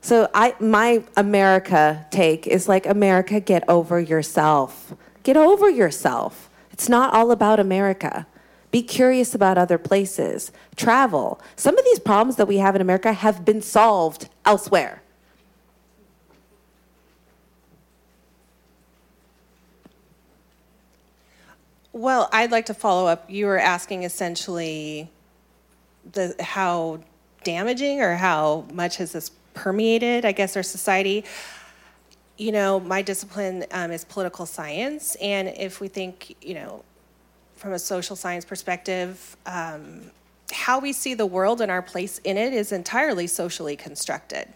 So 0.00 0.30
I 0.32 0.54
my 0.60 1.02
America 1.16 2.06
take 2.10 2.46
is 2.46 2.68
like 2.68 2.86
America 2.86 3.40
get 3.40 3.68
over 3.68 4.00
yourself. 4.00 4.94
Get 5.22 5.36
over 5.36 5.68
yourself. 5.68 6.48
It's 6.70 6.88
not 6.88 7.12
all 7.12 7.30
about 7.30 7.58
America. 7.58 8.26
Be 8.70 8.82
curious 8.82 9.34
about 9.34 9.58
other 9.58 9.78
places. 9.78 10.52
Travel. 10.76 11.40
Some 11.56 11.76
of 11.76 11.84
these 11.84 11.98
problems 11.98 12.36
that 12.36 12.46
we 12.46 12.58
have 12.58 12.74
in 12.74 12.80
America 12.80 13.12
have 13.12 13.44
been 13.44 13.62
solved 13.62 14.28
elsewhere. 14.44 15.02
Well, 21.98 22.28
I'd 22.32 22.52
like 22.52 22.66
to 22.66 22.74
follow 22.74 23.08
up. 23.08 23.28
You 23.28 23.46
were 23.46 23.58
asking 23.58 24.04
essentially 24.04 25.10
the 26.12 26.36
how 26.38 27.00
damaging 27.42 28.00
or 28.00 28.14
how 28.14 28.66
much 28.72 28.98
has 28.98 29.10
this 29.10 29.32
permeated, 29.52 30.24
I 30.24 30.30
guess, 30.30 30.56
our 30.56 30.62
society. 30.62 31.24
You 32.36 32.52
know, 32.52 32.78
my 32.78 33.02
discipline 33.02 33.64
um, 33.72 33.90
is 33.90 34.04
political 34.04 34.46
science, 34.46 35.16
and 35.16 35.48
if 35.48 35.80
we 35.80 35.88
think, 35.88 36.36
you 36.40 36.54
know, 36.54 36.84
from 37.56 37.72
a 37.72 37.80
social 37.80 38.14
science 38.14 38.44
perspective, 38.44 39.36
um, 39.46 40.12
how 40.52 40.78
we 40.78 40.92
see 40.92 41.14
the 41.14 41.26
world 41.26 41.60
and 41.60 41.68
our 41.68 41.82
place 41.82 42.18
in 42.18 42.36
it 42.36 42.52
is 42.52 42.70
entirely 42.70 43.26
socially 43.26 43.74
constructed, 43.74 44.46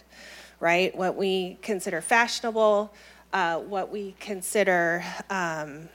right? 0.61 0.95
What 0.95 1.16
we 1.16 1.59
consider 1.61 2.03
fashionable, 2.03 2.95
uh, 3.32 3.59
what 3.59 3.90
we 3.90 4.14
consider, 4.20 5.03
um, 5.28 5.88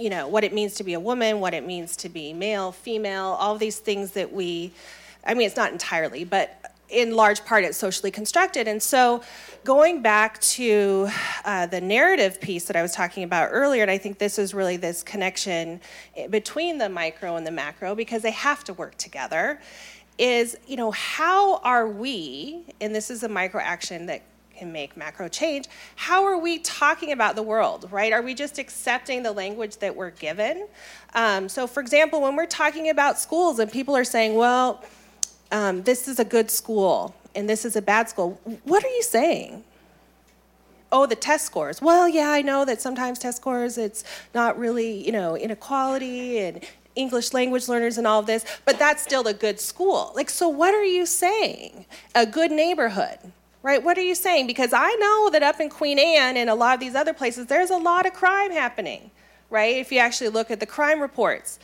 you 0.00 0.08
know, 0.08 0.26
what 0.26 0.44
it 0.44 0.54
means 0.54 0.74
to 0.76 0.84
be 0.84 0.94
a 0.94 1.00
woman, 1.00 1.40
what 1.40 1.52
it 1.52 1.66
means 1.66 1.94
to 1.96 2.08
be 2.08 2.32
male, 2.32 2.72
female, 2.72 3.36
all 3.38 3.58
these 3.58 3.78
things 3.78 4.12
that 4.12 4.32
we, 4.32 4.72
I 5.26 5.34
mean, 5.34 5.46
it's 5.46 5.56
not 5.56 5.72
entirely, 5.72 6.24
but 6.24 6.56
in 6.88 7.14
large 7.14 7.44
part 7.44 7.64
it's 7.64 7.76
socially 7.76 8.10
constructed. 8.10 8.66
And 8.66 8.82
so 8.82 9.22
going 9.62 10.00
back 10.02 10.40
to 10.40 11.08
uh, 11.44 11.66
the 11.66 11.80
narrative 11.80 12.40
piece 12.40 12.64
that 12.64 12.76
I 12.76 12.82
was 12.82 12.92
talking 12.92 13.22
about 13.24 13.50
earlier, 13.52 13.82
and 13.82 13.90
I 13.90 13.98
think 13.98 14.18
this 14.18 14.38
is 14.38 14.54
really 14.54 14.78
this 14.78 15.02
connection 15.02 15.80
between 16.30 16.78
the 16.78 16.88
micro 16.88 17.36
and 17.36 17.46
the 17.46 17.52
macro 17.52 17.94
because 17.94 18.22
they 18.22 18.32
have 18.32 18.64
to 18.64 18.74
work 18.74 18.96
together, 18.96 19.60
is, 20.18 20.56
you 20.66 20.76
know, 20.76 20.90
how 20.90 21.58
are 21.58 21.86
we, 21.86 22.64
and 22.80 22.94
this 22.94 23.10
is 23.10 23.22
a 23.22 23.28
micro 23.28 23.60
action 23.60 24.06
that 24.06 24.22
make 24.66 24.96
macro 24.96 25.28
change, 25.28 25.66
how 25.96 26.24
are 26.24 26.38
we 26.38 26.58
talking 26.58 27.12
about 27.12 27.36
the 27.36 27.42
world, 27.42 27.88
right? 27.90 28.12
Are 28.12 28.22
we 28.22 28.34
just 28.34 28.58
accepting 28.58 29.22
the 29.22 29.32
language 29.32 29.76
that 29.78 29.94
we're 29.94 30.10
given? 30.10 30.66
Um, 31.14 31.48
so, 31.48 31.66
for 31.66 31.80
example, 31.80 32.20
when 32.20 32.36
we're 32.36 32.46
talking 32.46 32.90
about 32.90 33.18
schools 33.18 33.58
and 33.58 33.70
people 33.70 33.96
are 33.96 34.04
saying, 34.04 34.34
well, 34.34 34.84
um, 35.52 35.82
this 35.82 36.08
is 36.08 36.18
a 36.18 36.24
good 36.24 36.50
school 36.50 37.14
and 37.34 37.48
this 37.48 37.64
is 37.64 37.76
a 37.76 37.82
bad 37.82 38.08
school. 38.08 38.40
What 38.64 38.84
are 38.84 38.88
you 38.88 39.02
saying? 39.02 39.64
Oh, 40.92 41.06
the 41.06 41.16
test 41.16 41.46
scores. 41.46 41.80
Well, 41.80 42.08
yeah, 42.08 42.30
I 42.30 42.42
know 42.42 42.64
that 42.64 42.80
sometimes 42.80 43.18
test 43.18 43.38
scores 43.38 43.78
it's 43.78 44.02
not 44.34 44.58
really, 44.58 45.04
you 45.04 45.12
know, 45.12 45.36
inequality 45.36 46.38
and 46.38 46.64
English 46.96 47.32
language 47.32 47.68
learners 47.68 47.98
and 47.98 48.06
all 48.06 48.20
of 48.20 48.26
this, 48.26 48.44
but 48.64 48.78
that's 48.78 49.02
still 49.02 49.26
a 49.26 49.34
good 49.34 49.60
school. 49.60 50.12
Like, 50.14 50.28
so 50.28 50.48
what 50.48 50.74
are 50.74 50.84
you 50.84 51.06
saying? 51.06 51.86
A 52.14 52.26
good 52.26 52.50
neighborhood, 52.50 53.29
right? 53.62 53.82
What 53.82 53.98
are 53.98 54.02
you 54.02 54.14
saying? 54.14 54.46
Because 54.46 54.72
I 54.72 54.94
know 54.94 55.30
that 55.30 55.42
up 55.42 55.60
in 55.60 55.68
Queen 55.68 55.98
Anne 55.98 56.36
and 56.36 56.48
a 56.48 56.54
lot 56.54 56.74
of 56.74 56.80
these 56.80 56.94
other 56.94 57.12
places, 57.12 57.46
there's 57.46 57.70
a 57.70 57.76
lot 57.76 58.06
of 58.06 58.14
crime 58.14 58.50
happening, 58.50 59.10
right? 59.50 59.76
If 59.76 59.92
you 59.92 59.98
actually 59.98 60.30
look 60.30 60.50
at 60.50 60.60
the 60.60 60.66
crime 60.66 61.00
reports. 61.00 61.58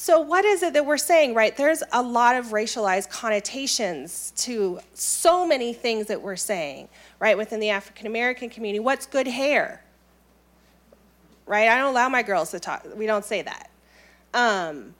So, 0.00 0.20
what 0.20 0.44
is 0.44 0.62
it 0.62 0.74
that 0.74 0.86
we're 0.86 0.96
saying, 0.96 1.34
right? 1.34 1.56
There's 1.56 1.82
a 1.92 2.00
lot 2.00 2.36
of 2.36 2.46
racialized 2.46 3.10
connotations 3.10 4.32
to 4.36 4.78
so 4.94 5.44
many 5.44 5.72
things 5.72 6.06
that 6.06 6.22
we're 6.22 6.36
saying, 6.36 6.88
right, 7.18 7.36
within 7.36 7.58
the 7.58 7.70
African 7.70 8.06
American 8.06 8.48
community. 8.48 8.78
What's 8.78 9.06
good 9.06 9.26
hair? 9.26 9.82
Right? 11.46 11.68
I 11.68 11.78
don't 11.78 11.90
allow 11.90 12.08
my 12.08 12.22
girls 12.22 12.52
to 12.52 12.60
talk, 12.60 12.86
we 12.94 13.06
don't 13.06 13.24
say 13.24 13.42
that. 13.42 13.70
Um, 14.34 14.94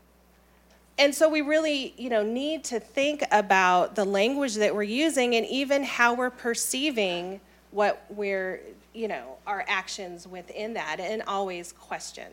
and 0.99 1.15
so 1.15 1.29
we 1.29 1.41
really, 1.41 1.95
you 1.97 2.11
know, 2.11 2.23
need 2.23 2.65
to 2.65 2.81
think 2.81 3.23
about 3.31 3.95
the 3.95 4.05
language 4.05 4.57
that 4.57 4.75
we're 4.75 4.83
using 4.83 5.37
and 5.37 5.47
even 5.47 5.85
how 5.85 6.15
we're 6.15 6.31
perceiving 6.31 7.41
what 7.71 8.05
we're, 8.11 8.61
you 8.95 9.07
know, 9.07 9.37
our 9.47 9.65
actions 9.69 10.27
within 10.27 10.75
that 10.75 10.99
and 10.99 11.23
always 11.23 11.73
question. 11.73 12.27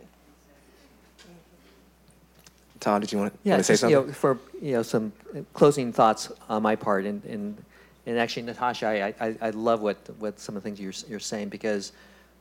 Tom, 2.80 3.02
did 3.02 3.12
you 3.12 3.20
want 3.20 3.34
to, 3.34 3.40
Yeah, 3.44 3.54
want 3.54 3.60
to 3.60 3.64
say 3.64 3.74
just, 3.74 3.82
something? 3.82 4.00
You 4.00 4.08
know, 4.08 4.14
for 4.14 4.40
you 4.62 4.74
know 4.74 4.84
some 4.84 5.12
closing 5.54 5.92
thoughts 5.94 6.32
on 6.50 6.62
my 6.62 6.76
part, 6.76 7.06
and 7.06 7.24
and, 7.26 7.58
and 8.06 8.20
actually, 8.20 8.44
Natasha, 8.44 8.88
I, 8.88 9.14
I, 9.20 9.36
I 9.42 9.50
love 9.52 9.82
what 9.82 9.98
what 10.20 10.40
some 10.40 10.56
of 10.56 10.62
the 10.62 10.70
things 10.70 10.80
you're 10.80 11.10
you're 11.10 11.20
saying 11.20 11.50
because 11.50 11.94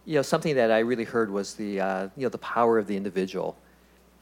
you 0.04 0.16
know 0.16 0.22
something 0.22 0.54
that 0.56 0.70
I 0.70 0.80
really 0.80 1.04
heard 1.04 1.30
was 1.30 1.54
the 1.54 1.80
uh, 1.80 2.08
you 2.16 2.24
know 2.24 2.28
the 2.28 2.38
power 2.38 2.78
of 2.78 2.86
the 2.86 2.96
individual, 2.96 3.56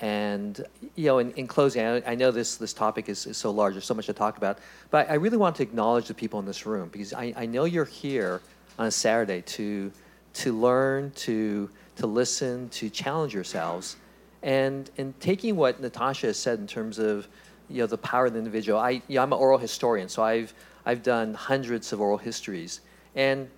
and 0.02 0.66
you 0.96 1.06
know 1.06 1.18
in, 1.18 1.30
in 1.32 1.46
closing, 1.46 1.86
I, 1.86 2.12
I 2.12 2.14
know 2.14 2.30
this 2.30 2.56
this 2.56 2.74
topic 2.74 3.08
is, 3.08 3.24
is 3.26 3.38
so 3.38 3.50
large, 3.50 3.72
there's 3.72 3.86
so 3.86 3.94
much 3.94 4.06
to 4.06 4.12
talk 4.12 4.36
about, 4.36 4.58
but 4.90 5.08
I 5.08 5.14
really 5.14 5.38
want 5.38 5.56
to 5.56 5.62
acknowledge 5.62 6.08
the 6.08 6.14
people 6.14 6.38
in 6.40 6.44
this 6.44 6.66
room 6.66 6.90
because 6.92 7.14
I, 7.14 7.32
I 7.36 7.46
know 7.46 7.64
you're 7.64 7.86
here 7.86 8.42
on 8.78 8.86
a 8.88 8.90
Saturday 8.90 9.40
to 9.42 9.90
to 10.34 10.52
learn, 10.52 11.12
to 11.12 11.70
to 11.96 12.06
listen, 12.06 12.68
to 12.70 12.90
challenge 12.90 13.32
yourselves 13.32 13.96
and 14.42 14.90
and 14.98 15.18
taking 15.20 15.56
what 15.56 15.80
Natasha 15.80 16.26
has 16.26 16.38
said 16.38 16.58
in 16.58 16.66
terms 16.66 16.98
of 16.98 17.28
you 17.68 17.78
know 17.78 17.86
the 17.86 17.98
power 17.98 18.26
of 18.26 18.32
the 18.32 18.38
individual. 18.38 18.78
I 18.78 18.90
you 18.90 19.02
know, 19.10 19.22
I'm 19.22 19.32
an 19.32 19.38
oral 19.38 19.58
historian, 19.58 20.08
so 20.08 20.22
I've 20.22 20.52
I've 20.84 21.02
done 21.02 21.34
hundreds 21.34 21.92
of 21.92 22.00
oral 22.00 22.18
histories, 22.18 22.80
and 23.14 23.48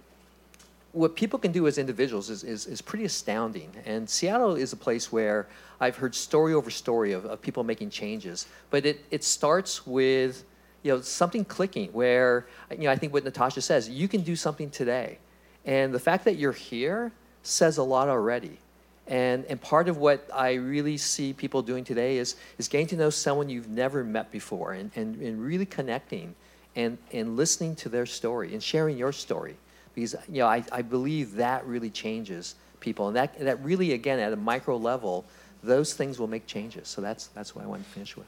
what 0.95 1.16
people 1.16 1.40
can 1.40 1.51
do 1.51 1.66
as 1.66 1.76
individuals 1.76 2.30
is, 2.30 2.45
is, 2.45 2.66
is 2.66 2.80
pretty 2.80 3.05
astounding. 3.05 3.70
And 3.84 4.09
Seattle 4.09 4.55
is 4.55 4.72
a 4.72 4.76
place 4.76 5.11
where 5.11 5.49
I've 5.80 5.97
heard 5.97 6.14
story 6.14 6.55
over 6.55 6.70
story 6.70 7.12
of, 7.12 7.26
of 7.26 7.42
people 7.42 7.64
making 7.64 7.90
changes. 7.90 8.47
But 8.70 8.86
it, 8.86 9.05
it 9.11 9.24
starts 9.24 9.86
with 9.86 10.45
you 10.84 10.92
know 10.92 11.01
something 11.01 11.45
clicking 11.45 11.88
where 11.92 12.47
you 12.70 12.84
know 12.84 12.90
I 12.90 12.97
think 12.97 13.12
what 13.12 13.24
Natasha 13.24 13.61
says, 13.61 13.88
you 13.88 14.07
can 14.07 14.22
do 14.22 14.36
something 14.36 14.70
today. 14.70 15.18
And 15.64 15.92
the 15.92 15.99
fact 15.99 16.24
that 16.26 16.36
you're 16.36 16.53
here 16.53 17.11
says 17.42 17.78
a 17.78 17.82
lot 17.82 18.09
already. 18.09 18.59
And, 19.07 19.45
and 19.47 19.61
part 19.61 19.88
of 19.88 19.99
what 19.99 20.28
I 20.32 20.55
really 20.55 20.97
see 20.97 21.32
people 21.32 21.61
doing 21.61 21.84
today 21.84 22.16
is, 22.16 22.36
is 22.57 22.68
getting 22.68 22.86
to 22.88 22.97
know 22.97 23.11
someone 23.11 23.51
you've 23.51 23.68
never 23.68 24.03
met 24.03 24.30
before 24.30 24.72
and, 24.72 24.90
and, 24.97 25.20
and 25.20 25.45
really 25.45 25.66
connecting 25.66 26.34
and, 26.74 26.97
and 27.12 27.36
listening 27.36 27.76
to 27.76 27.90
their 27.90 28.07
story 28.07 28.55
and 28.55 28.62
sharing 28.62 28.97
your 28.97 29.12
story. 29.12 29.57
Because 29.95 30.16
you 30.28 30.40
know, 30.40 30.47
I, 30.47 30.64
I 30.72 30.82
believe 30.82 31.36
that 31.36 31.64
really 31.66 31.90
changes 31.90 32.57
people. 32.80 33.09
And 33.09 33.16
that, 33.16 33.38
that 33.40 33.62
really, 33.64 33.92
again, 33.92 34.18
at 34.18 34.32
a 34.32 34.36
micro 34.36 34.76
level, 34.76 35.24
those 35.62 35.95
things 35.95 36.18
will 36.18 36.28
make 36.28 36.47
changes. 36.47 36.88
So 36.88 37.01
that's, 37.01 37.28
that's 37.28 37.55
what 37.55 37.64
I 37.64 37.68
want 37.68 37.84
to 37.84 37.90
finish 37.90 38.16
with. 38.16 38.26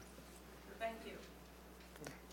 Thank 0.79 0.95
you. 1.05 1.13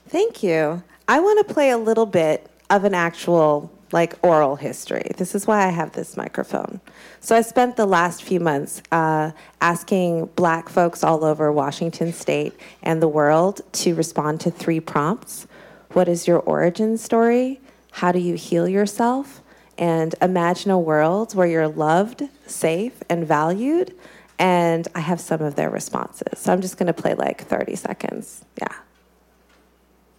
Thank 0.08 0.42
you. 0.42 0.82
I 1.06 1.20
want 1.20 1.46
to 1.46 1.52
play 1.52 1.70
a 1.70 1.78
little 1.78 2.06
bit 2.06 2.48
of 2.70 2.84
an 2.84 2.94
actual 2.94 3.70
like 3.92 4.16
oral 4.22 4.56
history. 4.56 5.08
This 5.16 5.36
is 5.36 5.46
why 5.46 5.64
I 5.64 5.70
have 5.70 5.92
this 5.92 6.16
microphone. 6.16 6.80
So 7.20 7.36
I 7.36 7.42
spent 7.42 7.76
the 7.76 7.86
last 7.86 8.24
few 8.24 8.40
months 8.40 8.82
uh, 8.90 9.30
asking 9.60 10.26
black 10.34 10.68
folks 10.68 11.04
all 11.04 11.24
over 11.24 11.52
Washington 11.52 12.12
state 12.12 12.54
and 12.82 13.00
the 13.00 13.06
world 13.06 13.60
to 13.72 13.94
respond 13.94 14.40
to 14.40 14.50
three 14.50 14.80
prompts. 14.80 15.46
What 15.92 16.08
is 16.08 16.26
your 16.26 16.40
origin 16.40 16.98
story? 16.98 17.60
How 17.94 18.10
do 18.10 18.18
you 18.18 18.34
heal 18.34 18.68
yourself? 18.68 19.40
And 19.78 20.16
imagine 20.20 20.72
a 20.72 20.78
world 20.78 21.32
where 21.36 21.46
you're 21.46 21.68
loved, 21.68 22.24
safe, 22.44 23.00
and 23.08 23.24
valued. 23.24 23.94
And 24.36 24.88
I 24.96 25.00
have 25.00 25.20
some 25.20 25.40
of 25.40 25.54
their 25.54 25.70
responses. 25.70 26.40
So 26.40 26.52
I'm 26.52 26.60
just 26.60 26.76
going 26.76 26.88
to 26.88 26.92
play 26.92 27.14
like 27.14 27.42
30 27.42 27.76
seconds. 27.76 28.44
Yeah. 28.60 28.74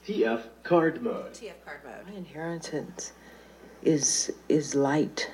TF 0.08 0.44
card 0.64 1.02
mode. 1.02 1.34
TF 1.34 1.52
card 1.66 1.82
mode. 1.84 2.08
My 2.08 2.18
inheritance 2.18 3.12
is 3.84 4.32
is 4.48 4.74
light, 4.74 5.30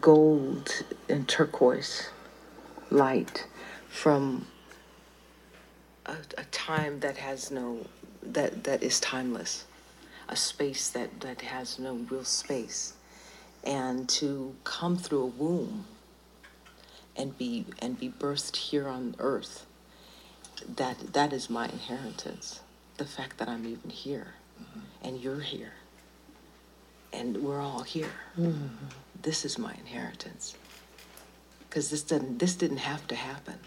gold 0.00 0.84
and 1.08 1.26
turquoise, 1.28 2.10
light 2.90 3.48
from 3.88 4.46
a, 6.06 6.14
a 6.38 6.44
time 6.52 7.00
that 7.00 7.16
has 7.16 7.50
no 7.50 7.86
that 8.22 8.62
that 8.64 8.82
is 8.84 9.00
timeless, 9.00 9.64
a 10.30 10.36
space 10.36 10.88
that 10.90 11.20
that 11.20 11.42
has 11.42 11.78
no 11.78 11.94
real 12.10 12.24
space, 12.24 12.94
and 13.62 14.08
to 14.08 14.54
come 14.64 14.96
through 14.96 15.22
a 15.22 15.26
womb 15.26 15.84
and 17.16 17.36
be 17.36 17.66
and 17.80 18.00
be 18.00 18.08
birthed 18.08 18.56
here 18.56 18.88
on 18.88 19.14
earth. 19.18 19.66
That 20.76 21.12
that 21.12 21.32
is 21.34 21.50
my 21.50 21.66
inheritance. 21.66 22.60
The 22.96 23.04
fact 23.04 23.38
that 23.38 23.48
I'm 23.48 23.66
even 23.66 23.90
here, 23.90 24.34
and 25.02 25.20
you're 25.20 25.40
here 25.40 25.72
and 27.12 27.36
we're 27.38 27.60
all 27.60 27.82
here. 27.82 28.12
Mm-hmm. 28.38 28.66
This 29.22 29.44
is 29.44 29.58
my 29.58 29.74
inheritance. 29.74 30.56
Because 31.68 31.90
this 31.90 32.02
didn't 32.02 32.38
this 32.38 32.54
didn't 32.54 32.78
have 32.78 33.06
to 33.08 33.14
happen, 33.14 33.58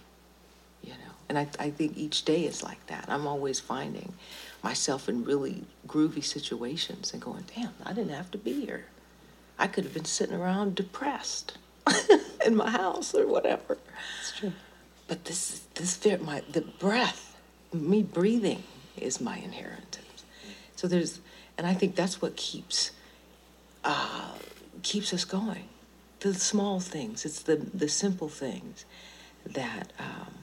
you 0.84 0.92
know. 0.92 1.14
And 1.30 1.38
I, 1.38 1.48
I 1.60 1.70
think 1.70 1.98
each 1.98 2.26
day 2.26 2.46
is 2.46 2.64
like 2.64 2.86
that. 2.88 3.06
I'm 3.08 3.28
always 3.28 3.60
finding 3.60 4.14
myself 4.64 5.10
in 5.10 5.24
really 5.24 5.66
groovy 5.88 6.24
situations 6.24 7.14
and 7.14 7.22
going, 7.22 7.44
damn, 7.56 7.74
I 7.86 7.94
didn't 7.94 8.14
have 8.14 8.32
to 8.32 8.38
be 8.38 8.66
here. 8.66 8.86
I 9.60 9.68
could 9.68 9.84
have 9.84 9.94
been 9.94 10.06
sitting 10.06 10.36
around 10.36 10.76
depressed 10.76 11.58
in 12.46 12.56
my 12.56 12.70
house 12.70 13.14
or 13.14 13.28
whatever. 13.28 13.78
It's 14.22 14.32
true. 14.40 14.54
But 15.08 15.26
this 15.26 15.60
this 15.76 15.96
fear, 15.96 16.18
my 16.18 16.42
the 16.52 16.62
breath, 16.62 17.38
me 17.74 18.02
breathing 18.02 18.64
is 18.98 19.20
my 19.22 19.38
inheritance. 19.38 20.24
So 20.76 20.88
there's 20.88 21.20
and 21.58 21.68
I 21.68 21.74
think 21.74 21.96
that's 21.96 22.22
what 22.22 22.36
keeps 22.36 22.92
uh, 23.84 24.32
keeps 24.82 25.14
us 25.14 25.26
going. 25.26 25.68
The 26.20 26.34
small 26.34 26.80
things, 26.80 27.26
it's 27.26 27.42
the, 27.42 27.58
the 27.58 27.90
simple 27.90 28.30
things 28.30 28.86
that, 29.46 29.92
um, 30.00 30.34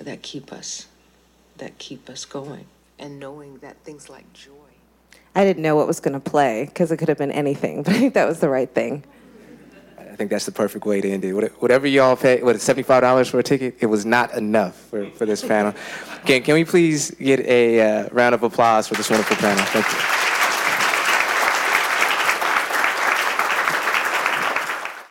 that 0.00 0.22
keep 0.22 0.52
us, 0.52 0.86
that 1.56 1.78
keep 1.78 2.08
us 2.08 2.24
going. 2.24 2.66
And 3.00 3.18
knowing 3.18 3.58
that 3.58 3.82
things 3.82 4.08
like 4.08 4.32
joy. 4.32 4.52
I 5.34 5.44
didn't 5.44 5.62
know 5.62 5.74
what 5.74 5.86
was 5.86 5.98
going 6.00 6.14
to 6.14 6.20
play 6.20 6.66
because 6.66 6.92
it 6.92 6.98
could 6.98 7.08
have 7.08 7.18
been 7.18 7.32
anything, 7.32 7.82
but 7.82 7.94
I 7.94 7.98
think 7.98 8.14
that 8.14 8.28
was 8.28 8.40
the 8.40 8.48
right 8.48 8.72
thing. 8.72 9.04
I 9.98 10.16
think 10.16 10.30
that's 10.30 10.44
the 10.44 10.52
perfect 10.52 10.84
way 10.84 11.00
to 11.00 11.10
end 11.10 11.24
it. 11.24 11.32
Whatever 11.62 11.86
y'all 11.86 12.14
pay, 12.14 12.42
what, 12.42 12.56
$75 12.56 13.30
for 13.30 13.38
a 13.38 13.42
ticket? 13.42 13.76
It 13.80 13.86
was 13.86 14.04
not 14.04 14.34
enough 14.34 14.76
for, 14.76 15.08
for 15.10 15.24
this 15.24 15.42
panel. 15.42 15.74
Can, 16.26 16.42
can 16.42 16.54
we 16.54 16.64
please 16.64 17.10
get 17.12 17.40
a 17.40 17.80
uh, 17.80 18.08
round 18.12 18.34
of 18.34 18.42
applause 18.42 18.86
for 18.86 18.94
this 18.94 19.08
wonderful 19.08 19.36
panel? 19.36 19.64
Thank 19.66 19.86
you. 19.86 20.19